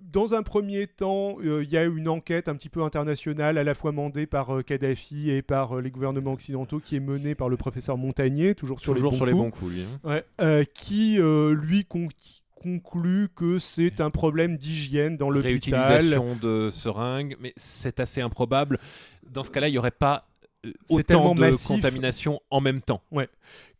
dans 0.00 0.34
un 0.34 0.42
premier 0.42 0.86
temps, 0.86 1.36
il 1.42 1.70
y 1.70 1.76
a 1.76 1.84
eu 1.84 1.96
une 1.96 2.08
enquête 2.08 2.48
un 2.48 2.54
petit 2.54 2.70
peu 2.70 2.82
internationale, 2.82 3.58
à 3.58 3.64
la 3.64 3.74
fois 3.74 3.92
mandée 3.92 4.26
par 4.26 4.64
Kadhafi 4.64 5.15
et 5.30 5.42
par 5.42 5.76
euh, 5.76 5.80
les 5.80 5.90
gouvernements 5.90 6.32
occidentaux, 6.32 6.80
qui 6.80 6.96
est 6.96 7.00
mené 7.00 7.34
par 7.34 7.48
le 7.48 7.56
professeur 7.56 7.96
Montagnier, 7.96 8.54
toujours 8.54 8.80
sur 8.80 8.94
les 8.94 9.00
bons 9.00 9.10
sur 9.12 9.18
coups, 9.18 9.30
les 9.30 9.36
bons 9.36 9.50
coups 9.50 9.72
hein. 10.04 10.20
euh, 10.40 10.64
qui 10.74 11.18
euh, 11.18 11.54
lui 11.54 11.86
conclut 12.54 13.28
que 13.34 13.58
c'est 13.58 14.00
un 14.00 14.10
problème 14.10 14.56
d'hygiène 14.56 15.16
dans 15.16 15.30
l'hôpital. 15.30 15.80
Réutilisation 15.80 16.36
de 16.40 16.70
seringues, 16.70 17.36
mais 17.40 17.52
c'est 17.56 18.00
assez 18.00 18.20
improbable. 18.20 18.78
Dans 19.30 19.44
ce 19.44 19.50
cas-là, 19.50 19.68
il 19.68 19.72
n'y 19.72 19.78
aurait 19.78 19.90
pas 19.90 20.28
autant 20.90 21.34
de 21.34 21.66
contamination 21.66 22.40
en 22.50 22.60
même 22.60 22.80
temps. 22.80 23.02
Ouais, 23.10 23.28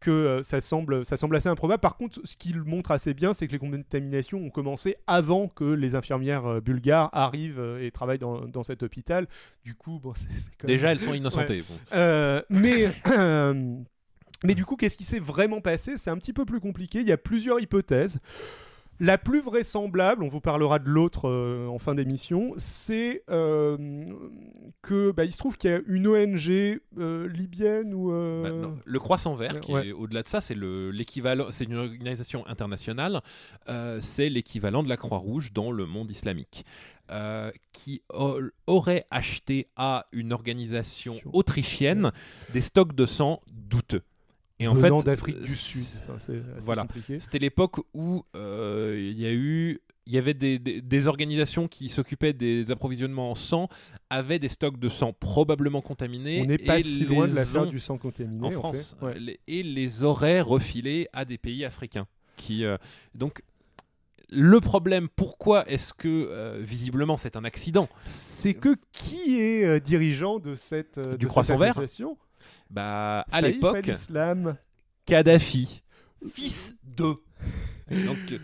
que 0.00 0.10
euh, 0.10 0.42
ça, 0.42 0.60
semble, 0.60 1.04
ça 1.04 1.16
semble 1.16 1.36
assez 1.36 1.48
improbable. 1.48 1.80
Par 1.80 1.96
contre, 1.96 2.20
ce 2.24 2.36
qu'il 2.36 2.62
montre 2.62 2.90
assez 2.90 3.14
bien, 3.14 3.32
c'est 3.32 3.46
que 3.46 3.52
les 3.52 3.58
contaminations 3.58 4.38
ont 4.38 4.50
commencé 4.50 4.96
avant 5.06 5.48
que 5.48 5.64
les 5.64 5.94
infirmières 5.94 6.46
euh, 6.46 6.60
bulgares 6.60 7.10
arrivent 7.12 7.60
euh, 7.60 7.84
et 7.84 7.90
travaillent 7.90 8.18
dans, 8.18 8.46
dans, 8.46 8.62
cet 8.62 8.82
hôpital. 8.82 9.26
Du 9.64 9.74
coup, 9.74 9.98
bon, 10.02 10.12
déjà, 10.64 10.92
elles 10.92 11.00
sont 11.00 11.14
innocentées. 11.14 11.62
mais. 12.50 12.92
mais 14.44 14.54
du 14.54 14.64
coup, 14.64 14.76
qu'est-ce 14.76 14.96
qui 14.96 15.04
s'est 15.04 15.20
vraiment 15.20 15.60
passé? 15.60 15.96
C'est 15.96 16.10
un 16.10 16.18
petit 16.18 16.32
peu 16.32 16.44
plus 16.44 16.60
compliqué. 16.60 17.00
Il 17.00 17.08
y 17.08 17.12
a 17.12 17.18
plusieurs 17.18 17.60
hypothèses. 17.60 18.20
La 18.98 19.18
plus 19.18 19.40
vraisemblable, 19.40 20.22
on 20.22 20.28
vous 20.28 20.40
parlera 20.40 20.78
de 20.78 20.88
l'autre 20.88 21.28
euh, 21.28 21.66
en 21.68 21.78
fin 21.78 21.94
d'émission, 21.94 22.54
c'est 22.56 23.24
euh, 23.28 23.76
que 24.80 25.10
bah, 25.10 25.24
il 25.24 25.32
se 25.32 25.38
trouve 25.38 25.56
qu'il 25.56 25.70
y 25.70 25.74
a 25.74 25.80
une 25.86 26.06
ONG 26.06 26.80
euh, 26.98 27.28
libyenne 27.28 27.92
ou 27.92 28.10
bah, 28.10 28.70
le 28.84 28.98
Croissant 28.98 29.34
Vert, 29.34 29.60
qui 29.60 29.72
est 29.72 29.92
au-delà 29.92 30.22
de 30.22 30.28
ça, 30.28 30.40
c'est 30.40 30.56
l'équivalent, 30.56 31.46
c'est 31.50 31.64
une 31.64 31.76
organisation 31.76 32.46
internationale, 32.46 33.20
c'est 34.00 34.28
l'équivalent 34.28 34.82
de 34.82 34.88
la 34.88 34.96
Croix-Rouge 34.96 35.52
dans 35.52 35.70
le 35.70 35.84
monde 35.86 36.10
islamique. 36.10 36.64
qui 37.72 38.02
aurait 38.66 39.04
acheté 39.10 39.68
à 39.76 40.06
une 40.12 40.32
organisation 40.32 41.16
autrichienne 41.32 42.12
des 42.52 42.62
stocks 42.62 42.94
de 42.94 43.06
sang 43.06 43.42
douteux. 43.48 44.02
Et 44.58 44.68
en 44.68 44.74
fait, 44.74 44.90
d'Afrique 45.04 45.42
du 45.42 45.54
Sud. 45.54 45.84
voilà. 46.60 46.86
C'était 47.18 47.38
l'époque 47.38 47.76
où 47.92 48.24
euh, 48.34 48.96
il 48.98 49.20
y 49.20 49.26
a 49.26 49.32
eu 49.32 49.80
il 50.08 50.14
y 50.14 50.18
avait 50.18 50.34
des, 50.34 50.60
des, 50.60 51.06
organisations 51.08 51.66
qui 51.66 51.88
s'occupaient 51.88 52.32
des 52.32 52.70
approvisionnements 52.70 53.32
en 53.32 53.34
sang, 53.34 53.68
avaient 54.08 54.38
des 54.38 54.48
stocks 54.48 54.78
de 54.78 54.88
sang 54.88 55.12
probablement 55.12 55.80
contaminés. 55.80 56.42
On 56.42 56.44
n'est 56.44 56.58
pas 56.58 56.80
si 56.80 57.04
loin 57.04 57.26
de 57.26 57.34
l'affaire 57.34 57.66
du 57.66 57.80
sang 57.80 57.98
contaminé 57.98 58.46
en 58.46 58.50
France. 58.52 58.96
et 59.48 59.64
les 59.64 60.04
auraient 60.04 60.40
refilés 60.40 61.08
à 61.12 61.24
des 61.24 61.38
pays 61.38 61.64
africains. 61.64 62.06
Qui, 62.36 62.64
euh, 62.64 62.76
donc, 63.16 63.42
le 64.30 64.60
problème, 64.60 65.08
pourquoi 65.08 65.68
est-ce 65.68 65.92
que 65.92 66.06
euh, 66.06 66.60
visiblement 66.60 67.16
c'est 67.16 67.34
un 67.34 67.44
accident? 67.44 67.88
C'est 68.04 68.54
que 68.54 68.76
qui 68.92 69.40
est 69.40 69.80
dirigeant 69.80 70.38
de 70.38 70.54
cette, 70.54 71.00
du 71.00 71.16
de 71.16 71.26
Croissant 71.26 71.56
Vert 71.56 71.80
bah, 72.70 73.24
à 73.32 73.40
l'époque, 73.40 73.90
Kadhafi, 75.04 75.82
fils 76.32 76.74
de. 76.84 77.14
Donc, 77.90 78.40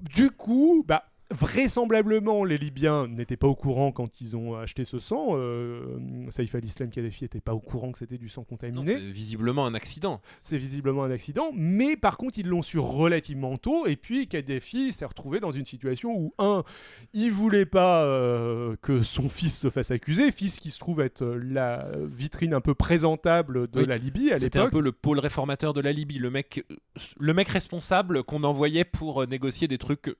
Du 0.00 0.30
coup, 0.30 0.84
bah, 0.86 1.04
Vraisemblablement, 1.32 2.44
les 2.44 2.58
Libyens 2.58 3.06
n'étaient 3.06 3.36
pas 3.36 3.46
au 3.46 3.54
courant 3.54 3.92
quand 3.92 4.20
ils 4.20 4.36
ont 4.36 4.56
acheté 4.56 4.84
ce 4.84 4.98
sang. 4.98 5.28
Euh, 5.32 5.96
Saïf 6.30 6.54
al-Islam 6.56 6.90
Kadhafi 6.90 7.24
n'était 7.24 7.40
pas 7.40 7.54
au 7.54 7.60
courant 7.60 7.92
que 7.92 7.98
c'était 7.98 8.18
du 8.18 8.28
sang 8.28 8.42
contaminé. 8.42 8.94
C'est 8.94 9.00
visiblement 9.00 9.64
un 9.64 9.74
accident. 9.74 10.20
C'est 10.40 10.58
visiblement 10.58 11.04
un 11.04 11.10
accident, 11.10 11.50
mais 11.54 11.96
par 11.96 12.16
contre, 12.16 12.38
ils 12.38 12.48
l'ont 12.48 12.62
su 12.62 12.78
relativement 12.78 13.58
tôt. 13.58 13.86
Et 13.86 13.94
puis, 13.96 14.26
Kadhafi 14.26 14.92
s'est 14.92 15.04
retrouvé 15.04 15.38
dans 15.38 15.52
une 15.52 15.66
situation 15.66 16.16
où, 16.16 16.34
un, 16.38 16.64
il 17.12 17.30
voulait 17.30 17.66
pas 17.66 18.04
euh, 18.04 18.74
que 18.82 19.02
son 19.02 19.28
fils 19.28 19.56
se 19.56 19.70
fasse 19.70 19.92
accuser, 19.92 20.32
fils 20.32 20.58
qui 20.58 20.70
se 20.70 20.80
trouve 20.80 21.00
être 21.00 21.24
la 21.24 21.86
vitrine 22.10 22.54
un 22.54 22.60
peu 22.60 22.74
présentable 22.74 23.68
de 23.70 23.84
la 23.84 23.98
Libye 23.98 24.30
à 24.30 24.34
l'époque. 24.34 24.40
C'était 24.40 24.58
un 24.58 24.68
peu 24.68 24.80
le 24.80 24.92
pôle 24.92 25.20
réformateur 25.20 25.74
de 25.74 25.80
la 25.80 25.92
Libye, 25.92 26.18
le 26.18 26.30
mec, 26.30 26.64
le 27.18 27.34
mec 27.34 27.48
responsable 27.48 28.24
qu'on 28.24 28.42
envoyait 28.42 28.84
pour 28.84 29.26
négocier 29.28 29.68
des 29.68 29.78
trucs 29.78 30.08
euh, 30.08 30.16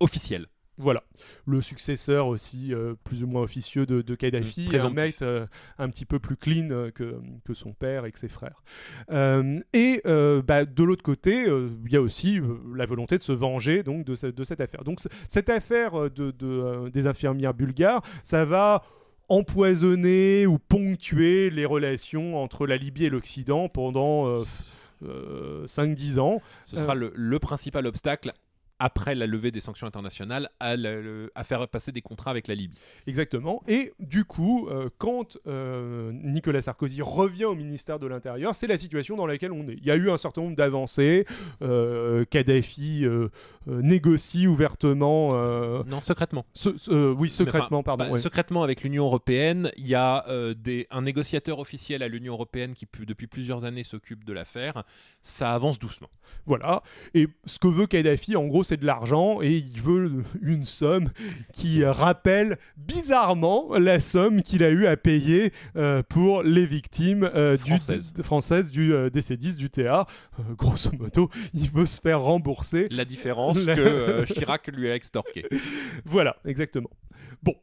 officiel. 0.00 0.48
Voilà, 0.78 1.02
le 1.46 1.62
successeur 1.62 2.26
aussi 2.26 2.74
euh, 2.74 2.94
plus 3.02 3.24
ou 3.24 3.26
moins 3.26 3.40
officieux 3.40 3.86
de, 3.86 4.02
de 4.02 4.14
Kadhafi, 4.14 4.68
un 4.76 4.90
mec 4.90 5.22
euh, 5.22 5.46
un 5.78 5.88
petit 5.88 6.04
peu 6.04 6.18
plus 6.18 6.36
clean 6.36 6.68
euh, 6.70 6.90
que, 6.90 7.18
que, 7.46 7.54
son 7.54 7.72
père 7.72 8.04
et 8.04 8.12
que 8.12 8.18
ses 8.18 8.28
frères. 8.28 8.62
et 9.72 10.02
bah, 10.04 10.66
de 10.66 10.82
l'autre 10.82 11.02
côté, 11.02 11.46
il 11.46 11.90
y 11.90 11.96
a 11.96 12.02
aussi 12.02 12.40
la 12.74 12.84
volonté 12.84 13.16
de 13.16 13.22
se 13.22 13.32
venger 13.32 13.82
donc, 13.82 14.04
de, 14.04 14.30
de 14.30 14.44
cette 14.44 14.60
affaire. 14.60 14.84
Donc 14.84 15.00
cette 15.30 15.48
affaire 15.48 16.10
de, 16.10 16.90
des 16.90 17.06
infirmières 17.06 17.54
bulgares, 17.54 18.02
ça 18.22 18.44
va 18.44 18.82
empoisonner 19.28 20.46
ou 20.46 20.58
ponctuer 20.58 21.48
les 21.48 21.64
relations 21.64 22.40
entre 22.40 22.66
la 22.66 22.76
Libye 22.76 23.06
et 23.06 23.10
l'Occident 23.10 23.68
pendant... 23.68 24.44
5-10 25.02 26.18
ans. 26.18 26.40
Ce 26.64 26.78
sera 26.78 26.94
le, 26.94 27.12
le, 27.14 27.38
principal 27.38 27.86
obstacle 27.86 28.32
après 28.78 29.14
la 29.14 29.26
levée 29.26 29.50
des 29.50 29.60
sanctions 29.60 29.86
internationales, 29.86 30.50
à, 30.60 31.44
faire 31.44 31.66
passer 31.68 31.92
des 31.92 32.02
contrats 32.02 32.30
avec 32.30 32.48
la 32.48 32.54
Libye. 32.54 32.78
Exactement. 33.06 33.62
Et 33.68 33.92
du 34.00 34.24
coup, 34.24 34.68
euh, 34.68 34.88
quand 34.98 35.38
euh, 35.46 36.12
Nicolas 36.12 36.60
Sarkozy 36.60 37.00
revient 37.02 37.46
au 37.46 37.54
ministère 37.54 37.98
de 37.98 38.06
l'Intérieur, 38.06 38.54
c'est 38.54 38.66
la 38.66 38.76
situation 38.76 39.16
dans 39.16 39.26
laquelle 39.26 39.52
on 39.52 39.68
est. 39.68 39.74
Il 39.74 39.84
y 39.84 39.90
a 39.90 39.96
eu 39.96 40.10
un 40.10 40.16
certain 40.16 40.42
nombre 40.42 40.56
d'avancées. 40.56 41.24
Euh, 41.62 42.24
Kadhafi 42.24 43.06
négocie 43.66 44.46
ouvertement. 44.46 45.32
non, 45.84 46.00
secrètement. 46.00 46.44
oui, 46.88 47.30
secrètement, 47.30 47.82
pardon. 47.82 48.10
Bah, 48.10 48.16
secrètement 48.16 48.62
avec 48.62 48.82
l'Union 48.82 49.04
européenne. 49.04 49.70
Il 49.76 49.86
y 49.86 49.94
a 49.94 50.24
des, 50.54 50.86
un 50.90 51.02
négociateur 51.02 51.58
officiel 51.58 52.02
à 52.02 52.08
l'Union 52.08 52.34
européenne 52.34 52.74
qui, 52.74 52.86
depuis 53.06 53.26
plusieurs 53.26 53.64
années, 53.64 53.84
s'occupe 53.84 54.24
de 54.24 54.32
l'affaire. 54.32 54.84
Ça 55.22 55.54
avance 55.54 55.78
doucement. 55.78 56.10
Voilà. 56.44 56.82
Et 57.14 57.28
ce 57.44 57.58
que 57.58 57.68
veut 57.68 57.86
Kadhafi, 57.86 58.36
en 58.36 58.46
gros, 58.46 58.64
c'est 58.66 58.76
de 58.76 58.84
l'argent 58.84 59.40
et 59.40 59.56
il 59.56 59.80
veut 59.80 60.24
une 60.42 60.64
somme 60.64 61.10
qui 61.52 61.84
rappelle 61.84 62.58
bizarrement 62.76 63.78
la 63.78 64.00
somme 64.00 64.42
qu'il 64.42 64.62
a 64.64 64.70
eu 64.70 64.86
à 64.86 64.96
payer 64.96 65.52
euh, 65.76 66.02
pour 66.02 66.42
les 66.42 66.66
victimes 66.66 67.30
euh, 67.34 67.56
du, 67.56 67.74
françaises 68.22 68.70
du 68.70 68.92
euh, 68.92 69.08
DC-10 69.08 69.56
du 69.56 69.70
TA. 69.70 70.06
grosso 70.56 70.90
modo, 70.98 71.30
il 71.54 71.70
veut 71.70 71.86
se 71.86 72.00
faire 72.00 72.20
rembourser. 72.20 72.88
La 72.90 73.04
différence 73.04 73.64
que 73.64 74.24
Chirac 74.32 74.68
lui 74.68 74.90
a 74.90 74.94
extorqué. 74.94 75.46
Voilà, 76.04 76.36
exactement. 76.44 76.90
Bon. 77.42 77.54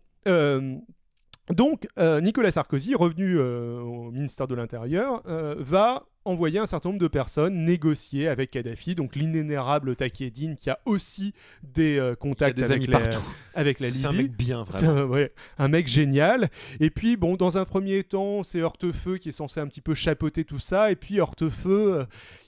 donc, 1.50 1.88
Nicolas 1.98 2.52
Sarkozy, 2.52 2.96
revenu 2.96 3.40
au 3.40 4.12
ministère 4.12 4.48
de 4.48 4.56
l'Intérieur, 4.56 5.22
va 5.58 6.06
envoyer 6.26 6.60
un 6.60 6.66
certain 6.66 6.90
nombre 6.90 7.02
de 7.02 7.08
personnes 7.08 7.66
négocier 7.66 8.28
avec 8.28 8.52
Kadhafi, 8.52 8.96
donc 8.96 9.16
l'inénérable 9.16 9.96
Takedine 9.96 10.56
qui 10.56 10.70
a 10.70 10.80
aussi 10.86 11.34
des 11.64 11.98
euh, 11.98 12.16
contacts 12.16 12.58
des 12.58 12.64
avec, 12.64 12.78
amis 12.78 12.88
la, 12.88 13.00
partout. 13.00 13.24
avec 13.54 13.80
la 13.80 13.88
Libye. 13.88 14.00
C'est 14.00 14.08
un 14.08 14.14
mec 14.14 14.36
bien, 14.36 14.64
vraiment. 14.68 15.16
Un, 15.16 15.28
un, 15.66 15.68
mec 15.68 15.88
génial. 15.88 16.50
Et 16.80 16.90
puis, 16.90 17.18
bon, 17.18 17.36
dans 17.36 17.58
un 17.58 17.66
premier 17.66 18.04
temps, 18.04 18.44
c'est 18.44 18.62
Hortefeux 18.62 19.18
qui 19.18 19.30
est 19.30 19.34
censé 19.34 19.60
un 19.60 19.68
petit 19.68 19.82
peu 19.82 19.94
chapeauter 19.94 20.46
tout 20.46 20.60
ça. 20.60 20.92
Et 20.92 20.96
puis, 20.96 21.20
Hortefeux, 21.20 21.94
euh, 21.94 22.06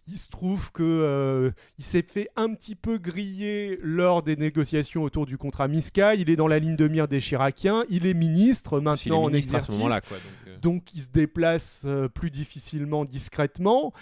il 0.08 0.18
se 0.18 0.30
trouve 0.30 0.72
que 0.72 0.84
euh, 0.84 1.52
il 1.80 1.84
s'est 1.84 2.06
fait 2.08 2.30
un 2.36 2.54
petit 2.54 2.76
peu 2.76 2.98
griller 2.98 3.80
lors 3.82 4.22
des 4.22 4.36
négociations 4.36 5.04
autour 5.04 5.26
du 5.26 5.38
contrat 5.38 5.68
Miska. 5.68 6.14
Il 6.16 6.30
est 6.30 6.36
dans 6.36 6.48
la 6.48 6.60
ligne 6.60 6.76
de 6.76 6.88
mire 6.88 7.08
des 7.08 7.20
Chiraciens. 7.20 7.84
Il 7.90 8.06
est 8.06 8.14
ministre 8.14 8.80
maintenant 8.80 9.24
en 9.24 9.34
exercice. 9.34 9.70
À 9.70 9.74
ce 9.74 9.78
moment-là, 9.78 10.02
quoi, 10.02 10.18
donc, 10.18 10.55
donc, 10.66 10.96
il 10.96 11.02
se 11.02 11.10
déplace 11.14 11.86
plus 12.16 12.32
difficilement, 12.32 13.06
discrètement. 13.06 13.94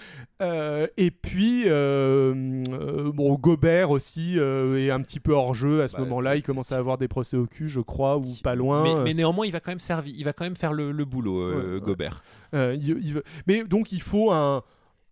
Euh, 0.41 0.87
et 0.95 1.11
puis, 1.11 1.63
euh, 1.65 2.63
euh, 2.71 3.11
bon, 3.11 3.33
Gobert 3.35 3.91
aussi 3.91 4.37
est 4.37 4.89
un 4.89 5.01
petit 5.01 5.19
peu 5.19 5.33
hors 5.33 5.53
jeu 5.53 5.81
à 5.81 5.89
ce 5.89 5.97
bah, 5.97 6.03
moment-là. 6.03 6.37
Il 6.37 6.41
commence 6.41 6.71
à 6.71 6.77
avoir 6.77 6.97
des 6.97 7.09
procès 7.09 7.35
au 7.35 7.47
cul, 7.47 7.67
je 7.67 7.81
crois, 7.81 8.17
ou 8.17 8.23
pas 8.41 8.55
loin. 8.55 9.03
Mais, 9.03 9.13
néanmoins, 9.13 9.45
il 9.45 9.51
va 9.51 9.59
quand 9.59 9.71
même 9.71 9.79
servir, 9.79 10.13
il 10.15 10.23
va 10.23 10.31
quand 10.31 10.45
même 10.45 10.55
faire 10.55 10.71
le, 10.71 10.93
boulot, 11.03 11.79
Gobert. 11.81 12.23
Mais 12.53 13.65
donc, 13.65 13.91
il 13.91 14.01
faut 14.01 14.31
un 14.31 14.63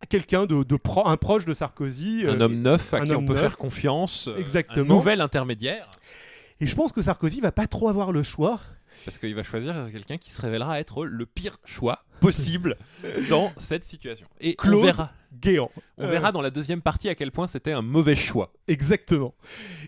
quelqu'un 0.09 0.47
de, 0.47 0.65
un 1.05 1.17
proche 1.17 1.45
de 1.45 1.53
Sarkozy. 1.53 2.23
Un 2.27 2.39
homme 2.39 2.61
neuf 2.61 2.93
à 2.93 3.01
qui 3.01 3.13
on 3.13 3.25
peut 3.25 3.35
faire 3.35 3.57
confiance. 3.57 4.29
Exactement. 4.37 4.95
Un 4.95 4.97
nouvel 4.97 5.19
intermédiaire. 5.19 5.91
Et 6.61 6.67
je 6.67 6.75
pense 6.75 6.93
que 6.93 7.01
Sarkozy 7.01 7.41
va 7.41 7.51
pas 7.51 7.67
trop 7.67 7.89
avoir 7.89 8.13
le 8.13 8.23
choix. 8.23 8.61
Parce 9.05 9.17
qu'il 9.17 9.35
va 9.35 9.43
choisir 9.43 9.73
quelqu'un 9.91 10.17
qui 10.17 10.31
se 10.31 10.41
révélera 10.41 10.79
être 10.79 11.05
le 11.05 11.25
pire 11.25 11.57
choix 11.65 12.03
possible 12.19 12.77
dans 13.29 13.51
cette 13.57 13.83
situation. 13.83 14.27
Et 14.39 14.55
Claude 14.55 14.75
on 14.75 14.83
verra. 14.83 15.11
Guéant. 15.33 15.71
On 15.97 16.07
verra 16.07 16.29
euh. 16.29 16.31
dans 16.31 16.41
la 16.41 16.51
deuxième 16.51 16.81
partie 16.81 17.09
à 17.09 17.15
quel 17.15 17.31
point 17.31 17.47
c'était 17.47 17.71
un 17.71 17.81
mauvais 17.81 18.15
choix. 18.15 18.53
Exactement. 18.67 19.33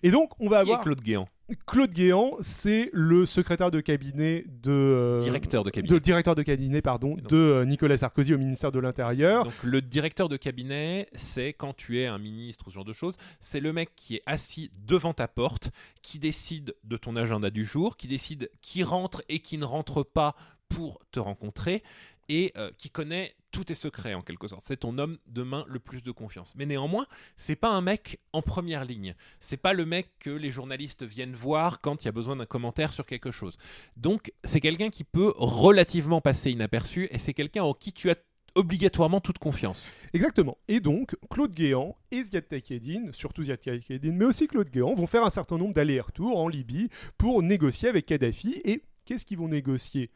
Et 0.01 0.11
donc, 0.11 0.32
on 0.39 0.49
va 0.49 0.59
avoir. 0.59 0.82
Claude 0.82 1.01
Guéant? 1.01 1.26
Claude 1.65 1.91
Guéant, 1.91 2.35
c'est 2.41 2.89
le 2.93 3.25
secrétaire 3.25 3.71
de 3.71 3.81
cabinet 3.81 4.45
de 4.61 4.71
euh, 4.71 5.19
directeur 5.19 5.63
de 5.63 5.69
cabinet, 5.69 5.93
de, 5.93 5.99
directeur 5.99 6.35
de 6.35 6.43
cabinet 6.43 6.81
pardon, 6.81 7.15
de 7.15 7.35
euh, 7.35 7.65
Nicolas 7.65 7.97
Sarkozy 7.97 8.33
au 8.33 8.37
ministère 8.37 8.71
de 8.71 8.79
l'Intérieur. 8.79 9.45
Donc 9.45 9.63
le 9.63 9.81
directeur 9.81 10.29
de 10.29 10.37
cabinet, 10.37 11.07
c'est 11.13 11.53
quand 11.53 11.73
tu 11.73 11.99
es 11.99 12.07
un 12.07 12.17
ministre 12.17 12.67
ou 12.67 12.69
ce 12.71 12.75
genre 12.75 12.85
de 12.85 12.93
choses, 12.93 13.15
c'est 13.39 13.59
le 13.59 13.73
mec 13.73 13.89
qui 13.95 14.15
est 14.15 14.23
assis 14.25 14.71
devant 14.85 15.13
ta 15.13 15.27
porte, 15.27 15.71
qui 16.01 16.19
décide 16.19 16.75
de 16.83 16.97
ton 16.97 17.15
agenda 17.15 17.49
du 17.49 17.65
jour, 17.65 17.97
qui 17.97 18.07
décide 18.07 18.49
qui 18.61 18.83
rentre 18.83 19.23
et 19.29 19.39
qui 19.39 19.57
ne 19.57 19.65
rentre 19.65 20.03
pas 20.03 20.35
pour 20.69 20.99
te 21.11 21.19
rencontrer 21.19 21.83
et 22.30 22.51
euh, 22.57 22.71
qui 22.78 22.89
connaît 22.89 23.34
tous 23.51 23.65
tes 23.65 23.76
secrets 23.76 24.13
en 24.13 24.21
quelque 24.21 24.47
sorte. 24.47 24.63
C'est 24.65 24.78
ton 24.78 24.97
homme 24.97 25.17
de 25.28 25.43
main 25.43 25.63
le 25.67 25.80
plus 25.80 26.01
de 26.01 26.11
confiance. 26.11 26.53
Mais 26.55 26.65
néanmoins, 26.65 27.05
c'est 27.38 27.55
pas 27.55 27.69
un 27.69 27.82
mec 27.82 28.19
en 28.34 28.41
première 28.41 28.84
ligne. 28.84 29.15
C'est 29.39 29.57
pas 29.57 29.74
le 29.74 29.86
mec 29.86 30.09
que 30.19 30.32
les 30.32 30.51
journalistes 30.51 31.03
viennent 31.03 31.36
voir 31.36 31.80
quand 31.80 32.03
il 32.03 32.05
y 32.05 32.09
a 32.09 32.11
besoin 32.11 32.36
d'un 32.36 32.45
commentaire 32.45 32.91
sur 32.91 33.05
quelque 33.05 33.32
chose. 33.32 33.57
Donc, 33.95 34.34
c'est 34.43 34.59
quelqu'un 34.59 34.89
qui 34.89 35.03
peut 35.03 35.34
relativement 35.38 36.19
passer 36.19 36.51
inaperçu 36.51 37.07
et 37.11 37.19
c'est 37.19 37.34
quelqu'un 37.34 37.63
en 37.63 37.74
qui 37.74 37.93
tu 37.93 38.09
as 38.09 38.15
obligatoirement 38.55 39.19
toute 39.19 39.39
confiance. 39.39 39.84
Exactement. 40.13 40.57
Et 40.67 40.80
donc, 40.80 41.15
Claude 41.30 41.53
Guéant 41.53 41.95
et 42.11 42.24
Ziad 42.24 42.47
Takedine, 42.47 43.11
surtout 43.13 43.43
Ziad 43.43 43.59
Takedine, 43.59 44.15
mais 44.15 44.26
aussi 44.26 44.47
Claude 44.47 44.69
Guéant, 44.69 44.93
vont 44.93 45.07
faire 45.07 45.24
un 45.24 45.30
certain 45.30 45.57
nombre 45.57 45.74
d'allers-retours 45.74 46.38
en 46.38 46.47
Libye 46.47 46.89
pour 47.17 47.41
négocier 47.41 47.89
avec 47.89 48.05
Kadhafi. 48.05 48.61
Et 48.63 48.84
qu'est-ce 49.05 49.26
qu'ils 49.26 49.38
vont 49.38 49.47
négocier? 49.47 50.11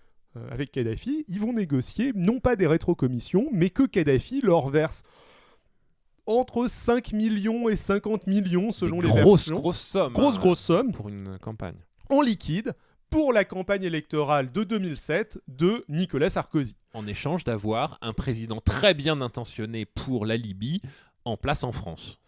Avec 0.51 0.71
Kadhafi, 0.71 1.25
ils 1.27 1.39
vont 1.39 1.53
négocier 1.53 2.11
non 2.15 2.39
pas 2.39 2.55
des 2.55 2.67
rétrocommissions, 2.67 3.47
mais 3.51 3.69
que 3.69 3.83
Kadhafi 3.83 4.41
leur 4.41 4.69
verse 4.69 5.03
entre 6.25 6.67
5 6.67 7.13
millions 7.13 7.69
et 7.69 7.75
50 7.75 8.27
millions 8.27 8.71
selon 8.71 9.01
les 9.01 9.07
grosses, 9.07 9.49
Grosses 9.49 9.79
sommes. 9.79 10.13
Grosse, 10.13 10.35
hein, 10.35 10.39
grosse 10.39 10.59
somme. 10.59 10.91
Pour 10.91 11.09
une 11.09 11.39
campagne. 11.39 11.77
En 12.09 12.21
liquide 12.21 12.73
pour 13.09 13.31
la 13.31 13.45
campagne 13.45 13.83
électorale 13.83 14.51
de 14.51 14.63
2007 14.63 15.39
de 15.47 15.85
Nicolas 15.87 16.29
Sarkozy. 16.29 16.75
En 16.93 17.07
échange 17.07 17.45
d'avoir 17.45 17.97
un 18.01 18.11
président 18.11 18.59
très 18.59 18.93
bien 18.93 19.21
intentionné 19.21 19.85
pour 19.85 20.25
la 20.25 20.35
Libye 20.35 20.81
en 21.23 21.37
place 21.37 21.63
en 21.63 21.71
France. 21.71 22.19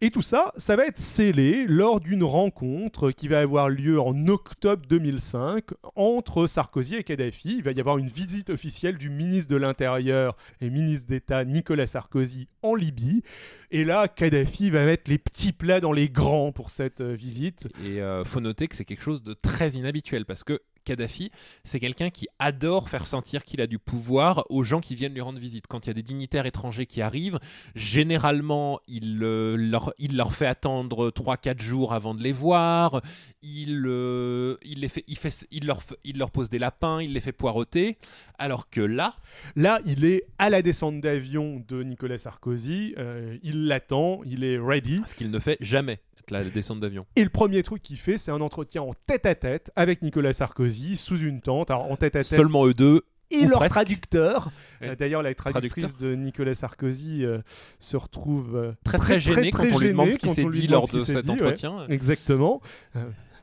Et 0.00 0.10
tout 0.10 0.22
ça, 0.22 0.52
ça 0.56 0.76
va 0.76 0.86
être 0.86 0.98
scellé 0.98 1.66
lors 1.66 2.00
d'une 2.00 2.24
rencontre 2.24 3.10
qui 3.10 3.28
va 3.28 3.40
avoir 3.40 3.68
lieu 3.68 4.00
en 4.00 4.28
octobre 4.28 4.82
2005 4.88 5.64
entre 5.96 6.46
Sarkozy 6.46 6.96
et 6.96 7.04
Kadhafi. 7.04 7.56
Il 7.58 7.62
va 7.62 7.72
y 7.72 7.80
avoir 7.80 7.98
une 7.98 8.08
visite 8.08 8.50
officielle 8.50 8.98
du 8.98 9.10
ministre 9.10 9.50
de 9.50 9.56
l'Intérieur 9.56 10.36
et 10.60 10.70
ministre 10.70 11.08
d'État 11.08 11.44
Nicolas 11.44 11.86
Sarkozy 11.86 12.48
en 12.62 12.74
Libye. 12.74 13.22
Et 13.70 13.84
là, 13.84 14.08
Kadhafi 14.08 14.70
va 14.70 14.84
mettre 14.84 15.10
les 15.10 15.18
petits 15.18 15.52
plats 15.52 15.80
dans 15.80 15.92
les 15.92 16.08
grands 16.08 16.52
pour 16.52 16.70
cette 16.70 17.00
euh, 17.00 17.14
visite. 17.14 17.68
Et 17.84 18.00
euh, 18.00 18.24
faut 18.24 18.40
noter 18.40 18.68
que 18.68 18.76
c'est 18.76 18.84
quelque 18.84 19.02
chose 19.02 19.22
de 19.22 19.34
très 19.34 19.70
inhabituel 19.70 20.24
parce 20.24 20.44
que 20.44 20.60
Kadhafi, 20.84 21.30
c'est 21.64 21.80
quelqu'un 21.80 22.10
qui 22.10 22.28
adore 22.38 22.88
faire 22.88 23.06
sentir 23.06 23.42
qu'il 23.42 23.60
a 23.60 23.66
du 23.66 23.78
pouvoir 23.78 24.44
aux 24.50 24.62
gens 24.62 24.80
qui 24.80 24.94
viennent 24.94 25.14
lui 25.14 25.20
rendre 25.20 25.38
visite. 25.38 25.66
Quand 25.66 25.86
il 25.86 25.88
y 25.88 25.90
a 25.90 25.94
des 25.94 26.02
dignitaires 26.02 26.46
étrangers 26.46 26.86
qui 26.86 27.02
arrivent, 27.02 27.38
généralement, 27.74 28.80
il, 28.86 29.22
euh, 29.22 29.56
leur, 29.56 29.92
il 29.98 30.16
leur 30.16 30.34
fait 30.34 30.46
attendre 30.46 31.10
3-4 31.10 31.60
jours 31.60 31.92
avant 31.92 32.14
de 32.14 32.22
les 32.22 32.32
voir, 32.32 33.00
il, 33.42 33.84
euh, 33.86 34.56
il, 34.62 34.80
les 34.80 34.88
fait, 34.88 35.04
il, 35.08 35.16
fait, 35.16 35.46
il, 35.50 35.66
leur, 35.66 35.80
il 36.04 36.18
leur 36.18 36.30
pose 36.30 36.50
des 36.50 36.58
lapins, 36.58 37.00
il 37.02 37.12
les 37.12 37.20
fait 37.20 37.32
poireauter, 37.32 37.98
alors 38.38 38.68
que 38.70 38.80
là... 38.80 39.16
Là, 39.56 39.80
il 39.86 40.04
est 40.04 40.24
à 40.38 40.50
la 40.50 40.62
descente 40.62 41.00
d'avion 41.00 41.62
de 41.68 41.82
Nicolas 41.82 42.18
Sarkozy, 42.18 42.94
euh, 42.98 43.38
il 43.42 43.66
l'attend, 43.66 44.20
il 44.24 44.44
est 44.44 44.58
ready. 44.58 45.02
Ce 45.06 45.14
qu'il 45.14 45.30
ne 45.30 45.38
fait 45.38 45.56
jamais 45.60 46.00
la 46.30 46.44
descente 46.44 46.80
d'avion. 46.80 47.06
Et 47.16 47.24
le 47.24 47.30
premier 47.30 47.62
truc 47.62 47.82
qu'il 47.82 47.98
fait, 47.98 48.18
c'est 48.18 48.30
un 48.30 48.40
entretien 48.40 48.82
en 48.82 48.92
tête 49.06 49.26
à 49.26 49.34
tête 49.34 49.70
avec 49.76 50.02
Nicolas 50.02 50.32
Sarkozy 50.32 50.96
sous 50.96 51.18
une 51.18 51.40
tente. 51.40 51.70
Alors 51.70 51.90
en 51.90 51.96
tête 51.96 52.16
à 52.16 52.24
tête. 52.24 52.36
Seulement 52.36 52.66
eux 52.66 52.74
deux. 52.74 53.02
Et 53.30 53.46
leur 53.46 53.66
traducteur. 53.68 54.50
Euh, 54.82 54.94
d'ailleurs, 54.94 55.22
la 55.22 55.34
traductrice 55.34 55.96
de 55.96 56.14
Nicolas 56.14 56.54
Sarkozy 56.54 57.24
euh, 57.24 57.38
se 57.78 57.96
retrouve 57.96 58.54
euh, 58.54 58.72
très, 58.84 58.98
très, 58.98 59.18
gênée 59.18 59.50
quand 59.50 59.64
on 59.72 59.78
lui 59.78 59.88
demande 59.88 60.10
ce 60.10 60.18
qui 60.18 60.28
s'est 60.28 60.44
dit 60.44 60.66
lors 60.66 60.88
de 60.88 61.00
cet 61.00 61.28
entretien. 61.28 61.86
exactement. 61.88 62.60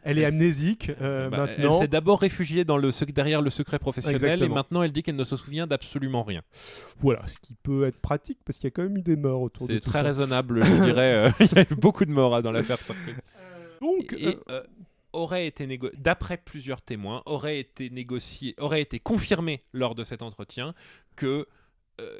Elle 0.03 0.17
est 0.17 0.25
amnésique 0.25 0.91
euh, 1.01 1.29
bah, 1.29 1.37
maintenant. 1.37 1.73
Elle 1.73 1.79
s'est 1.79 1.87
d'abord 1.87 2.19
réfugiée 2.19 2.63
dans 2.63 2.77
le, 2.77 2.89
derrière 3.11 3.41
le 3.41 3.49
secret 3.49 3.79
professionnel 3.79 4.41
et 4.43 4.49
maintenant 4.49 4.83
elle 4.83 4.91
dit 4.91 5.03
qu'elle 5.03 5.15
ne 5.15 5.23
se 5.23 5.37
souvient 5.37 5.67
d'absolument 5.67 6.23
rien. 6.23 6.41
Voilà, 6.99 7.27
ce 7.27 7.37
qui 7.39 7.55
peut 7.55 7.85
être 7.85 7.99
pratique 7.99 8.39
parce 8.45 8.57
qu'il 8.57 8.65
y 8.65 8.67
a 8.67 8.71
quand 8.71 8.83
même 8.83 8.97
eu 8.97 9.01
des 9.01 9.15
morts 9.15 9.41
autour 9.41 9.67
de 9.67 9.73
tout 9.73 9.79
ça. 9.79 9.85
C'est 9.85 9.91
très 9.91 10.01
raisonnable, 10.01 10.63
je 10.63 10.83
dirais. 10.83 11.13
Euh, 11.13 11.31
il 11.39 11.53
y 11.53 11.59
a 11.59 11.61
eu 11.63 11.75
beaucoup 11.75 12.05
de 12.05 12.11
morts 12.11 12.35
hein, 12.35 12.41
dans 12.41 12.51
l'affaire. 12.51 12.77
Donc. 13.81 14.15
Euh, 14.49 14.61
aurait 15.13 15.45
été 15.45 15.67
d'après 15.97 16.37
plusieurs 16.37 16.81
témoins, 16.81 17.21
aurait 17.25 17.59
été 17.59 17.89
négocié, 17.89 18.55
aurait 18.57 18.81
été 18.81 18.99
confirmé 18.99 19.63
lors 19.73 19.93
de 19.93 20.05
cet 20.05 20.21
entretien 20.21 20.73
que 21.17 21.47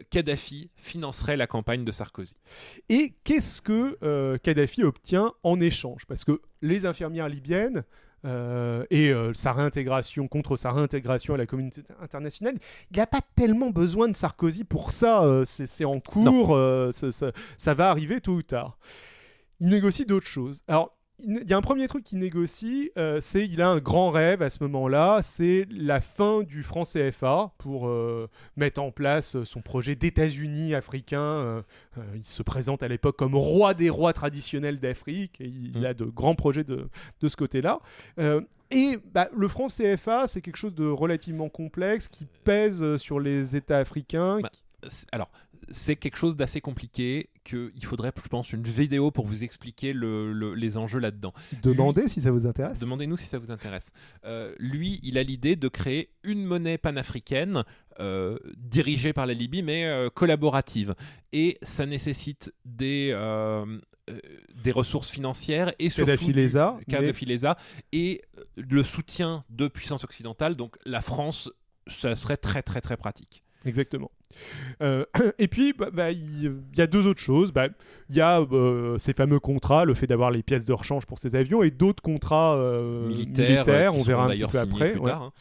Kadhafi 0.10 0.70
financerait 0.76 1.38
la 1.38 1.48
campagne 1.48 1.84
de 1.84 1.92
Sarkozy. 1.92 2.36
Et 2.90 3.14
qu'est-ce 3.24 3.62
que 3.62 3.98
euh, 4.04 4.38
Kadhafi 4.38 4.84
obtient 4.84 5.34
en 5.44 5.60
échange? 5.60 6.06
Parce 6.06 6.26
que 6.26 6.42
les 6.62 6.86
infirmières 6.86 7.30
libyennes 7.30 7.84
euh, 8.26 8.86
et 8.92 9.12
sa 9.34 9.54
réintégration 9.54 10.28
contre 10.28 10.56
sa 10.56 10.72
réintégration 10.72 11.34
à 11.34 11.38
la 11.38 11.46
communauté 11.46 11.82
internationale, 12.02 12.58
il 12.92 12.98
n'a 12.98 13.08
pas 13.08 13.22
tellement 13.36 13.72
besoin 13.72 14.08
de 14.08 14.16
Sarkozy 14.16 14.64
pour 14.64 14.92
ça. 14.92 15.42
c'est 15.46 15.86
en 15.86 16.00
cours, 16.00 16.58
ça, 16.92 17.32
ça, 17.58 17.74
va 17.74 17.90
arriver 17.90 18.22
tôt 18.22 18.34
ou 18.34 18.44
tard. 18.44 18.78
Il 19.60 19.68
négocie 19.70 20.06
d'autres 20.06 20.28
choses. 20.28 20.64
Alors, 20.68 20.96
il 21.24 21.50
y 21.50 21.54
a 21.54 21.58
un 21.58 21.62
premier 21.62 21.88
truc 21.88 22.04
qu'il 22.04 22.20
négocie, 22.20 22.92
euh, 22.98 23.20
c'est 23.22 23.48
il 23.48 23.62
a 23.62 23.70
un 23.70 23.80
grand 23.80 24.10
rêve 24.10 24.42
à 24.42 24.50
ce 24.50 24.64
moment-là, 24.64 25.20
c'est 25.22 25.68
la 25.72 26.02
fin 26.02 26.44
du 26.44 26.64
franc 26.64 26.84
CFA 26.84 27.52
pour 27.58 27.88
euh, 27.88 28.30
mettre 28.56 28.82
en 28.82 28.92
place 28.92 29.44
son 29.44 29.62
projet 29.62 29.96
d'États-Unis 29.96 30.76
africains. 30.76 31.20
Euh, 31.20 31.62
il 32.16 32.26
se 32.26 32.44
présente 32.44 32.84
à 32.84 32.88
l'époque 32.88 33.18
comme 33.18 33.36
roi 33.36 33.74
des 33.74 33.90
rois 33.90 34.14
traditionnels 34.14 34.80
d'Afrique 34.80 35.42
et 35.42 35.48
il, 35.48 35.82
mm. 35.82 35.86
a 35.86 35.94
de 35.94 36.06
grands 36.06 36.36
projets 36.36 36.64
de, 36.64 36.88
de 37.22 37.28
ce 37.28 37.36
côté-là. 37.36 37.80
et 38.72 38.98
bah, 39.14 39.30
le 39.36 39.48
franc 39.48 39.68
CFA, 39.68 40.28
c'est 40.28 40.42
quelque 40.42 40.58
chose 40.58 40.76
de 40.76 40.88
relativement 40.88 41.50
complexe 41.50 42.08
qui 42.08 42.28
pèse 42.44 42.96
sur 42.98 43.20
les 43.20 43.56
États 43.56 43.80
africains. 43.80 44.40
Bah, 44.42 44.50
alors, 45.12 45.30
c'est 45.70 45.96
quelque 45.96 46.18
chose 46.18 46.36
d'assez 46.36 46.62
compliqué 46.62 47.30
qu'il 47.44 47.86
faudrait, 47.86 48.12
je 48.22 48.28
pense, 48.28 48.52
une 48.52 48.64
vidéo 48.64 49.12
pour 49.12 49.26
vous 49.26 49.44
expliquer 49.44 49.94
les 49.94 50.78
enjeux 50.78 51.00
là-dedans. 51.00 51.34
Demandez 51.64 52.08
si 52.08 52.22
ça 52.22 52.32
vous 52.32 52.48
intéresse. 52.48 52.80
Demandez-nous 52.80 53.18
si 53.18 53.26
ça 53.26 53.38
vous 53.38 53.52
intéresse. 53.52 53.92
Euh, 54.26 54.54
lui, 54.60 55.00
il 55.04 55.18
a 55.18 55.24
l'idée 55.24 55.56
de 55.56 55.68
créer 55.68 56.12
une 56.24 56.44
monnaie 56.46 56.78
panafricaine 56.78 57.64
euh, 58.00 58.38
dirigée 58.58 59.14
par 59.14 59.26
la 59.26 59.34
Libye, 59.34 59.64
mais 59.64 59.86
euh, 59.86 60.10
collaborative. 60.10 60.96
Et 61.34 61.58
ça 61.62 61.86
nécessite 61.86 62.54
des 62.66 63.16
des 64.64 64.72
ressources 64.72 65.10
financières 65.10 65.72
et 65.80 65.90
surtout 65.90 66.18
Filesa, 66.18 66.78
de 66.88 67.14
Filesa 67.14 67.56
et 67.94 68.22
le 68.58 68.84
soutien 68.84 69.46
de 69.50 69.70
puissances 69.70 70.04
occidentales. 70.04 70.56
Donc 70.56 70.76
la 70.86 71.02
France, 71.02 71.50
ça 71.88 72.16
serait 72.16 72.36
très 72.36 72.62
très 72.62 72.82
très 72.82 72.98
pratique. 72.98 73.44
Exactement. 73.64 74.12
Euh, 74.82 75.06
et 75.40 75.48
puis, 75.48 75.74
bah, 75.74 75.90
bah, 75.92 76.12
il 76.12 76.54
y, 76.76 76.82
a 76.82 76.88
deux 76.88 77.08
autres 77.08 77.20
choses. 77.20 77.52
Bah, 77.52 77.68
il 78.10 78.16
y 78.16 78.22
a 78.22 78.42
euh, 78.42 78.98
ces 78.98 79.14
fameux 79.14 79.40
contrats, 79.40 79.86
le 79.86 79.94
fait 79.94 80.08
d'avoir 80.08 80.32
les 80.32 80.44
pièces 80.44 80.66
de 80.66 80.74
rechange 80.74 81.06
pour 81.06 81.20
ces 81.20 81.36
avions, 81.36 81.64
et 81.64 81.72
d'autres 81.72 82.04
contrats 82.04 82.56
euh, 82.56 83.08
militaires, 83.08 83.96
on 83.96 84.04
verra 84.04 84.26
un 84.26 84.30
petit 84.30 84.46
peu 84.46 84.58
après. 84.58 84.96
Hein. 85.06 85.32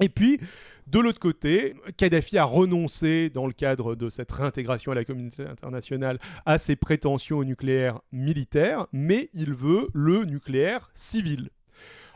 Et 0.00 0.08
puis, 0.08 0.38
de 0.86 1.00
l'autre 1.00 1.18
côté, 1.18 1.74
Kadhafi 1.96 2.38
a 2.38 2.44
renoncé, 2.44 3.30
dans 3.30 3.46
le 3.46 3.52
cadre 3.52 3.94
de 3.94 4.08
cette 4.08 4.30
réintégration 4.30 4.92
à 4.92 4.94
la 4.94 5.04
communauté 5.04 5.44
internationale, 5.44 6.18
à 6.46 6.58
ses 6.58 6.76
prétentions 6.76 7.38
au 7.38 7.44
nucléaire 7.44 8.00
militaire, 8.12 8.86
mais 8.92 9.28
il 9.34 9.52
veut 9.52 9.88
le 9.92 10.24
nucléaire 10.24 10.90
civil. 10.94 11.50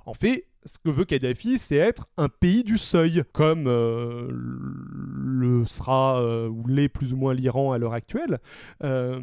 En 0.06 0.14
fait, 0.14 0.46
ce 0.64 0.78
que 0.78 0.90
veut 0.90 1.04
Kadhafi, 1.04 1.58
c'est 1.58 1.76
être 1.76 2.06
un 2.16 2.28
pays 2.28 2.64
du 2.64 2.78
seuil, 2.78 3.22
comme 3.32 3.66
euh, 3.66 4.28
le 4.30 5.64
sera 5.66 6.20
euh, 6.20 6.48
ou 6.48 6.66
l'est 6.66 6.88
plus 6.88 7.12
ou 7.12 7.16
moins 7.16 7.34
l'Iran 7.34 7.72
à 7.72 7.78
l'heure 7.78 7.94
actuelle. 7.94 8.38
Euh, 8.84 9.20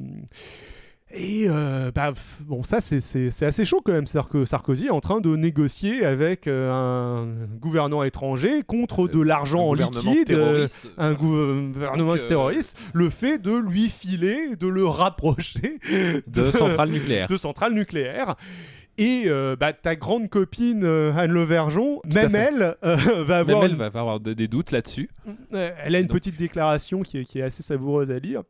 et 1.12 1.48
bah, 1.96 2.14
bon, 2.42 2.62
ça 2.62 2.80
c'est 2.80 3.44
assez 3.44 3.66
chaud 3.66 3.82
quand 3.84 3.94
même. 3.94 4.06
C'est-à-dire 4.06 4.30
que 4.30 4.46
Sarkozy 4.46 4.86
est 4.86 4.92
en 4.92 5.00
train 5.00 5.22
de 5.22 5.36
négocier 5.36 6.06
avec 6.06 6.46
un 6.46 7.26
gouvernement 7.60 8.04
étranger 8.04 8.62
contre 8.62 9.08
de 9.08 9.20
l'argent 9.20 9.70
en 9.70 9.74
liquide, 9.74 10.40
un 11.00 11.14
gouvernement 11.16 12.16
terroriste, 12.16 12.78
le 12.94 13.10
fait 13.10 13.40
de 13.40 13.56
lui 13.56 13.90
filer, 13.90 14.56
de 14.56 14.68
le 14.68 14.86
rapprocher 14.86 15.80
de 16.28 16.52
centrales 16.52 16.92
nucléaires. 16.92 17.28
De 17.28 17.38
centrales 17.38 17.74
nucléaires. 17.74 18.36
Et 19.00 19.24
euh, 19.28 19.56
bah, 19.56 19.72
ta 19.72 19.96
grande 19.96 20.30
copine 20.30 20.84
euh, 20.84 21.14
Anne 21.16 21.32
Levergeon, 21.32 22.02
même 22.04 22.36
elle, 22.36 22.76
euh, 22.84 22.96
va 23.24 23.38
avoir. 23.38 23.62
Même 23.62 23.72
elle 23.72 23.78
va 23.78 23.86
avoir 23.86 24.20
des 24.20 24.48
doutes 24.50 24.72
là-dessus. 24.72 25.10
Elle 25.52 25.96
a 25.96 26.00
une 26.00 26.10
petite 26.10 26.36
déclaration 26.36 27.02
qui 27.02 27.18
est, 27.18 27.42
assez 27.42 27.64
savoureuse 27.64 28.12
à 28.12 28.20
lire. 28.20 28.44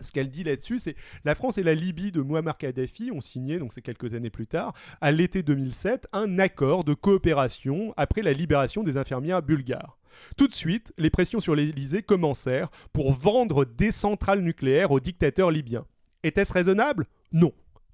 Ce 0.00 0.10
qu'elle 0.10 0.30
dit 0.30 0.42
là-dessus, 0.42 0.78
c'est 0.78 0.96
la 1.26 1.34
France 1.34 1.58
et 1.58 1.62
la 1.62 1.74
Libye 1.74 2.12
de 2.12 2.22
Muammar 2.22 2.56
Kadhafi 2.56 3.10
ont 3.12 3.20
signé, 3.20 3.58
donc 3.58 3.74
c'est 3.74 3.82
quelques 3.82 4.14
années 4.14 4.30
plus 4.30 4.46
tard, 4.46 4.72
à 5.02 5.12
l'été 5.12 5.42
2007, 5.42 6.08
un 6.14 6.38
accord 6.38 6.84
de 6.84 6.94
coopération 6.94 7.92
après 7.98 8.22
la 8.22 8.32
libération 8.32 8.82
des 8.82 8.96
infirmières 8.96 9.42
bulgares. 9.42 9.98
Tout 10.38 10.48
de 10.48 10.54
suite, 10.54 10.94
les 10.96 11.10
pressions 11.10 11.40
sur 11.40 11.54
l'Élysée 11.54 12.02
commencèrent 12.02 12.70
pour 12.94 13.12
vendre 13.12 13.66
des 13.66 13.92
centrales 13.92 14.40
nucléaires 14.40 14.92
aux 14.92 15.00
dictateurs 15.00 15.50
libyens. 15.50 15.84
Était-ce 16.22 16.52
raisonnable? 16.54 17.06
Non. 17.32 17.52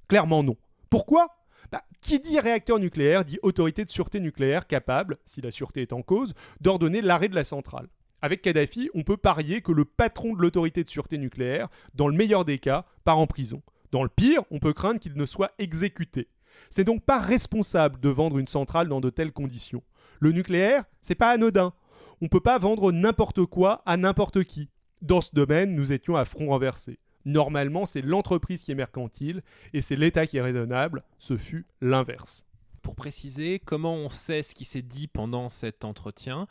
Clairement 0.09 0.45
non. 0.45 0.57
Pourquoi? 0.91 1.38
Bah, 1.71 1.85
qui 2.01 2.19
dit 2.19 2.41
réacteur 2.41 2.79
nucléaire 2.79 3.25
dit 3.25 3.39
autorité 3.43 3.85
de 3.85 3.91
sûreté 3.91 4.21
nucléaire 4.21 4.67
capable, 4.67 5.19
si 5.25 5.41
la 5.41 5.51
sûreté 5.51 5.83
est 5.83 5.93
en 5.93 6.03
cause, 6.03 6.35
d'ordonner 6.61 7.03
l'arrêt 7.03 7.29
de 7.29 7.35
la 7.35 7.45
centrale. 7.45 7.89
Avec 8.21 8.43
Kadhafi, 8.43 8.91
on 8.95 9.05
peut 9.05 9.17
parier 9.17 9.61
que 9.61 9.73
le 9.73 9.85
patron 9.85 10.35
de 10.35 10.43
l'autorité 10.43 10.83
de 10.83 10.89
sûreté 10.89 11.19
nucléaire, 11.19 11.69
dans 11.95 12.09
le 12.09 12.17
meilleur 12.17 12.45
des 12.45 12.59
cas, 12.59 12.85
part 13.05 13.19
en 13.19 13.27
prison. 13.27 13.63
Dans 13.93 14.03
le 14.03 14.09
pire, 14.09 14.43
on 14.51 14.59
peut 14.59 14.73
craindre 14.73 14.99
qu'il 14.99 15.15
ne 15.15 15.27
soit 15.27 15.53
exécuté. 15.59 16.29
C'est 16.71 16.85
donc 16.85 17.05
pas 17.05 17.21
responsable 17.21 18.01
de 18.01 18.09
vendre 18.09 18.39
une 18.39 18.49
centrale 18.49 18.89
dans 18.89 19.01
de 19.01 19.11
telles 19.11 19.33
conditions. 19.33 19.83
Le 20.21 20.33
nucléaire, 20.33 20.85
c'est 21.01 21.15
pas 21.15 21.31
anodin. 21.31 21.73
On 22.21 22.29
peut 22.29 22.41
pas 22.41 22.59
vendre 22.59 22.91
n'importe 22.91 23.45
quoi 23.47 23.83
à 23.87 23.97
n'importe 23.97 24.43
qui. 24.43 24.69
Dans 25.01 25.21
ce 25.21 25.31
domaine, 25.33 25.75
nous 25.77 25.93
étions 25.93 26.17
à 26.17 26.25
front 26.25 26.49
renversé. 26.49 26.99
Normalement, 27.29 27.85
c'est 27.85 28.01
l'entreprise 28.01 28.63
qui 28.63 28.73
est 28.73 28.75
mercantile 28.75 29.43
et 29.75 29.83
c'est 29.83 29.97
l'État 29.97 30.27
qui 30.27 30.39
est 30.39 30.41
raisonnable. 30.41 31.03
Ce 31.19 31.37
fut 31.37 31.67
l'inverse. 31.83 32.47
Pour 32.81 32.95
préciser, 32.95 33.59
comment 33.59 33.95
on 33.97 34.09
sait 34.09 34.43
ce 34.43 34.55
qui 34.55 34.65
s'est 34.65 34.81
dit 34.81 35.09
pendant 35.09 35.51
cet 35.51 35.85
entretien? 35.85 36.49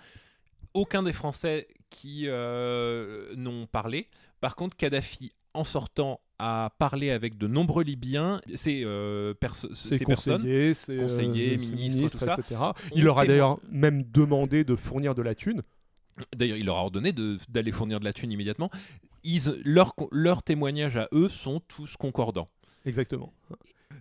Aucun 0.76 1.02
des 1.02 1.14
Français 1.14 1.68
qui 1.90 2.26
euh, 2.28 3.34
n'ont 3.36 3.66
parlé. 3.66 4.08
Par 4.40 4.56
contre, 4.56 4.78
Kadhafi, 4.78 5.32
en 5.56 5.64
sortant, 5.64 6.22
a 6.38 6.72
parlé 6.78 7.10
avec 7.10 7.40
de 7.40 7.48
nombreux 7.48 7.84
Libyens, 7.84 8.40
ces, 8.54 8.84
euh, 8.84 9.34
ces 9.74 9.98
personnes, 10.06 10.42
conseillers, 10.42 10.74
euh, 10.90 11.58
ministres, 11.58 12.22
etc. 12.22 12.62
Il 12.94 13.06
leur 13.06 13.18
a 13.18 13.26
d'ailleurs 13.26 13.58
même 13.72 14.04
demandé 14.04 14.64
de 14.64 14.76
fournir 14.76 15.16
de 15.16 15.24
la 15.24 15.34
thune. 15.34 15.64
D'ailleurs, 16.36 16.58
il 16.58 16.68
leur 16.68 16.78
a 16.78 16.82
ordonné 16.82 17.14
d'aller 17.50 17.72
fournir 17.72 18.00
de 18.00 18.06
la 18.06 18.14
thune 18.14 18.32
immédiatement 18.32 18.70
leurs 19.63 20.43
témoignages 20.43 20.97
à 20.97 21.07
eux 21.11 21.30
sont 21.30 21.59
tous 21.59 21.97
concordants. 21.97 22.49
Exactement. 22.86 23.34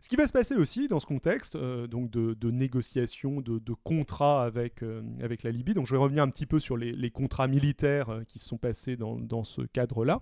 Ce 0.01 0.09
qui 0.09 0.17
va 0.17 0.27
se 0.27 0.33
passer 0.33 0.55
aussi 0.55 0.89
dans 0.89 1.01
ce 1.01 1.07
contexte 1.07 1.57
euh, 1.57 1.87
donc 1.87 2.11
de, 2.11 2.51
négociation, 2.51 3.41
de, 3.41 3.59
de 3.59 3.73
contrats 3.73 4.45
avec, 4.45 4.83
euh, 4.83 5.03
avec 5.23 5.43
la 5.43 5.51
Libye, 5.51 5.75
donc 5.75 5.87
je 5.87 5.93
vais 5.93 6.01
revenir 6.01 6.23
un 6.23 6.29
petit 6.29 6.47
peu 6.47 6.59
sur 6.59 6.77
les, 6.77 7.11
contrats 7.11 7.49
militaires 7.49 8.11
euh, 8.11 8.23
qui 8.25 8.39
se 8.39 8.47
sont 8.47 8.59
passés 8.59 8.97
dans 8.97 9.45
ce 9.45 9.63
cadre-là. 9.63 10.21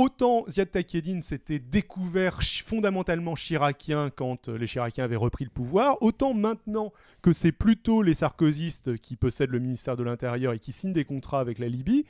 Autant 0.00 0.46
Ziad 0.48 0.70
Takieddine 0.70 1.20
s'était 1.20 1.58
découvert 1.58 2.40
fondamentalement 2.42 3.36
chiracien 3.36 4.08
quand 4.08 4.48
euh, 4.48 4.56
les 4.56 4.66
chiraciens 4.66 5.04
avaient 5.04 5.14
repris 5.14 5.44
le 5.44 5.50
pouvoir, 5.50 6.02
autant 6.02 6.32
maintenant 6.32 6.90
que 7.20 7.34
c'est 7.34 7.52
plutôt 7.52 8.02
les 8.02 8.14
sarkozystes 8.14 8.96
qui 8.96 9.16
possèdent 9.16 9.50
le 9.50 9.58
ministère 9.58 9.98
de 9.98 10.02
l'Intérieur 10.02 10.54
et 10.54 10.58
qui 10.58 10.72
signent 10.72 10.94
des 10.94 11.04
contrats 11.04 11.40
avec 11.40 11.58
la 11.58 11.68
Libye, 11.68 12.06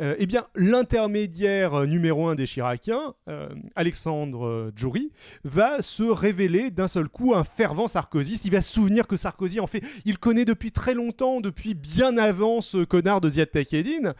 euh, 0.00 0.16
eh 0.18 0.26
bien 0.26 0.48
l'intermédiaire 0.56 1.86
numéro 1.86 2.26
un 2.26 2.34
des 2.34 2.46
chiraciens, 2.46 3.14
Alexandre 3.76 4.72
Djouri, 4.74 5.12
va 5.44 5.80
se 5.80 6.02
révéler 6.02 6.72
d'un 6.72 6.88
seul 6.88 7.08
coup 7.08 7.34
un 7.34 7.44
fervent 7.44 7.86
sarkozyste. 7.86 8.44
Il 8.46 8.50
va 8.50 8.62
se 8.62 8.72
souvenir 8.72 9.06
que 9.06 9.16
Sarkozy, 9.16 9.60
en 9.60 9.68
fait, 9.68 9.84
il 10.04 10.18
connaît 10.18 10.44
depuis 10.44 10.72
très 10.72 10.94
longtemps, 10.94 11.40
depuis 11.40 11.74
bien 11.74 12.16
avant 12.16 12.60
ce 12.60 12.84
connard 12.84 13.20
de 13.20 13.30
Ziad 13.30 13.50
Takieddine. 13.50 14.14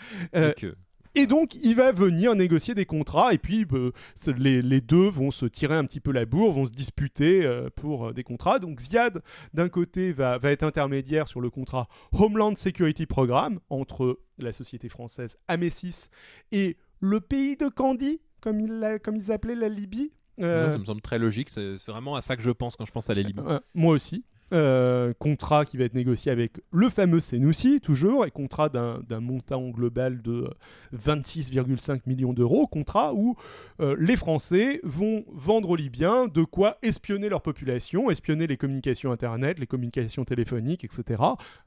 Donc, 1.26 1.54
il 1.54 1.74
va 1.74 1.92
venir 1.92 2.34
négocier 2.34 2.74
des 2.74 2.86
contrats, 2.86 3.32
et 3.32 3.38
puis 3.38 3.66
euh, 3.72 3.92
les, 4.36 4.80
deux 4.80 5.08
vont 5.08 5.30
se 5.30 5.46
tirer 5.46 5.74
un 5.74 5.84
petit 5.84 6.00
peu 6.00 6.12
la 6.12 6.24
bourre, 6.24 6.52
vont 6.52 6.66
se 6.66 6.72
disputer 6.72 7.44
euh, 7.44 7.68
pour 7.74 8.08
euh, 8.08 8.12
des 8.12 8.22
contrats. 8.22 8.58
Donc, 8.58 8.80
Ziad, 8.80 9.22
d'un 9.54 9.68
côté, 9.68 10.12
va, 10.12 10.38
va, 10.38 10.50
être 10.50 10.62
intermédiaire 10.62 11.28
sur 11.28 11.40
le 11.40 11.50
contrat 11.50 11.88
Homeland 12.12 12.56
Security 12.56 13.06
Programme 13.06 13.60
entre 13.70 14.20
la 14.38 14.52
société 14.52 14.88
française 14.88 15.36
Amesis 15.48 16.08
et 16.52 16.76
le 17.00 17.20
pays 17.20 17.56
de 17.56 17.68
Candy, 17.68 18.20
comme, 18.40 18.60
il 18.60 18.98
comme 19.02 19.16
ils 19.16 19.32
appelaient 19.32 19.54
la 19.54 19.68
Libye. 19.68 20.12
ça 20.38 20.78
me 20.78 20.84
semble 20.84 21.00
très 21.00 21.18
logique, 21.18 21.50
c'est 21.50 21.76
vraiment 21.86 22.16
à 22.16 22.22
ça 22.22 22.36
que 22.36 22.42
je 22.42 22.50
pense 22.50 22.76
quand 22.76 22.86
je 22.86 22.92
pense 22.92 23.10
à 23.10 23.14
la 23.14 23.22
Libye. 23.22 23.42
moi 23.74 23.94
aussi. 23.94 24.24
Euh, 24.54 25.12
contrat 25.18 25.66
qui 25.66 25.76
va 25.76 25.84
être 25.84 25.94
négocié 25.94 26.32
avec 26.32 26.60
le 26.72 26.88
fameux 26.88 27.20
Senoussi, 27.20 27.80
toujours, 27.82 28.24
et 28.24 28.30
contrat 28.30 28.70
d'un 28.70 29.20
montant 29.20 29.68
global 29.68 30.22
de 30.22 30.48
26,5 30.96 32.00
millions 32.06 32.32
d'euros. 32.32 32.66
Contrat 32.66 33.12
où 33.12 33.36
euh, 33.80 33.94
les 33.98 34.16
Français 34.16 34.80
vont 34.84 35.24
vendre 35.30 35.70
aux 35.70 35.76
Libyens 35.76 36.28
de 36.28 36.44
quoi 36.44 36.78
espionner 36.80 37.28
leur 37.28 37.42
population, 37.42 38.10
espionner 38.10 38.46
les 38.46 38.56
communications 38.56 39.12
Internet, 39.12 39.58
les 39.58 39.66
communications 39.66 40.24
téléphoniques, 40.24 40.82
etc. 40.82 41.22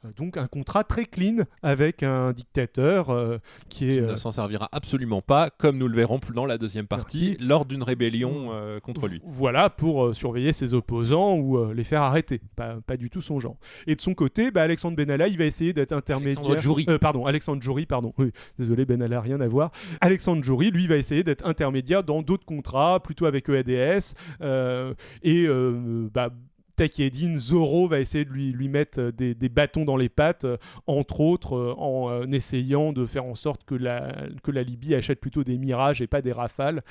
Euh, 0.06 0.12
donc 0.16 0.38
un 0.38 0.48
contrat 0.48 0.84
très 0.84 1.06
clean 1.06 1.44
avec 1.62 2.02
un 2.02 2.34
dictateur 2.34 3.40
qui 3.70 3.92
est... 3.92 4.02
ne 4.02 4.16
s'en 4.16 4.32
servira 4.32 4.70
absolument 4.72 5.22
pas, 5.22 5.52
comme 5.52 5.78
nous 5.78 5.88
le 5.88 5.96
verrons 5.96 6.20
plus 6.20 6.34
dans 6.34 6.46
la 6.48 6.58
deuxième 6.58 6.88
partie, 6.88 7.38
lors 7.40 7.66
d'une 7.66 7.84
rébellion 7.84 8.50
contre 8.82 9.08
lui. 9.08 9.22
Voilà, 9.24 9.70
pour 9.70 10.16
surveiller 10.16 10.54
ses 10.54 10.74
opposants 10.74 11.38
ou 11.38 11.72
les 11.74 11.84
faire 11.84 12.02
arrêter 12.02 12.42
pas, 12.56 12.71
du 12.98 13.10
tout 13.10 13.22
son 13.22 13.40
genre. 13.40 13.58
Et 13.88 13.96
de 13.96 14.02
son 14.02 14.14
côté, 14.14 14.52
bah, 14.52 14.64
Alexandre 14.64 14.96
Benalla, 14.96 15.28
il 15.28 15.38
va 15.38 15.46
essayer 15.46 15.74
d'être 15.74 15.92
intermédiaire. 15.92 16.46
Alexandre 16.46 16.90
euh, 16.90 16.98
pardon, 16.98 17.26
Alexandre 17.26 17.62
Jouri, 17.62 17.86
pardon. 17.86 18.14
Oui, 18.18 18.32
désolé, 18.58 18.86
Benalla, 18.86 19.22
rien 19.22 19.42
à 19.42 19.48
voir. 19.48 19.72
Alexandre 20.00 20.44
Jouri, 20.44 20.72
lui, 20.72 20.88
va 20.88 20.98
essayer 20.98 21.24
d'être 21.24 21.46
intermédiaire 21.46 22.04
dans 22.04 22.22
d'autres 22.22 22.46
contrats, 22.46 23.00
plutôt 23.02 23.26
avec 23.26 23.50
EADS. 23.50 24.14
Euh, 24.42 24.94
et 25.24 25.46
euh, 25.48 26.10
bah, 26.14 26.30
Takieddine, 26.76 27.38
Zoro 27.38 27.88
va 27.88 28.00
essayer 28.00 28.26
de 28.26 28.30
lui, 28.30 28.52
lui 28.52 28.70
mettre 28.70 29.00
euh, 29.00 29.12
des, 29.12 29.50
bâtons 29.50 29.86
dans 29.86 29.98
les 29.98 30.10
pattes, 30.10 30.46
euh, 30.46 30.58
entre 30.88 31.22
autres 31.22 31.56
euh, 31.56 31.74
en 31.78 32.32
essayant 32.32 32.94
de 32.94 33.06
faire 33.06 33.26
en 33.26 33.36
sorte 33.36 33.64
que 33.64 33.76
la, 33.76 34.16
que 34.44 34.52
la 34.52 34.64
Libye 34.64 34.96
achète 34.96 35.20
plutôt 35.20 35.44
des 35.44 35.58
mirages 35.58 36.02
et 36.02 36.08
pas 36.08 36.22
des 36.22 36.32
rafales 36.32 36.84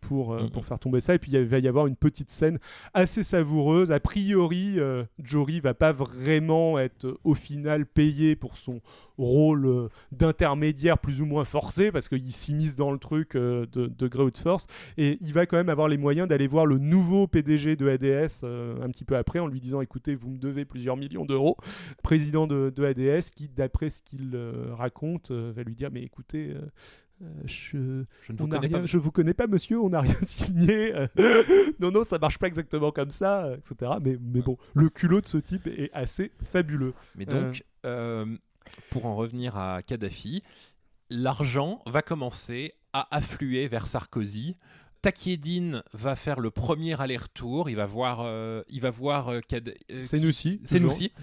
pour, 0.00 0.36
pour 0.52 0.64
faire 0.64 0.78
tomber 0.78 1.00
ça. 1.00 1.14
Et 1.14 1.18
puis 1.18 1.32
il 1.32 1.44
va 1.44 1.58
y 1.58 1.68
avoir 1.68 1.86
une 1.86 1.96
petite 1.96 2.30
scène 2.30 2.58
assez 2.94 3.22
savoureuse. 3.22 3.92
A 3.92 4.00
priori, 4.00 4.78
Jory 5.22 5.60
va 5.60 5.74
pas 5.74 5.92
vraiment 5.92 6.78
être 6.78 7.18
au 7.24 7.34
final 7.34 7.86
payé 7.86 8.36
pour 8.36 8.56
son 8.56 8.80
rôle 9.18 9.66
euh, 9.66 9.88
d'intermédiaire 10.12 10.98
plus 10.98 11.20
ou 11.20 11.26
moins 11.26 11.44
forcé 11.44 11.90
parce 11.92 12.08
qu'il 12.08 12.32
s'immisce 12.32 12.76
dans 12.76 12.90
le 12.90 12.98
truc 12.98 13.34
euh, 13.34 13.66
de, 13.72 13.86
de 13.86 14.08
Grey 14.08 14.30
Force 14.42 14.66
et 14.96 15.18
il 15.20 15.32
va 15.32 15.46
quand 15.46 15.56
même 15.56 15.68
avoir 15.68 15.88
les 15.88 15.98
moyens 15.98 16.28
d'aller 16.28 16.46
voir 16.46 16.66
le 16.66 16.78
nouveau 16.78 17.26
PDG 17.26 17.76
de 17.76 17.88
ADS 17.88 18.40
euh, 18.44 18.82
un 18.82 18.90
petit 18.90 19.04
peu 19.04 19.16
après 19.16 19.38
en 19.38 19.46
lui 19.46 19.60
disant 19.60 19.80
écoutez 19.80 20.14
vous 20.14 20.30
me 20.30 20.38
devez 20.38 20.64
plusieurs 20.64 20.96
millions 20.96 21.24
d'euros 21.24 21.56
président 22.02 22.46
de, 22.46 22.72
de, 22.74 22.84
ADS 22.84 23.30
qui 23.34 23.48
d'après 23.48 23.90
ce 23.90 24.02
qu'il 24.02 24.36
raconte 24.72 25.30
va 25.30 25.62
lui 25.62 25.74
dire 25.74 25.90
mais 25.92 26.02
écoutez 26.02 26.54
je, 27.46 27.76
ne 27.78 28.04
vous, 28.36 28.46
connais 28.46 28.68
pas, 28.68 28.84
je 28.84 28.98
vous 28.98 29.10
connais 29.10 29.34
pas, 29.34 29.46
monsieur, 29.46 29.80
on 29.80 29.88
n'a 29.88 30.00
rien 30.00 30.14
signé. 30.22 30.92
non, 31.80 31.90
non, 31.90 32.04
ça 32.04 32.18
marche 32.18 32.38
pas 32.38 32.46
exactement 32.46 32.92
comme 32.92 33.08
ça, 33.08 33.54
etc. 33.54 33.92
Mais, 34.04 34.18
mais 34.20 34.42
bon, 34.42 34.58
le 34.74 34.90
culot 34.90 35.22
de 35.22 35.26
ce 35.26 35.38
type 35.38 35.66
est 35.66 35.90
assez 35.94 36.30
fabuleux. 36.44 36.92
Mais 37.16 37.24
donc, 37.24 37.64
pour 38.90 39.06
en 39.06 39.16
revenir 39.16 39.56
à 39.56 39.82
Kadhafi, 39.82 40.42
l'argent 41.10 41.82
va 41.86 42.02
commencer 42.02 42.74
à 42.92 43.14
affluer 43.14 43.68
vers 43.68 43.88
Sarkozy 43.88 44.56
Takieddine 45.06 45.84
va 45.92 46.16
faire 46.16 46.40
le 46.40 46.50
premier 46.50 47.00
aller-retour. 47.00 47.70
Il 47.70 47.76
va 47.76 47.86
voir, 47.86 48.22
euh, 48.24 48.64
il 48.68 48.80
va 48.80 48.90
voir 48.90 49.28
euh, 49.28 49.38
euh 49.52 50.02
Senoussi, 50.02 50.60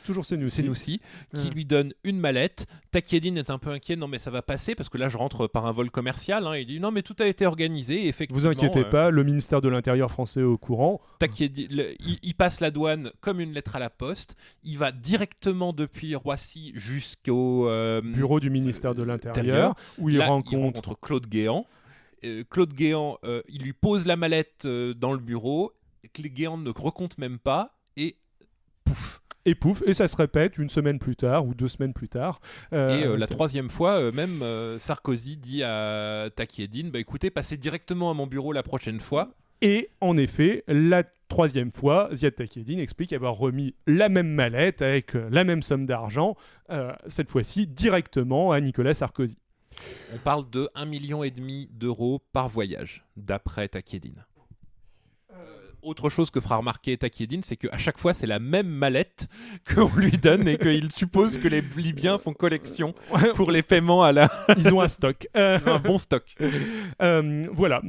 toujours, 0.05 0.23
Senoussi, 0.23 1.01
qui 1.35 1.49
lui 1.49 1.65
donne 1.65 1.93
une 2.05 2.17
mallette. 2.17 2.65
Takieddine 2.91 3.37
est 3.37 3.49
un 3.49 3.57
peu 3.57 3.71
inquiet. 3.71 3.97
Non, 3.97 4.07
mais 4.07 4.19
ça 4.19 4.31
va 4.31 4.41
passer 4.41 4.73
parce 4.73 4.87
que 4.87 4.97
là, 4.97 5.09
je 5.09 5.17
rentre 5.17 5.47
par 5.47 5.65
un 5.65 5.73
vol 5.73 5.91
commercial. 5.91 6.47
Hein. 6.47 6.55
Il 6.55 6.65
dit 6.65 6.79
non, 6.79 6.91
mais 6.91 7.01
tout 7.01 7.15
a 7.19 7.27
été 7.27 7.45
organisé. 7.45 8.07
Effectivement, 8.07 8.39
vous 8.39 8.47
inquiétez 8.47 8.85
pas, 8.85 9.09
le 9.09 9.21
ministère 9.25 9.59
de 9.59 9.67
l'Intérieur 9.67 10.09
français 10.09 10.39
est 10.39 10.43
au 10.43 10.57
courant. 10.57 11.01
Takieddine, 11.19 11.67
il, 11.99 12.35
passe 12.35 12.61
la 12.61 12.71
douane 12.71 13.11
comme 13.19 13.41
une 13.41 13.51
lettre 13.51 13.75
à 13.75 13.79
la 13.79 13.89
poste. 13.89 14.37
Il 14.63 14.77
va 14.77 14.93
directement 14.93 15.73
depuis 15.73 16.15
Roissy 16.15 16.71
jusqu'au 16.73 17.67
euh, 17.67 17.99
bureau 17.99 18.39
du 18.39 18.49
ministère 18.49 18.95
de 18.95 19.03
l'Intérieur 19.03 19.75
où 19.97 20.07
il, 20.09 20.21
rencontre... 20.21 20.53
il 20.53 20.61
rencontre 20.61 20.97
Claude 21.01 21.27
Guéant. 21.27 21.67
Euh, 22.25 22.43
Claude 22.49 22.73
Guéant, 22.73 23.17
euh, 23.23 23.41
il 23.49 23.63
lui 23.63 23.73
pose 23.73 24.05
la 24.05 24.15
mallette 24.15 24.63
euh, 24.65 24.93
dans 24.93 25.13
le 25.13 25.19
bureau, 25.19 25.73
Claude 26.13 26.27
Guéant 26.27 26.57
ne 26.57 26.69
recompte 26.69 27.17
même 27.17 27.39
pas, 27.39 27.77
et 27.97 28.17
pouf 28.83 29.21
et 29.45 29.55
pouf, 29.55 29.83
et 29.85 29.93
ça 29.93 30.07
se 30.07 30.15
répète 30.15 30.57
une 30.57 30.69
semaine 30.69 30.99
plus 30.99 31.17
tard 31.17 31.45
ou 31.45 31.53
deux 31.53 31.67
semaines 31.67 31.91
plus 31.91 32.07
tard. 32.07 32.39
et 32.71 33.03
la 33.05 33.27
troisième 33.27 33.69
fois, 33.69 34.09
même 34.13 34.41
Sarkozy 34.79 35.35
dit 35.35 35.63
à 35.63 36.29
Takieddine 36.33 36.91
bah, 36.91 36.99
écoutez, 36.99 37.29
passez 37.29 37.57
directement 37.57 38.09
à 38.09 38.13
mon 38.13 38.25
bureau 38.25 38.53
la 38.53 38.63
prochaine 38.63 39.01
fois. 39.01 39.31
Et 39.61 39.89
en 39.99 40.15
effet, 40.15 40.63
la 40.67 41.03
troisième 41.27 41.73
fois, 41.73 42.09
Ziad 42.13 42.35
Takieddine 42.35 42.79
explique 42.79 43.11
avoir 43.11 43.35
remis 43.35 43.75
la 43.85 44.07
même 44.07 44.29
mallette 44.29 44.81
avec 44.81 45.13
la 45.13 45.43
même 45.43 45.61
somme 45.61 45.85
d'argent, 45.85 46.37
cette 47.07 47.29
fois-ci 47.29 47.67
directement 47.67 48.53
à 48.53 48.61
Nicolas 48.61 48.93
Sarkozy. 48.93 49.37
On 50.13 50.17
parle 50.17 50.49
de 50.49 50.69
1,5 50.75 50.85
million 50.85 51.21
d'euros 51.71 52.21
par 52.33 52.49
voyage, 52.49 53.05
d'après 53.15 53.67
Takieddine 53.67 54.25
autre 55.83 56.09
chose 56.09 56.29
que 56.29 56.39
fera 56.39 56.57
remarquer 56.57 56.97
Takieddine, 56.97 57.43
c'est 57.43 57.57
qu'à 57.57 57.77
chaque 57.77 57.97
fois, 57.97 58.13
c'est 58.13 58.27
la 58.27 58.39
même 58.39 58.67
mallette 58.67 59.27
qu'on 59.73 59.93
lui 59.95 60.11
donne 60.11 60.47
et 60.47 60.57
qu'il 60.57 60.91
suppose 60.91 61.37
que 61.37 61.47
les 61.47 61.61
Libyens 61.61 62.17
font 62.17 62.33
collection 62.33 62.95
pour 63.35 63.51
les 63.51 63.61
paiements 63.61 64.03
à 64.03 64.11
la. 64.11 64.29
Ils 64.57 64.73
ont 64.73 64.81
un 64.81 64.87
stock. 64.87 65.27
un 65.35 65.79
bon 65.79 65.97
stock. 65.97 66.23
Euh, 67.01 67.43
voilà. 67.51 67.81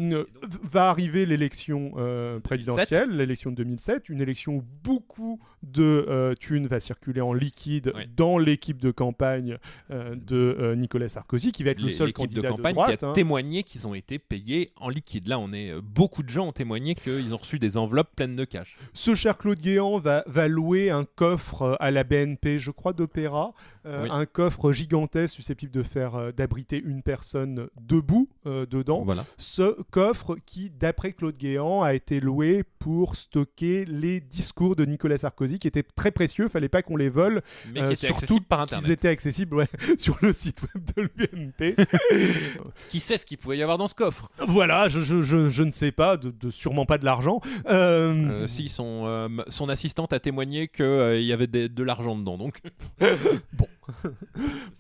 Va 0.63 0.91
arriver 0.91 1.27
l'élection 1.27 1.93
euh, 1.97 2.41
présidentielle, 2.41 3.11
l'élection 3.11 3.51
de 3.51 3.57
2007, 3.57 4.09
une 4.09 4.21
élection 4.21 4.57
où 4.57 4.65
beaucoup 4.83 5.41
de 5.65 6.07
euh, 6.09 6.35
thunes 6.35 6.67
va 6.67 6.81
circuler 6.81 7.21
en 7.21 7.33
liquide 7.33 7.93
dans 8.17 8.39
l'équipe 8.39 8.81
de 8.81 8.91
campagne 8.91 9.59
de 9.91 10.75
Nicolas 10.77 11.09
Sarkozy, 11.09 11.53
qui 11.53 11.65
va 11.65 11.71
être 11.71 11.81
le 11.81 11.91
seul 11.91 12.13
candidat 12.13 12.43
de 12.43 12.49
campagne 12.49 12.75
qui 12.75 13.05
a 13.05 13.09
hein. 13.09 13.13
témoigné 13.13 13.63
qu'ils 13.63 13.87
ont 13.87 13.95
été 13.95 14.19
payés 14.19 14.73
en 14.77 14.89
liquide. 14.89 15.29
Là, 15.29 15.39
on 15.39 15.53
est 15.53 15.73
beaucoup 15.81 16.23
de 16.23 16.29
gens 16.29 16.49
ont 16.49 16.53
témoigné 16.53 16.95
qu'ils 16.95 17.35
ont 17.35 17.39
reçu 17.39 17.59
des 17.59 17.77
enveloppe 17.77 18.15
pleine 18.15 18.37
de 18.37 18.45
cash. 18.45 18.77
Ce 18.93 19.15
cher 19.15 19.39
Claude 19.39 19.61
Guéant 19.61 19.99
va, 19.99 20.25
va 20.27 20.49
louer 20.49 20.91
un 20.91 21.05
coffre 21.05 21.63
euh, 21.63 21.75
à 21.81 21.91
la 21.91 22.05
BNP, 22.05 22.59
je 22.59 22.71
crois, 22.71 22.93
d'Opéra, 22.93 23.53
euh, 23.87 24.09
un 24.11 24.27
coffre 24.27 24.73
gigantesque 24.73 25.35
susceptible 25.35 25.73
de 25.73 25.83
faire 25.83 26.15
euh, 26.15 26.33
d'abriter 26.33 26.81
une 26.83 27.03
personne 27.03 27.69
debout 27.81 28.29
dedans. 28.45 29.03
Voilà. 29.05 29.25
Ce 29.39 29.83
coffre 29.91 30.37
qui, 30.45 30.71
d'après 30.71 31.13
Claude 31.13 31.37
Guéant, 31.37 31.83
a 31.83 31.95
été 31.95 32.21
loué 32.21 32.63
pour 32.79 33.17
stocker 33.17 33.85
les 33.85 34.21
discours 34.21 34.77
de 34.77 34.85
Nicolas 34.85 35.17
Sarkozy, 35.17 35.54
qui 35.59 35.69
étaient 35.69 35.83
très 35.83 36.11
précieux. 36.11 36.49
Fallait 36.49 36.69
pas 36.69 36.83
qu'on 36.83 36.97
les 36.97 37.09
vole, 37.09 37.43
mais 37.73 37.81
qui 37.81 37.93
étaient 37.93 38.07
surtout 38.07 38.41
par 38.41 38.61
internet. 38.61 38.89
Ils 38.89 38.93
étaient 38.93 39.09
accessibles 39.09 39.57
ouais, 39.57 39.69
sur 39.97 40.17
le 40.23 40.33
site 40.33 40.63
web 40.63 40.85
de 40.97 41.11
l'UMP. 41.17 41.77
qui 42.89 43.01
sait 43.01 43.19
ce 43.19 43.27
qu'il 43.27 43.39
pouvait 43.39 43.59
y 43.59 43.63
avoir 43.63 43.79
dans 43.79 43.89
ce 43.89 43.95
coffre? 43.95 44.31
Voilà, 44.47 44.89
je, 44.89 45.01
je, 45.01 45.23
je, 45.23 45.63
ne 45.63 45.71
sais 45.71 45.93
pas, 45.93 46.17
de, 46.17 46.51
sûrement 46.51 46.87
pas 46.87 46.99
de 46.99 47.05
l'argent. 47.05 47.41
Euh, 47.69 48.47
si 48.47 48.69
son, 48.69 49.05
euh, 49.07 49.29
son 49.49 49.69
assistante 49.69 50.13
a 50.13 50.21
témoigné 50.21 50.69
qu'il 50.69 50.85
euh, 50.85 51.21
y 51.21 51.33
avait 51.33 51.47
de, 51.47 51.83
l'argent 51.83 52.17
dedans, 52.17 52.39
donc. 52.39 52.61
bon. 53.53 53.67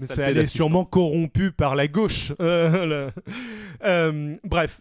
Mais 0.01 0.07
ça 0.07 0.25
allait 0.25 0.47
sûrement 0.47 0.85
corrompu 0.85 1.53
par 1.53 1.77
la 1.77 1.89
gauche. 1.89 2.33
bref. 2.39 3.13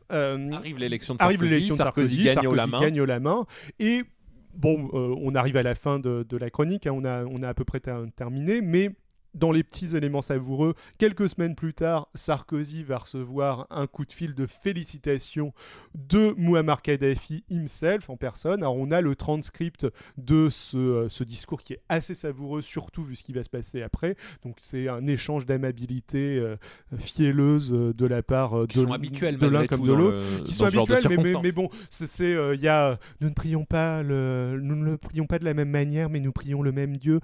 arrive 0.09 0.77
l'élection 0.77 1.15
de 1.15 1.19
Sarkozy, 1.19 1.75
Sarkozy, 1.75 2.23
gagne, 2.23 2.55
la 2.55 2.67
main. 2.67 2.79
gagne 2.79 3.03
la 3.03 3.19
main. 3.19 3.45
Et 3.79 4.03
bon, 4.54 4.89
on 4.93 5.36
arrive 5.36 5.58
à 5.58 5.64
la 5.64 5.76
fin 5.76 5.99
de, 5.99 6.38
la 6.38 6.49
chronique, 6.49 6.88
hein, 6.88 6.93
on 6.93 7.43
a 7.43 7.47
à 7.47 7.54
peu 7.54 7.64
près 7.64 7.80
terminé, 7.80 8.62
mais 8.62 8.91
dans 9.34 9.51
les 9.51 9.63
petits 9.63 9.95
éléments 9.95 10.21
savoureux, 10.21 10.75
quelques 10.97 11.29
semaines 11.29 11.55
plus 11.55 11.73
tard, 11.73 12.07
Sarkozy 12.13 12.84
va 12.84 12.97
recevoir 12.97 13.67
un 13.69 13.88
coup 13.88 14.05
de 14.05 14.11
fil 14.11 14.36
de 14.36 14.45
félicitations 14.45 15.53
de 15.95 16.34
Muammar 16.38 16.81
Kadhafi 16.81 17.43
himself 17.49 18.09
en 18.09 18.17
personne. 18.17 18.61
Alors 18.61 18.75
on 18.75 18.91
a 18.91 19.01
le 19.01 19.15
transcript 19.15 19.88
de 20.17 20.49
ce, 20.49 20.77
euh, 20.77 21.09
ce 21.09 21.23
discours 21.23 21.61
qui 21.61 21.73
est 21.73 21.81
assez 21.89 22.13
savoureux, 22.13 22.61
surtout 22.61 23.03
vu 23.03 23.15
ce 23.15 23.23
qui 23.23 23.34
va 23.34 23.43
se 23.43 23.49
passer 23.49 23.81
après. 23.81 24.15
Donc 24.43 24.57
c'est 24.59 24.88
un 24.88 25.07
échange 25.07 25.45
d'amabilité 25.45 26.38
euh, 26.38 26.55
fielleuse 26.97 27.71
de 27.71 28.05
la 28.05 28.21
part 28.21 28.67
de, 28.67 29.38
de 29.38 29.47
l'un 29.47 29.67
comme 29.67 29.86
de 29.86 29.93
l'autre. 29.93 30.17
Qui 30.45 30.53
sont 30.53 30.65
habituels, 30.65 31.03
mais, 31.09 31.34
mais, 31.41 31.51
bon, 31.51 31.69
c'est 31.89 32.34
il 32.53 32.61
y 32.61 32.67
a 32.67 32.99
nous 33.21 33.29
ne 33.29 33.34
prions 33.34 33.65
pas 33.65 34.03
le, 34.03 34.59
nous 34.61 34.75
ne 34.75 34.84
le 34.84 34.97
prions 34.97 35.25
pas 35.25 35.39
de 35.39 35.45
la 35.45 35.53
même 35.53 35.69
manière, 35.69 36.09
mais 36.09 36.19
nous 36.19 36.31
prions 36.31 36.61
le 36.61 36.71
même 36.71 36.97
Dieu. 36.97 37.19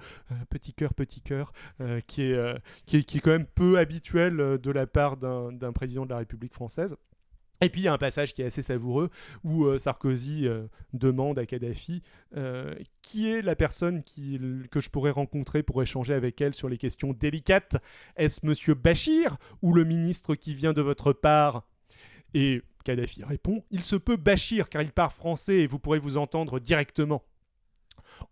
petit 0.48 0.72
cœur, 0.72 0.94
petit 0.94 1.20
cœur. 1.20 1.52
Euh, 2.00 2.04
qui, 2.06 2.22
est, 2.22 2.34
euh, 2.34 2.54
qui, 2.86 2.96
est, 2.98 3.04
qui, 3.04 3.18
est, 3.18 3.20
quand 3.20 3.30
même 3.30 3.46
peu 3.46 3.78
habituel 3.78 4.40
euh, 4.40 4.58
de 4.58 4.70
la 4.70 4.86
part 4.86 5.16
d'un 5.16 5.72
président 5.72 6.04
de 6.04 6.10
la 6.10 6.18
République 6.18 6.54
française. 6.54 6.96
Et 7.62 7.68
puis 7.68 7.82
il 7.82 7.84
y 7.84 7.88
a 7.88 7.92
un 7.92 7.98
passage 7.98 8.32
qui 8.32 8.40
est 8.40 8.46
assez 8.46 8.62
savoureux 8.62 9.10
où 9.44 9.76
Sarkozy 9.76 10.48
demande 10.94 11.38
à 11.38 11.44
Kadhafi 11.44 12.00
qui 13.02 13.28
est 13.28 13.42
la 13.42 13.54
personne 13.54 14.02
que 14.02 14.80
je 14.80 14.88
pourrais 14.88 15.10
rencontrer 15.10 15.62
pour 15.62 15.82
échanger 15.82 16.14
avec 16.14 16.40
elle 16.40 16.54
sur 16.54 16.70
les 16.70 16.78
questions 16.78 17.12
délicates. 17.12 17.76
Est-ce 18.16 18.46
Monsieur 18.46 18.72
Bachir 18.72 19.36
ou 19.60 19.74
le 19.74 19.84
ministre 19.84 20.36
qui 20.36 20.54
vient 20.54 20.72
de 20.72 20.80
votre 20.80 21.12
part? 21.12 21.68
Et 22.32 22.62
Kadhafi 22.82 23.24
répond 23.24 23.62
Il 23.70 23.82
se 23.82 23.96
peut 23.96 24.16
Bachir 24.16 24.70
car 24.70 24.80
il 24.80 24.90
parle 24.90 25.10
français 25.10 25.56
et 25.56 25.66
vous 25.66 25.78
pourrez 25.78 25.98
vous 25.98 26.16
entendre 26.16 26.60
directement. 26.60 27.22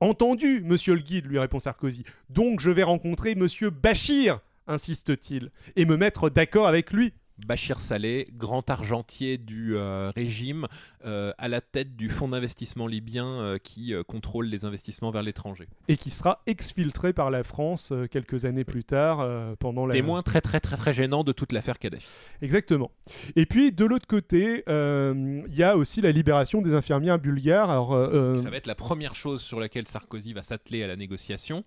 Entendu, 0.00 0.62
monsieur 0.64 0.94
le 0.94 1.00
guide, 1.00 1.26
lui 1.26 1.38
répond 1.38 1.58
Sarkozy. 1.58 2.04
Donc 2.30 2.60
je 2.60 2.70
vais 2.70 2.82
rencontrer 2.82 3.34
monsieur 3.34 3.70
Bachir, 3.70 4.40
insiste-t-il, 4.66 5.50
et 5.76 5.84
me 5.84 5.96
mettre 5.96 6.30
d'accord 6.30 6.66
avec 6.66 6.92
lui. 6.92 7.12
Bachir 7.46 7.80
Saleh, 7.80 8.28
grand 8.36 8.68
argentier 8.68 9.38
du 9.38 9.76
euh, 9.76 10.10
régime, 10.14 10.66
euh, 11.04 11.32
à 11.38 11.48
la 11.48 11.60
tête 11.60 11.96
du 11.96 12.08
fonds 12.08 12.28
d'investissement 12.28 12.86
libyen 12.86 13.26
euh, 13.26 13.58
qui 13.58 13.94
contrôle 14.06 14.46
les 14.46 14.64
investissements 14.64 15.10
vers 15.10 15.22
l'étranger. 15.22 15.68
Et 15.88 15.96
qui 15.96 16.10
sera 16.10 16.42
exfiltré 16.46 17.12
par 17.12 17.30
la 17.30 17.42
France 17.42 17.92
quelques 18.10 18.44
années 18.44 18.64
plus 18.64 18.84
tard 18.84 19.26
pendant 19.58 19.86
la... 19.86 19.92
Témoin 19.92 20.22
très 20.22 20.40
très 20.40 20.60
très 20.60 20.76
très 20.76 20.92
gênant 20.92 21.24
de 21.24 21.32
toute 21.32 21.52
l'affaire 21.52 21.78
Kadhafi. 21.78 22.06
Exactement. 22.42 22.90
Et 23.36 23.46
puis 23.46 23.72
de 23.72 23.84
l'autre 23.84 24.06
côté, 24.06 24.64
il 24.66 25.54
y 25.54 25.62
a 25.62 25.76
aussi 25.76 26.00
la 26.00 26.12
libération 26.12 26.60
des 26.60 26.74
infirmières 26.74 27.18
bulgares. 27.18 27.70
Alors, 27.70 27.90
Ça 28.36 28.50
va 28.50 28.56
être 28.56 28.66
la 28.66 28.74
première 28.74 29.14
chose 29.14 29.42
sur 29.42 29.60
laquelle 29.60 29.86
Sarkozy 29.86 30.32
va 30.32 30.42
s'atteler 30.42 30.82
à 30.82 30.86
la 30.86 30.96
négociation. 30.96 31.64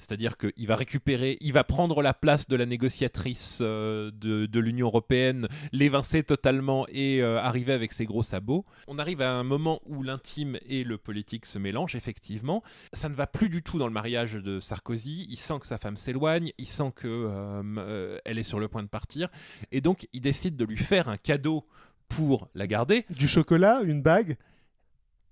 C'est-à-dire 0.00 0.38
qu'il 0.38 0.66
va 0.66 0.76
récupérer, 0.76 1.36
il 1.42 1.52
va 1.52 1.62
prendre 1.62 2.00
la 2.02 2.14
place 2.14 2.48
de 2.48 2.56
la 2.56 2.64
négociatrice 2.64 3.58
euh, 3.60 4.10
de, 4.10 4.58
l'Union 4.58 4.86
européenne, 4.86 5.46
l'évincer 5.72 6.22
totalement 6.22 6.86
et 6.88 7.22
euh, 7.22 7.38
arriver 7.38 7.74
avec 7.74 7.92
ses 7.92 8.06
gros 8.06 8.22
sabots. 8.22 8.64
On 8.88 8.98
arrive 8.98 9.20
à 9.20 9.32
un 9.32 9.44
moment 9.44 9.80
où 9.84 10.02
l'intime 10.02 10.58
et 10.66 10.84
le 10.84 10.96
politique 10.96 11.44
se 11.44 11.58
mélangent, 11.58 11.94
effectivement. 11.94 12.62
Ça 12.94 13.10
ne 13.10 13.14
va 13.14 13.26
plus 13.26 13.50
du 13.50 13.62
tout 13.62 13.78
dans 13.78 13.86
le 13.86 13.92
mariage 13.92 14.32
de 14.32 14.58
Sarkozy. 14.58 15.26
Il 15.28 15.36
sent 15.36 15.60
que 15.60 15.66
sa 15.66 15.76
femme 15.76 15.96
s'éloigne, 15.96 16.52
il 16.56 16.66
sent 16.66 16.92
qu'elle 16.98 17.10
euh, 17.12 18.18
est 18.24 18.42
sur 18.42 18.58
le 18.58 18.68
point 18.68 18.82
de 18.82 18.88
partir. 18.88 19.28
Et 19.70 19.82
donc, 19.82 20.08
il 20.14 20.22
décide 20.22 20.56
de 20.56 20.64
lui 20.64 20.78
faire 20.78 21.08
un 21.08 21.18
cadeau 21.18 21.66
pour 22.08 22.48
la 22.54 22.66
garder. 22.66 23.04
Du 23.10 23.28
chocolat, 23.28 23.82
une 23.84 24.00
bague? 24.00 24.38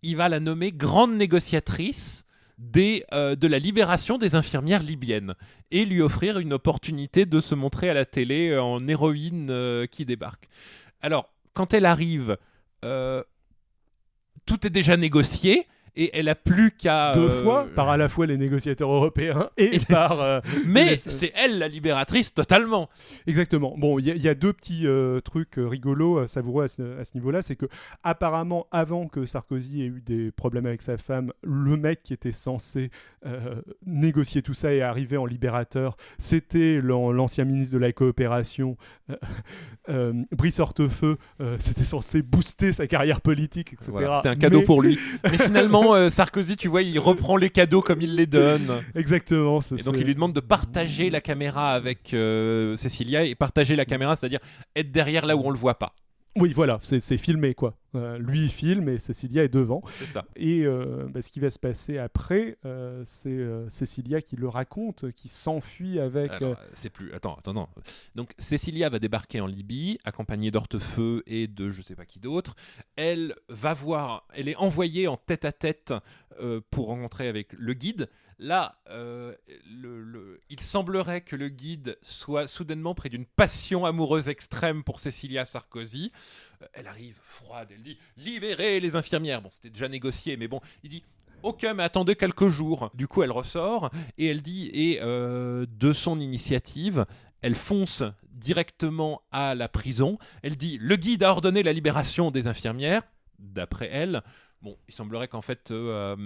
Il 0.03 0.17
va 0.17 0.29
la 0.29 0.41
nommer 0.41 0.73
grande 0.73 1.17
négociatrice 1.17 2.27
euh, 3.13 3.37
de 3.37 3.47
la 3.47 3.59
libération 3.61 4.19
des 4.19 4.35
infirmières 4.35 4.83
libyennes 4.83 5.35
et 5.71 5.85
lui 5.85 6.03
offrir 6.03 6.39
une 6.39 6.53
opportunité 6.53 7.25
de 7.25 7.41
se 7.41 7.55
montrer 7.55 7.89
à 7.89 7.95
la 7.95 8.05
télé 8.05 8.51
euh, 8.51 8.63
en 8.63 8.87
héroïne 8.89 9.49
euh, 9.51 9.87
qui 9.87 10.05
débarque. 10.05 10.49
Alors, 11.01 11.33
quand 11.55 11.73
elle 11.73 11.87
arrive, 11.87 12.37
tout 14.47 14.67
est 14.67 14.71
déjà 14.71 14.97
négocié 14.97 15.67
et 15.99 16.17
elle 16.17 16.29
a 16.29 16.37
plus 16.37 16.71
qu'à 16.71 17.13
deux 17.13 17.29
euh, 17.29 17.43
fois 17.43 17.67
par 17.75 17.89
à 17.89 17.97
la 17.97 18.09
fois 18.09 18.25
les 18.25 18.37
négociateurs 18.37 18.91
européens 18.91 19.51
et, 19.57 19.81
par 19.81 20.21
euh, 20.21 20.41
mais 20.65 20.97
c'est 20.97 21.33
elle 21.35 21.59
la 21.59 21.67
libératrice 21.67 22.33
totalement. 22.33 22.89
Exactement. 23.27 23.75
Bon 23.77 23.99
il 23.99 24.07
y, 24.07 24.29
a 24.29 24.35
deux 24.35 24.53
petits 24.53 24.87
euh, 24.87 25.21
trucs 25.21 25.55
rigolos 25.57 26.27
savoureux 26.29 26.65
à 26.65 26.69
ce, 26.69 26.99
à 27.01 27.05
ce 27.05 27.15
niveau 27.15 27.33
là 27.33 27.43
c'est 27.43 27.57
que 27.57 27.67
apparemment 28.05 28.69
avant 28.71 29.09
que 29.09 29.27
Sarkozy 29.27 29.83
ait 29.83 29.87
eu 29.87 30.01
des 30.01 30.31
problèmes 30.31 30.67
avec 30.67 30.83
sa 30.83 30.97
femme 30.97 31.33
le 31.43 31.77
mec 31.77 32.05
qui 32.05 32.13
était 32.15 32.33
censé 32.33 32.91
négocier 33.85 34.43
tout 34.43 34.55
ça 34.55 34.73
et 34.73 34.81
arriver 34.81 35.17
en 35.17 35.27
libérateur 35.27 35.97
c'était 36.17 36.81
l'ancien 36.81 37.45
ministre 37.45 37.75
de 37.75 37.81
la 37.81 37.93
coopération 37.93 38.77
Brice 39.89 40.61
Hortefeux. 40.61 41.17
C'était 41.59 41.85
censé 41.85 42.23
booster 42.23 42.73
sa 42.73 42.87
carrière 42.87 43.21
politique 43.21 43.73
etc 43.73 43.91
c'était 44.17 44.29
un 44.29 44.37
cadeau 44.37 44.63
pour 44.63 44.81
lui. 44.81 44.99
Mais 45.25 45.39
finalement 45.39 45.88
euh, 45.95 46.11
Sarkozy, 46.11 46.57
tu 46.57 46.69
vois, 46.69 46.83
il 46.83 46.99
reprend 46.99 47.37
les 47.37 47.51
cadeaux 47.51 47.83
comme 47.83 48.01
il 48.03 48.15
les 48.15 48.27
donne. 48.27 48.83
Exactement. 48.95 49.61
Et 49.77 49.83
donc 49.83 49.97
il 49.99 50.05
lui 50.05 50.15
demande 50.15 50.33
de 50.33 50.41
partager 50.41 51.11
la 51.11 51.21
caméra 51.21 51.73
avec 51.73 52.15
euh, 52.15 52.77
Cécilia 52.77 53.25
et 53.25 53.35
partager 53.35 53.77
la 53.77 53.85
caméra, 53.85 54.17
c'est-à-dire 54.17 54.41
être 54.77 54.91
derrière 54.91 55.27
là 55.27 55.37
où 55.37 55.43
on 55.45 55.51
le 55.51 55.59
voit 55.59 55.79
pas. 55.79 55.95
Oui, 56.37 56.53
voilà, 56.53 56.79
c'est 56.83 57.17
filmé 57.17 57.55
quoi. 57.55 57.75
Euh, 57.95 58.19
lui 58.19 58.45
il 58.45 58.51
filme 58.51 58.89
et 58.89 58.99
Cécilia 58.99 59.45
est 59.45 59.49
devant. 59.49 59.83
Ça. 59.87 60.25
Et 60.37 60.65
euh, 60.65 61.07
bah, 61.09 61.23
ce 61.23 61.31
qui 61.31 61.41
va 61.41 61.49
se 61.49 61.59
passer 61.59 61.99
après, 61.99 62.59
euh, 62.65 63.03
c'est 63.05 63.47
Cécilia 63.69 64.21
qui 64.21 64.37
le 64.37 64.49
raconte, 64.49 65.11
qui 65.13 65.29
s'enfuit 65.29 65.99
avec. 65.99 66.33
C'est 66.73 66.91
plus. 66.91 67.13
Attends, 67.15 67.37
attends, 67.37 67.55
non. 67.55 67.69
Donc 68.15 68.33
Cécilia 68.39 68.89
va 68.91 68.99
débarquer 68.99 69.41
en 69.41 69.47
Libye, 69.47 69.99
accompagnée 70.05 70.51
d'Hortefeux 70.51 71.23
et 71.27 71.47
de 71.47 71.71
je 71.71 71.83
sais 71.83 71.95
pas 71.95 72.05
qui 72.05 72.19
d'autre. 72.19 72.55
Elle 72.97 73.35
va 73.49 73.75
voir, 73.75 74.27
elle 74.35 74.49
est 74.49 74.57
envoyée 74.57 75.09
en 75.09 75.17
tête 75.17 75.45
à 75.45 75.53
tête 75.53 75.95
pour 76.71 76.87
rencontrer 76.87 77.29
avec 77.29 77.53
le 77.55 77.73
guide. 77.73 78.09
Là, 78.41 78.79
le, 78.87 80.41
il 80.49 80.61
semblerait 80.61 81.23
que 81.23 81.35
le 81.35 81.49
guide 81.49 81.99
soit 82.03 82.47
soudainement 82.47 82.95
près 82.95 83.09
d'une 83.09 83.27
passion 83.27 83.85
amoureuse 83.85 84.29
extrême 84.29 84.85
pour 84.85 85.01
Cécilia 85.01 85.45
Sarkozy. 85.45 86.13
Elle 86.73 86.87
arrive 86.87 87.19
froide, 87.23 87.69
elle 87.71 87.83
dit 87.83 87.99
libérez 88.17 88.81
les 88.81 88.97
infirmières. 88.97 89.43
Bon, 89.43 89.51
c'était 89.51 89.71
déjà 89.71 89.89
négocié, 89.89 90.37
mais 90.37 90.49
bon, 90.49 90.61
il 90.83 90.91
dit 90.91 91.03
Ok, 91.43 91.67
mais 91.77 91.83
attendez 91.83 92.17
quelques 92.17 92.49
jours. 92.49 92.91
Du 92.95 93.07
coup, 93.07 93.23
elle 93.23 93.31
ressort 93.31 93.91
et 94.17 94.27
elle 94.27 94.43
dit, 94.43 94.71
et 94.73 94.99
euh, 95.03 95.67
de 95.69 95.93
son 95.93 96.19
initiative, 96.19 97.07
elle 97.43 97.55
fonce 97.55 98.03
directement 98.33 99.23
à 99.31 99.55
la 99.55 99.69
prison. 99.69 100.19
Elle 100.43 100.57
dit, 100.57 100.79
le 100.81 100.97
guide 100.97 101.23
a 101.23 101.31
ordonné 101.31 101.63
la 101.63 101.73
libération 101.73 102.31
des 102.31 102.49
infirmières. 102.49 103.03
D'après 103.39 103.89
elle, 103.93 104.23
bon, 104.63 104.77
il 104.89 104.95
semblerait 104.95 105.29
qu'en 105.29 105.43
fait, 105.43 105.71
euh, 105.71 106.17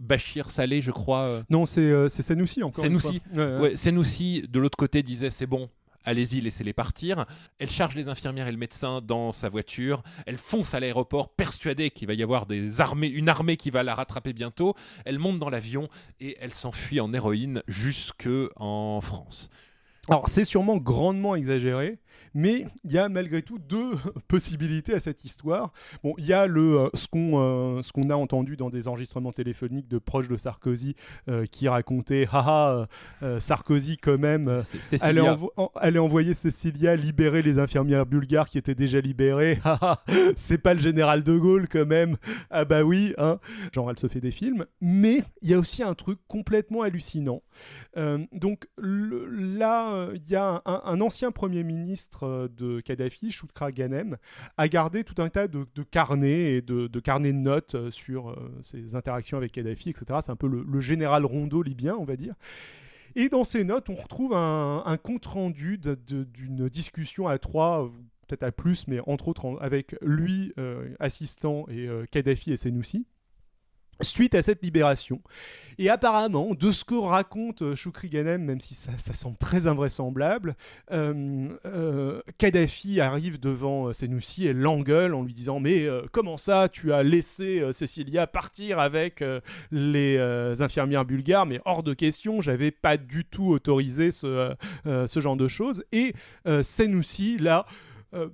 Bachir 0.00 0.50
Saleh, 0.50 0.82
je 0.82 0.90
crois. 0.90 1.20
Euh, 1.20 1.42
non, 1.48 1.64
c'est 1.64 2.08
Sanoussi 2.08 2.64
encore. 2.64 2.82
Sanoussi. 2.82 3.22
Ouais, 3.34 3.76
Sanoussi, 3.76 4.42
de 4.48 4.58
l'autre 4.58 4.76
côté, 4.76 5.04
disait 5.04 5.30
c'est 5.30 5.46
bon, 5.46 5.70
allez-y, 6.06 6.40
laissez-les 6.40 6.72
partir. 6.72 7.26
Elle 7.58 7.70
charge 7.70 7.94
les 7.94 8.08
infirmières 8.08 8.48
et 8.48 8.52
le 8.52 8.56
médecin 8.56 9.02
dans 9.02 9.32
sa 9.32 9.50
voiture. 9.50 10.02
Elle 10.24 10.38
fonce 10.38 10.72
à 10.72 10.80
l'aéroport, 10.80 11.34
persuadée 11.34 11.90
qu'il 11.90 12.08
va 12.08 12.14
y 12.14 12.22
avoir 12.22 12.46
une 12.50 13.28
armée 13.28 13.56
qui 13.56 13.70
va 13.70 13.82
la 13.82 13.94
rattraper 13.94 14.32
bientôt. 14.32 14.74
Elle 15.04 15.18
monte 15.18 15.38
dans 15.38 15.50
l'avion 15.50 15.88
et 16.20 16.36
elle 16.40 16.54
s'enfuit 16.54 17.00
en 17.00 17.12
héroïne 17.12 17.62
jusque 17.68 18.28
en 18.56 19.00
France. 19.00 19.50
Alors 20.08 20.28
c'est 20.28 20.44
sûrement 20.44 20.76
grandement 20.76 21.34
exagéré, 21.34 21.98
mais 22.36 22.66
il 22.84 22.92
y 22.92 22.98
a 22.98 23.08
malgré 23.08 23.40
tout 23.40 23.58
deux 23.58 23.92
possibilités 24.28 24.92
à 24.92 25.00
cette 25.00 25.24
histoire. 25.24 25.72
Bon, 26.04 26.14
il 26.18 26.26
y 26.26 26.34
a 26.34 26.46
le, 26.46 26.80
euh, 26.80 26.88
ce 26.92 27.08
qu'on 27.08 27.40
euh, 27.40 27.80
ce 27.80 27.92
qu'on 27.92 28.10
a 28.10 28.14
entendu 28.14 28.58
dans 28.58 28.68
des 28.68 28.88
enregistrements 28.88 29.32
téléphoniques 29.32 29.88
de 29.88 29.96
proches 29.98 30.28
de 30.28 30.36
Sarkozy 30.36 30.96
euh, 31.28 31.46
qui 31.46 31.66
racontaient 31.66 32.28
Haha, 32.30 32.88
Sarkozy 33.38 33.96
quand 33.96 34.18
même 34.18 34.60
allait, 35.00 35.22
allait, 35.76 35.98
envoyer 35.98 36.34
Cécilia 36.34 36.94
libérer 36.94 37.40
les 37.40 37.58
infirmières 37.58 38.04
bulgares 38.04 38.48
qui 38.50 38.58
étaient 38.58 38.74
déjà 38.74 39.00
libérées. 39.00 39.58
c'est 40.36 40.58
pas 40.58 40.74
le 40.74 40.80
général 40.80 41.22
de 41.22 41.38
Gaulle 41.38 41.68
quand 41.68 41.86
même. 41.86 42.18
Ah 42.50 42.66
bah 42.66 42.82
oui, 42.82 43.14
hein. 43.16 43.38
Genre 43.72 43.90
elle 43.90 43.98
se 43.98 44.08
fait 44.08 44.20
des 44.20 44.30
films. 44.30 44.66
Mais 44.82 45.22
il 45.40 45.48
y 45.48 45.54
a 45.54 45.58
aussi 45.58 45.82
un 45.82 45.94
truc 45.94 46.18
complètement 46.28 46.82
hallucinant. 46.82 47.42
donc 48.32 48.68
là, 48.76 50.08
il 50.14 50.28
y 50.28 50.36
a 50.36 50.62
un 50.66 51.00
ancien 51.00 51.30
premier 51.30 51.64
ministre 51.64 52.25
euh, 52.26 52.48
de 52.48 52.80
Kadhafi, 52.80 53.30
Choukra 53.30 53.70
Ghanem, 53.70 54.16
a 54.56 54.68
gardé 54.68 55.04
tout 55.04 55.20
un 55.22 55.28
tas 55.28 55.48
de, 55.48 55.66
carnets 55.90 56.54
et 56.54 56.62
de, 56.62 57.00
carnets 57.00 57.32
de 57.32 57.38
notes 57.38 57.74
euh, 57.74 57.90
sur 57.90 58.30
euh, 58.30 58.60
ses 58.62 58.94
interactions 58.94 59.38
avec 59.38 59.52
Kadhafi, 59.52 59.90
etc. 59.90 60.04
C'est 60.22 60.32
un 60.32 60.36
peu 60.36 60.48
le, 60.48 60.80
général 60.80 61.24
rondo 61.24 61.62
libyen, 61.62 61.96
on 61.98 62.04
va 62.04 62.16
dire. 62.16 62.34
Et 63.14 63.28
dans 63.28 63.44
ces 63.44 63.64
notes, 63.64 63.88
on 63.88 63.94
retrouve 63.94 64.34
un, 64.34 64.98
compte-rendu 65.02 65.78
d'une 65.78 66.68
discussion 66.68 67.26
à 67.28 67.38
trois, 67.38 67.90
peut-être 68.26 68.42
à 68.42 68.52
plus, 68.52 68.86
mais 68.88 69.00
entre 69.06 69.28
autres 69.28 69.56
avec 69.62 69.96
lui, 70.02 70.52
assistant, 71.00 71.64
et 71.70 71.88
Kadhafi 72.10 72.52
et 72.52 72.58
Senoussi. 72.58 73.06
Suite 74.00 74.34
à 74.34 74.42
cette 74.42 74.62
libération. 74.62 75.20
Et 75.78 75.90
apparemment, 75.90 76.54
de 76.54 76.72
ce 76.72 76.84
que 76.84 76.94
raconte 76.94 77.60
euh, 77.60 77.74
Choukri 77.74 78.08
Ghanem, 78.08 78.42
même 78.42 78.60
si 78.60 78.72
ça, 78.72 79.12
semble 79.12 79.36
très 79.36 79.66
invraisemblable, 79.66 80.54
euh, 80.90 81.50
euh, 81.66 82.22
Kadhafi 82.38 83.00
arrive 83.00 83.38
devant 83.38 83.92
Senoussi 83.92 84.46
et 84.46 84.54
l'engueule 84.54 85.14
en 85.14 85.22
lui 85.22 85.34
disant 85.34 85.60
Mais 85.60 85.86
comment 86.12 86.38
ça, 86.38 86.68
tu 86.70 86.92
as 86.92 87.02
laissé 87.02 87.62
Cécilia 87.72 88.26
partir 88.26 88.78
avec 88.78 89.22
les 89.70 90.18
infirmières 90.60 91.04
bulgares? 91.04 91.46
Mais 91.46 91.60
hors 91.64 91.82
de 91.82 91.94
question, 91.94 92.40
j'avais 92.40 92.70
pas 92.70 92.96
du 92.96 93.24
tout 93.24 93.48
autorisé 93.48 94.10
ce, 94.10 94.54
ce 94.84 95.20
genre 95.20 95.36
de 95.36 95.48
choses. 95.48 95.84
Et 95.92 96.14
Senoussi, 96.62 97.38
là, 97.38 97.66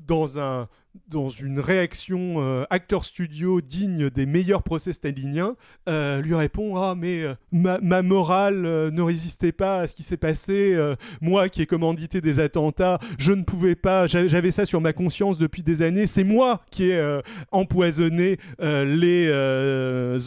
dans 0.06 0.38
un 0.38 0.68
dans 1.08 1.28
une 1.28 1.60
réaction 1.60 2.36
euh, 2.38 2.64
acteur 2.70 3.04
studio 3.04 3.60
digne 3.60 4.10
des 4.10 4.26
meilleurs 4.26 4.62
procès 4.62 4.92
staliniens, 4.92 5.56
euh, 5.88 6.20
lui 6.20 6.34
répond 6.34 6.76
Ah, 6.76 6.94
mais 6.96 7.22
euh, 7.22 7.34
ma, 7.50 8.02
morale 8.02 8.62
ne 8.62 9.02
résistait 9.02 9.52
pas 9.52 9.80
à 9.80 9.88
ce 9.88 9.94
qui 9.94 10.02
s'est 10.02 10.16
passé. 10.16 10.76
moi 11.20 11.48
qui 11.48 11.62
ai 11.62 11.66
commandité 11.66 12.20
des 12.20 12.40
attentats, 12.40 12.98
je 13.18 13.32
ne 13.32 13.42
pouvais 13.42 13.74
pas, 13.74 14.06
j'avais 14.06 14.50
ça 14.50 14.66
sur 14.66 14.80
ma 14.80 14.92
conscience 14.92 15.38
depuis 15.38 15.62
des 15.62 15.82
années. 15.82 16.06
C'est 16.06 16.24
moi 16.24 16.62
qui 16.70 16.84
ai 16.84 17.20
empoisonné 17.52 18.38
les 18.60 19.30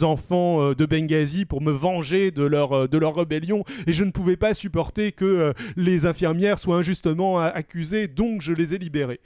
enfants 0.02 0.72
de 0.72 0.86
Benghazi 0.86 1.44
pour 1.44 1.60
me 1.60 1.72
venger 1.72 2.30
de 2.30 2.44
leur, 2.44 2.88
de 2.88 2.98
leur 2.98 3.14
rébellion. 3.14 3.64
Et 3.86 3.92
je 3.92 4.04
ne 4.04 4.10
pouvais 4.10 4.36
pas 4.36 4.54
supporter 4.54 5.12
que 5.12 5.52
les 5.76 6.06
infirmières 6.06 6.58
soient 6.58 6.76
injustement 6.76 7.38
accusées, 7.38 8.08
donc 8.08 8.40
je 8.40 8.52
les 8.52 8.74
ai 8.74 8.78
libérées. 8.78 9.20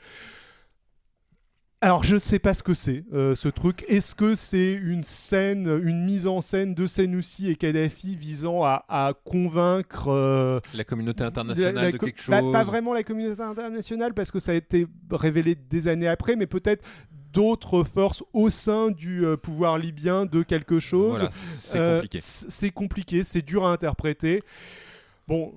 Alors 1.82 2.04
je 2.04 2.16
ne 2.16 2.20
sais 2.20 2.38
pas 2.38 2.52
ce 2.52 2.62
que 2.62 2.74
c'est 2.74 3.04
euh, 3.14 3.34
ce 3.34 3.48
truc. 3.48 3.84
Est-ce 3.88 4.14
que 4.14 4.34
c'est 4.34 4.74
une 4.74 5.02
scène, 5.02 5.80
une 5.82 6.04
mise 6.04 6.26
en 6.26 6.42
scène 6.42 6.74
de 6.74 6.86
Senoussi 6.86 7.50
et 7.50 7.56
Kadhafi 7.56 8.16
visant 8.16 8.64
à, 8.64 9.14
convaincre 9.24 10.08
euh, 10.08 10.60
la 10.74 10.84
communauté 10.84 11.24
internationale 11.24 11.92
de 11.92 11.96
quelque 11.96 12.20
chose 12.20 12.52
pas, 12.52 12.64
vraiment 12.64 12.92
la 12.92 13.02
communauté 13.02 13.42
internationale 13.42 14.12
parce 14.12 14.30
que 14.30 14.38
ça 14.38 14.52
a 14.52 14.56
été 14.56 14.86
révélé 15.10 15.54
des 15.54 15.88
années 15.88 16.08
après, 16.08 16.36
mais 16.36 16.46
peut-être 16.46 16.84
d'autres 17.32 17.82
forces 17.82 18.22
au 18.34 18.50
sein 18.50 18.90
du 18.90 19.24
euh, 19.24 19.38
pouvoir 19.38 19.78
libyen 19.78 20.26
de 20.26 20.42
quelque 20.42 20.80
chose. 20.80 21.28
c'est 21.32 21.78
compliqué. 21.78 22.18
C'est 22.20 22.70
compliqué, 22.70 23.24
c'est 23.24 23.42
dur 23.42 23.64
à 23.64 23.72
interpréter. 23.72 24.42
Bon, 25.26 25.54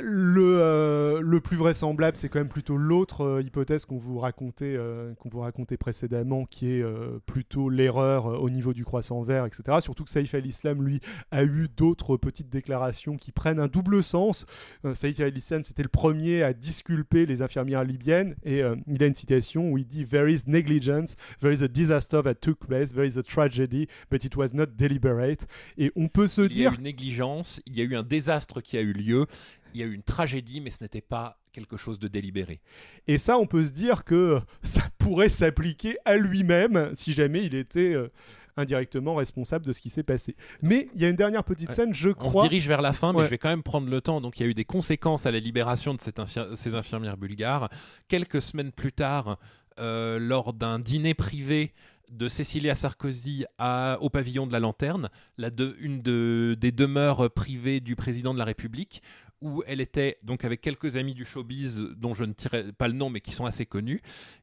le, 0.00 0.58
euh, 0.60 1.20
le, 1.20 1.40
plus 1.40 1.56
vraisemblable, 1.56 2.16
c'est 2.16 2.28
quand 2.28 2.40
même 2.40 2.48
plutôt 2.48 2.76
l'autre 2.76 3.22
euh, 3.22 3.42
hypothèse 3.42 3.84
qu'on 3.84 3.96
vous, 3.96 4.18
racontait, 4.18 4.74
euh, 4.76 5.14
qu'on 5.14 5.28
vous 5.28 5.40
racontait 5.40 5.76
précédemment, 5.76 6.44
qui 6.44 6.70
est 6.70 6.84
plutôt 7.26 7.68
l'erreur 7.68 8.26
au 8.26 8.50
niveau 8.50 8.72
du 8.72 8.84
croissant 8.84 9.22
vert, 9.22 9.46
etc. 9.46 9.78
Surtout 9.80 10.04
que 10.04 10.10
Saïf 10.10 10.34
al-Islam, 10.34 10.82
lui, 10.82 11.00
a 11.30 11.44
eu 11.44 11.68
d'autres 11.76 12.16
petites 12.16 12.50
déclarations 12.50 13.16
qui 13.16 13.32
prennent 13.32 13.60
un 13.60 13.68
double 13.68 14.02
sens. 14.02 14.46
Saïf 14.94 15.20
al-Islam, 15.20 15.62
c'était 15.62 15.82
le 15.82 15.88
premier 15.88 16.42
à 16.42 16.52
disculper 16.52 17.26
les 17.26 17.42
infirmières 17.42 17.84
libyennes, 17.84 18.34
et 18.44 18.62
il 18.86 19.02
a 19.02 19.06
une 19.06 19.14
citation 19.14 19.70
où 19.70 19.78
il 19.78 19.86
dit 19.86 20.04
There 20.04 20.32
is 20.32 20.42
negligence, 20.46 21.16
there 21.40 21.52
is 21.52 21.62
a 21.62 21.68
disaster 21.68 22.22
that 22.22 22.36
took 22.36 22.58
place, 22.58 22.92
there 22.92 23.06
is 23.06 23.18
a 23.18 23.22
tragedy, 23.22 23.88
but 24.10 24.24
it 24.24 24.36
was 24.36 24.48
not 24.54 24.66
deliberate. 24.76 25.46
Et 25.78 25.92
on 25.96 26.08
peut 26.08 26.26
se 26.28 26.42
dire. 26.42 26.50
Il 26.54 26.62
y 26.62 26.66
a 26.66 26.70
eu 26.70 26.74
une 26.76 26.82
négligence, 26.82 27.62
il 27.66 27.76
y 27.76 27.80
a 27.80 27.84
eu 27.84 27.96
un 27.96 28.02
désastre 28.02 28.60
qui 28.60 28.76
a 28.76 28.80
eu 28.80 28.92
lieu 28.92 29.26
il 29.74 29.80
y 29.80 29.82
a 29.82 29.86
eu 29.86 29.92
une 29.92 30.02
tragédie, 30.02 30.60
mais 30.60 30.70
ce 30.70 30.82
n'était 30.82 31.00
pas 31.00 31.38
quelque 31.52 31.76
chose 31.76 31.98
de 31.98 32.08
délibéré. 32.08 32.60
Et 33.06 33.18
ça, 33.18 33.38
on 33.38 33.46
peut 33.46 33.64
se 33.64 33.72
dire 33.72 34.04
que 34.04 34.40
ça 34.62 34.82
pourrait 34.98 35.28
s'appliquer 35.28 35.96
à 36.04 36.16
lui-même 36.16 36.90
si 36.94 37.12
jamais 37.12 37.44
il 37.44 37.54
était 37.54 37.94
euh, 37.94 38.10
indirectement 38.56 39.14
responsable 39.14 39.66
de 39.66 39.72
ce 39.72 39.80
qui 39.80 39.90
s'est 39.90 40.02
passé. 40.02 40.36
Mais 40.62 40.88
il 40.94 41.02
y 41.02 41.04
a 41.04 41.08
une 41.08 41.16
dernière 41.16 41.44
petite 41.44 41.72
scène, 41.72 41.94
je 41.94 42.10
crois. 42.10 42.42
On 42.42 42.44
se 42.44 42.48
dirige 42.48 42.68
vers 42.68 42.82
la 42.82 42.92
fin, 42.92 43.12
mais 43.12 43.24
je 43.24 43.28
vais 43.30 43.38
quand 43.38 43.48
même 43.48 43.62
prendre 43.62 43.88
le 43.88 44.00
temps. 44.00 44.20
Donc 44.20 44.38
il 44.38 44.42
y 44.42 44.46
a 44.46 44.48
eu 44.48 44.54
des 44.54 44.64
conséquences 44.64 45.26
à 45.26 45.30
la 45.30 45.40
libération 45.40 45.94
de 45.94 46.00
cette 46.00 46.20
ces 46.54 46.74
infirmières 46.74 47.16
bulgares. 47.16 47.68
Quelques 48.08 48.42
semaines 48.42 48.72
plus 48.72 48.92
tard, 48.92 49.38
euh, 49.80 50.18
lors 50.18 50.52
d'un 50.52 50.78
dîner 50.78 51.14
privé 51.14 51.72
de 52.12 52.28
Cécilia 52.28 52.74
Sarkozy 52.74 53.44
à, 53.58 53.98
au 54.00 54.10
pavillon 54.10 54.46
de 54.46 54.52
la 54.52 54.60
Lanterne, 54.60 55.08
la 55.38 55.48
une 55.80 56.00
de, 56.00 56.56
des 56.60 56.70
demeures 56.70 57.30
privées 57.32 57.80
du 57.80 57.96
président 57.96 58.34
de 58.34 58.38
la 58.38 58.44
République, 58.44 59.02
où 59.44 59.62
elle 59.66 59.80
était 59.80 60.18
donc 60.22 60.44
avec 60.44 60.60
quelques 60.60 60.96
amis 60.96 61.14
du 61.14 61.24
showbiz 61.24 61.78
dont 61.96 62.14
je 62.14 62.24
ne 62.24 62.32
tirerai 62.32 62.72
pas 62.72 62.88
le 62.88 62.94
nom 62.94 63.10
mais 63.10 63.20
qui 63.20 63.30
sont 63.30 63.44
assez 63.44 63.66
connus. 63.66 64.00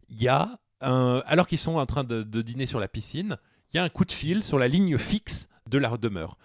Il 0.07 0.21
y 0.21 0.29
a 0.29 0.59
alors 0.79 1.45
qu'ils 1.47 1.59
sont 1.59 1.75
en 1.75 1.85
train 1.85 2.03
de 2.03 2.41
dîner 2.41 2.65
sur 2.65 2.79
la 2.79 2.87
piscine, 2.87 3.37
il 3.71 3.77
y 3.77 3.79
a 3.79 3.83
un 3.83 3.89
coup 3.89 4.05
de 4.05 4.11
fil 4.11 4.43
sur 4.43 4.57
la 4.57 4.67
ligne 4.67 4.97
fixe 4.97 5.47
de 5.69 5.77
la 5.77 5.95
demeure 5.97 6.37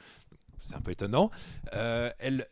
c'est 0.66 0.74
un 0.74 0.80
peu 0.80 0.90
étonnant. 0.90 1.30
Euh, 1.74 2.10
elle, 2.18 2.46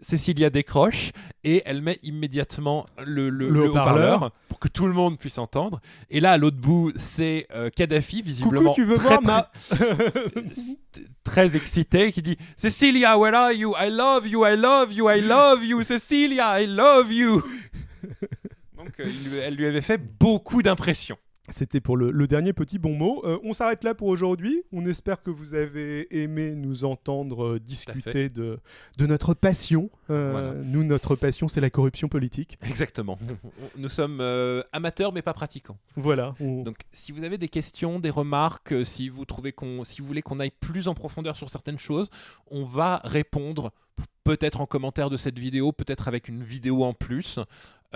Cécilia 0.00 0.50
décroche 0.50 1.12
et 1.44 1.62
elle 1.66 1.82
met 1.82 1.98
immédiatement 2.02 2.86
le, 3.04 3.28
le, 3.28 3.68
haut-parleur 3.68 4.32
pour 4.48 4.58
que 4.58 4.68
tout 4.68 4.86
le 4.86 4.92
monde 4.92 5.18
puisse 5.18 5.38
entendre. 5.38 5.80
Et 6.10 6.20
là, 6.20 6.32
à 6.32 6.38
l'autre 6.38 6.56
bout, 6.56 6.92
c'est 6.96 7.46
euh, 7.54 7.70
Kadhafi, 7.70 8.22
visiblement 8.22 8.72
tu 8.72 8.84
veux 8.84 8.96
très, 8.96 9.18
voir 9.18 9.50
très, 11.24 11.56
excité, 11.56 12.10
qui 12.10 12.22
dit 12.22 12.38
Cecilia, 12.56 13.18
where 13.18 13.34
are 13.34 13.52
you? 13.52 13.74
I 13.78 13.90
love 13.90 14.26
you, 14.26 14.46
I 14.46 14.56
love 14.56 14.92
you, 14.92 15.10
I 15.10 15.20
love 15.20 15.64
you, 15.64 15.84
Cecilia, 15.84 16.60
I 16.60 16.66
love 16.66 17.12
you. 17.12 17.42
Donc, 18.76 18.98
euh, 19.00 19.10
elle 19.44 19.54
lui 19.54 19.66
avait 19.66 19.82
fait 19.82 19.98
beaucoup 19.98 20.62
d'impression. 20.62 21.18
C'était 21.48 21.80
pour 21.80 21.96
le, 21.96 22.26
dernier 22.26 22.52
petit 22.52 22.78
bon 22.78 22.94
mot. 22.94 23.22
Euh, 23.24 23.38
on 23.44 23.52
s'arrête 23.52 23.84
là 23.84 23.94
pour 23.94 24.08
aujourd'hui. 24.08 24.62
On 24.72 24.84
espère 24.84 25.22
que 25.22 25.30
vous 25.30 25.54
avez 25.54 26.22
aimé 26.22 26.54
nous 26.54 26.84
entendre 26.84 27.44
euh, 27.44 27.60
discuter 27.60 28.28
de, 28.28 28.58
de 28.98 29.06
notre 29.06 29.34
passion. 29.34 29.90
Euh, 30.10 30.60
nous, 30.64 30.82
notre 30.82 31.14
passion, 31.14 31.48
c'est 31.48 31.60
la 31.60 31.70
corruption 31.70 32.08
politique. 32.08 32.58
Exactement. 32.62 33.18
nous 33.76 33.88
sommes 33.88 34.20
amateurs 34.72 35.12
mais 35.12 35.22
pas 35.22 35.34
pratiquants. 35.34 35.78
Voilà. 35.94 36.34
Donc, 36.40 36.78
si 36.92 37.12
vous 37.12 37.22
avez 37.22 37.38
des 37.38 37.48
questions, 37.48 38.00
des 38.00 38.10
remarques, 38.10 38.74
si 38.84 39.08
vous 39.08 39.24
trouvez 39.24 39.52
qu'on, 39.52 39.84
si 39.84 40.00
vous 40.00 40.06
voulez 40.06 40.22
qu'on 40.22 40.40
aille 40.40 40.50
plus 40.50 40.88
en 40.88 40.94
profondeur 40.94 41.36
sur 41.36 41.48
certaines 41.48 41.78
choses, 41.78 42.10
on 42.50 42.64
va 42.64 43.00
répondre 43.04 43.72
peut-être 44.24 44.60
en 44.60 44.66
commentaire 44.66 45.08
de 45.08 45.16
cette 45.16 45.38
vidéo, 45.38 45.72
peut-être 45.72 46.08
avec 46.08 46.28
une 46.28 46.42
vidéo 46.42 46.82
en 46.82 46.92
plus. 46.92 47.38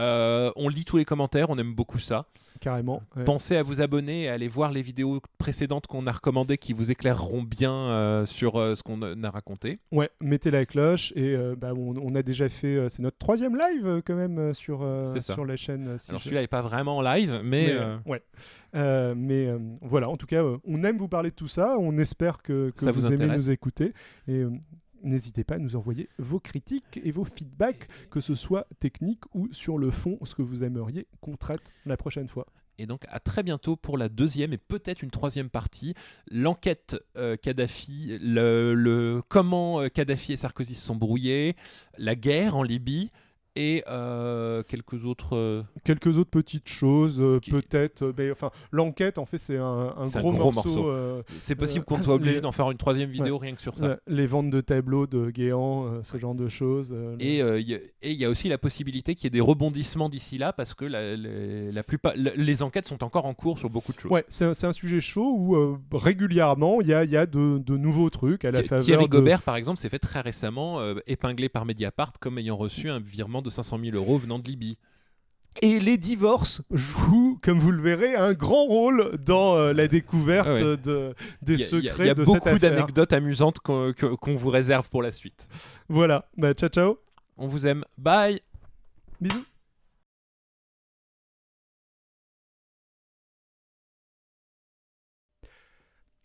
On 0.01 0.69
lit 0.69 0.85
tous 0.85 0.97
les 0.97 1.05
commentaires, 1.05 1.51
on 1.51 1.59
aime 1.59 1.75
beaucoup 1.75 1.99
ça 1.99 2.27
carrément. 2.61 3.03
Pensez 3.25 3.57
à 3.57 3.63
vous 3.63 3.81
abonner 3.81 4.25
et 4.25 4.29
à 4.29 4.35
aller 4.35 4.49
voir 4.49 4.71
les 4.71 4.83
vidéos 4.83 5.21
précédentes 5.39 5.87
qu'on 5.87 6.07
a 6.07 6.13
recommandées 6.13 6.59
qui 6.59 6.73
vous 6.73 6.91
éclaireront 6.91 7.43
bien 7.43 7.73
euh, 7.73 8.27
sur 8.27 8.57
euh, 8.57 8.75
ce 8.75 8.83
qu'on 8.83 9.03
a 9.03 9.31
raconté. 9.31 9.81
Ouais, 9.91 10.11
mettez 10.21 10.51
la 10.51 10.67
cloche 10.67 11.13
et 11.17 11.35
euh, 11.35 11.57
bah, 11.57 11.73
on, 11.75 12.15
a 12.15 12.23
déjà 12.23 12.49
fait, 12.49 12.89
c'est 12.91 13.03
notre 13.03 13.19
troisième 13.19 13.57
live 13.57 14.03
quand 14.07 14.15
même 14.15 14.55
sur, 14.55 14.87
sur 15.21 15.45
la 15.45 15.57
chaîne. 15.57 15.97
Alors 16.09 16.21
celui-là 16.21 16.43
n'est 16.43 16.47
pas 16.47 16.63
vraiment 16.63 16.99
en 16.99 17.03
live, 17.03 17.41
mais... 17.43 17.75
ouais. 18.07 18.23
mais 19.17 19.49
voilà, 19.81 20.09
en 20.09 20.17
tout 20.17 20.27
cas, 20.27 20.45
on 20.65 20.85
aime 20.85 20.99
vous 20.99 21.09
parler 21.09 21.31
de 21.31 21.35
tout 21.35 21.49
ça, 21.49 21.77
on 21.79 21.97
espère 21.99 22.43
que, 22.43 22.71
que 22.71 22.91
vous, 22.91 23.13
aimez 23.13 23.27
nous 23.27 23.51
écouter. 23.51 23.95
Et 24.29 24.45
N'hésitez 25.03 25.45
pas 25.45 25.55
à 25.55 25.59
nous 25.59 25.77
envoyer 25.77 26.09
vos 26.19 26.41
critiques 26.41 27.01
et 27.03 27.11
vos 27.11 27.25
feedbacks, 27.25 27.89
que 28.11 28.21
ce 28.21 28.35
soit 28.35 28.67
technique 28.81 29.23
ou 29.35 29.49
sur 29.53 29.79
le 29.79 29.91
fond, 29.91 30.19
ce 30.25 30.35
que 30.35 30.43
vous 30.43 30.65
aimeriez 30.65 31.07
qu'on 31.21 31.37
traite 31.37 31.73
la 31.87 31.97
prochaine 31.97 32.29
fois. 32.29 32.47
Et 32.81 32.87
donc 32.87 33.03
à 33.09 33.21
très 33.21 33.43
bientôt 33.43 33.77
pour 33.77 33.99
la 33.99 34.09
deuxième 34.09 34.55
et 34.55 34.59
peut-être 34.59 35.03
une 35.03 35.11
troisième 35.11 35.51
partie, 35.51 35.95
l'enquête 36.31 36.97
euh, 37.17 37.37
Kadhafi, 37.37 38.19
le, 38.23 39.21
comment 39.29 39.83
euh, 39.83 39.89
Kadhafi 39.89 40.33
et 40.33 40.37
Sarkozy 40.39 40.75
se 40.75 40.87
sont 40.87 40.97
brouillés, 40.97 41.57
la 41.99 42.15
guerre 42.15 42.57
en 42.57 42.63
Libye, 42.63 43.11
et 43.57 43.83
euh, 43.89 44.63
quelques 44.63 45.05
autres 45.05 45.37
euh, 45.37 45.63
quelques 45.83 46.19
autres 46.19 46.31
petites 46.31 46.69
choses 46.69 47.21
euh, 47.21 47.41
peut-être 47.41 48.13
mais 48.17 48.31
enfin 48.31 48.51
l'enquête 48.71 49.19
en 49.19 49.27
fait 49.27 49.39
c'est 49.39 49.57
un, 49.57 49.93
gros, 50.17 50.53
morceau, 50.53 50.93
c'est 51.39 51.57
possible 51.57 51.85
qu'on 51.85 52.01
soit 52.01 52.15
obligé 52.15 52.41
d'en 52.41 52.53
faire 52.53 52.71
une 52.71 52.79
troisième 52.79 53.11
vidéo 53.11 53.39
rien 53.39 53.55
que 53.55 53.61
sur 53.61 53.77
ça. 53.77 53.99
Les 54.07 54.27
ventes 54.27 54.51
de 54.51 54.61
tableaux 54.61 55.07
de 55.07 55.31
Guéant 55.31 56.03
ce 56.03 56.17
genre 56.19 56.35
de 56.35 56.49
choses 56.49 56.95
et 57.19 57.41
il 57.41 58.13
y, 58.13 58.25
a 58.25 58.31
aussi 58.31 58.49
la 58.49 58.59
possibilité 58.59 59.15
qu'il 59.15 59.25
y 59.25 59.27
ait 59.29 59.31
des 59.31 59.41
rebondissements 59.41 60.09
d'ici 60.09 60.39
là 60.39 60.53
parce 60.53 60.75
que 60.75 60.85
la, 60.85 61.17
la, 61.17 61.83
plupart 61.83 62.13
les 62.17 62.63
enquêtes 62.63 62.87
sont 62.87 63.03
encore 63.03 63.27
en 63.27 63.35
cours 63.35 63.59
sur 63.59 63.71
beaucoup 63.71 63.93
de 63.93 63.99
choses. 63.99 64.13
Ouais 64.13 64.25
c'est 64.29 64.45
un, 64.45 64.69
un, 64.69 64.73
sujet 64.73 65.01
chaud 65.01 65.35
où 65.37 65.79
régulièrement 65.93 66.81
il 66.81 66.89
y 66.89 66.95
a, 66.95 67.05
y 67.05 67.17
a 67.17 67.27
de, 67.27 67.59
de, 67.59 67.77
nouveaux 67.77 68.11
trucs 68.11 68.45
à 68.45 68.51
la 68.51 68.63
faveur 68.63 68.85
Thierry 68.85 69.09
Gobert 69.09 69.43
par 69.43 69.57
exemple 69.57 69.81
s'est 69.81 69.89
fait 69.89 69.99
très 69.99 70.21
récemment 70.21 70.81
épinglé 71.07 71.49
par 71.49 71.65
Mediapart 71.65 72.13
comme 72.21 72.39
ayant 72.39 72.57
reçu 72.57 72.89
un 72.89 73.01
virement 73.01 73.40
de 73.43 73.51
500 73.51 73.79
000 73.83 73.97
euros 73.97 74.19
venant 74.19 74.39
de 74.39 74.49
Libye. 74.49 74.77
Et 75.63 75.81
les 75.81 75.99
divorces 75.99 76.63
jouent, 76.71 77.39
comme 77.43 77.59
vous 77.59 77.73
le 77.73 77.83
verrez, 77.83 78.15
un 78.15 78.33
grand 78.35 78.65
rôle 78.65 79.19
dans 79.19 79.57
euh, 79.57 79.73
la 79.73 79.89
découverte 79.89 80.49
ah 80.49 80.77
de, 80.77 81.15
des 81.43 81.59
secrets 81.59 82.05
Il 82.05 82.07
y 82.07 82.11
a, 82.11 82.15
beaucoup 82.15 82.59
d'anecdotes 82.59 83.13
amusantes 83.13 83.59
qu'on 83.59 84.37
vous 84.37 84.51
réserve 84.51 84.89
pour 84.89 85.03
la 85.03 85.11
suite. 85.13 85.49
Voilà, 85.89 86.29
bah, 86.37 86.55
ciao 86.55 86.69
ciao. 86.69 86.99
On 87.37 87.49
vous 87.49 87.67
aime. 87.67 87.85
Bye. 87.99 88.41
Bisous. 89.21 89.45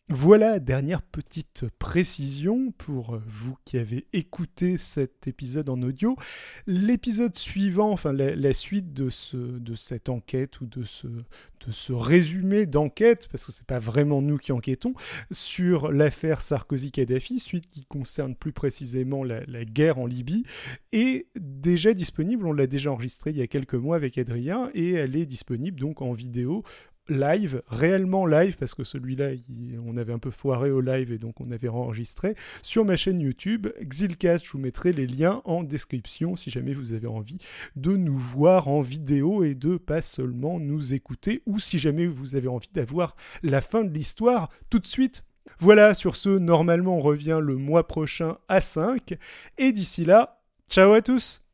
Voilà, 0.10 0.60
dernière 0.60 1.02
petite 1.02 1.66
précision 1.80 2.72
pour 2.78 3.20
vous 3.26 3.58
qui 3.66 3.80
avez 3.80 4.06
écouté 4.14 4.78
cet 4.78 5.28
épisode 5.28 5.68
en 5.68 5.82
audio. 5.82 6.16
L'épisode 6.68 7.36
suivant, 7.36 7.90
enfin 7.90 8.14
la, 8.14 8.54
suite 8.54 8.94
de, 8.94 9.10
ce, 9.10 9.36
de 9.36 9.74
cette 9.74 10.10
enquête 10.10 10.62
ou 10.62 10.68
de 10.68 10.84
ce, 10.84 11.92
résumé 11.92 12.68
d'enquête, 12.68 13.28
parce 13.32 13.46
que 13.46 13.52
ce 13.52 13.62
n'est 13.62 13.66
pas 13.66 13.80
vraiment 13.80 14.22
nous 14.22 14.38
qui 14.38 14.52
enquêtons, 14.52 14.94
sur 15.32 15.92
l'affaire 15.92 16.42
Sarkozy-Kadhafi, 16.42 17.40
suite 17.40 17.68
qui 17.72 17.84
concerne 17.86 18.36
plus 18.36 18.54
précisément 18.54 19.24
la, 19.24 19.44
la, 19.48 19.66
guerre 19.66 19.98
en 19.98 20.06
Libye, 20.06 20.44
est 20.92 21.26
déjà 21.36 21.96
disponible. 21.96 22.46
On 22.46 22.54
l'a 22.54 22.68
déjà 22.68 22.92
enregistré 22.92 23.32
il 23.32 23.38
y 23.38 23.42
a 23.42 23.48
quelques 23.48 23.74
mois 23.74 23.96
avec 23.96 24.20
Adrien, 24.20 24.70
et 24.76 24.92
elle 24.92 25.16
est 25.16 25.26
disponible 25.26 25.80
donc 25.80 26.04
en 26.04 26.14
vidéo 26.14 26.64
live, 27.08 27.62
réellement 27.68 28.26
live, 28.26 28.58
parce 28.58 28.74
que 28.74 28.84
celui-là, 28.84 29.32
on 29.86 29.98
avait 29.98 30.14
un 30.14 30.20
peu 30.20 30.32
foiré 30.32 30.72
au 30.72 30.82
live 30.82 31.12
et 31.12 31.18
donc 31.18 31.40
on 31.42 31.52
avait 31.52 31.68
enregistré, 31.68 32.36
sur 32.62 32.86
ma 32.86 32.96
chaîne 32.96 33.20
YouTube, 33.20 33.68
Xilcast. 33.82 34.46
Je 34.46 34.52
vous 34.52 34.60
mettrai 34.60 34.94
les 34.94 35.08
liens 35.08 35.42
en 35.46 35.64
description 35.64 36.36
si 36.36 36.50
jamais 36.50 36.74
vous 36.74 36.94
avez 36.94 37.08
envie 37.08 37.38
de 37.76 37.96
nous 37.96 38.18
voir 38.18 38.68
en 38.68 38.82
vidéo 38.82 39.44
et 39.44 39.56
de 39.56 39.78
pas 39.78 40.02
seulement 40.02 40.60
nous 40.60 40.94
écouter, 40.94 41.42
ou 41.46 41.60
si 41.60 41.80
jamais 41.80 42.08
vous 42.08 42.36
avez 42.36 42.48
envie 42.48 42.70
d'avoir 42.74 43.16
la 43.44 43.62
fin 43.62 43.84
de 43.84 43.94
l'histoire 43.94 44.50
tout 44.70 44.80
de 44.80 44.88
suite. 44.88 45.24
Voilà, 45.60 45.94
sur 45.94 46.16
ce, 46.16 46.30
normalement 46.30 46.98
on 46.98 47.02
revient 47.02 47.40
le 47.42 47.56
mois 47.56 47.88
prochain 47.88 48.38
à 48.48 48.62
5, 48.62 49.16
et 49.58 49.72
d'ici 49.72 50.04
là, 50.06 50.42
ciao 50.70 50.92
à 50.94 51.02
tous 51.02 51.45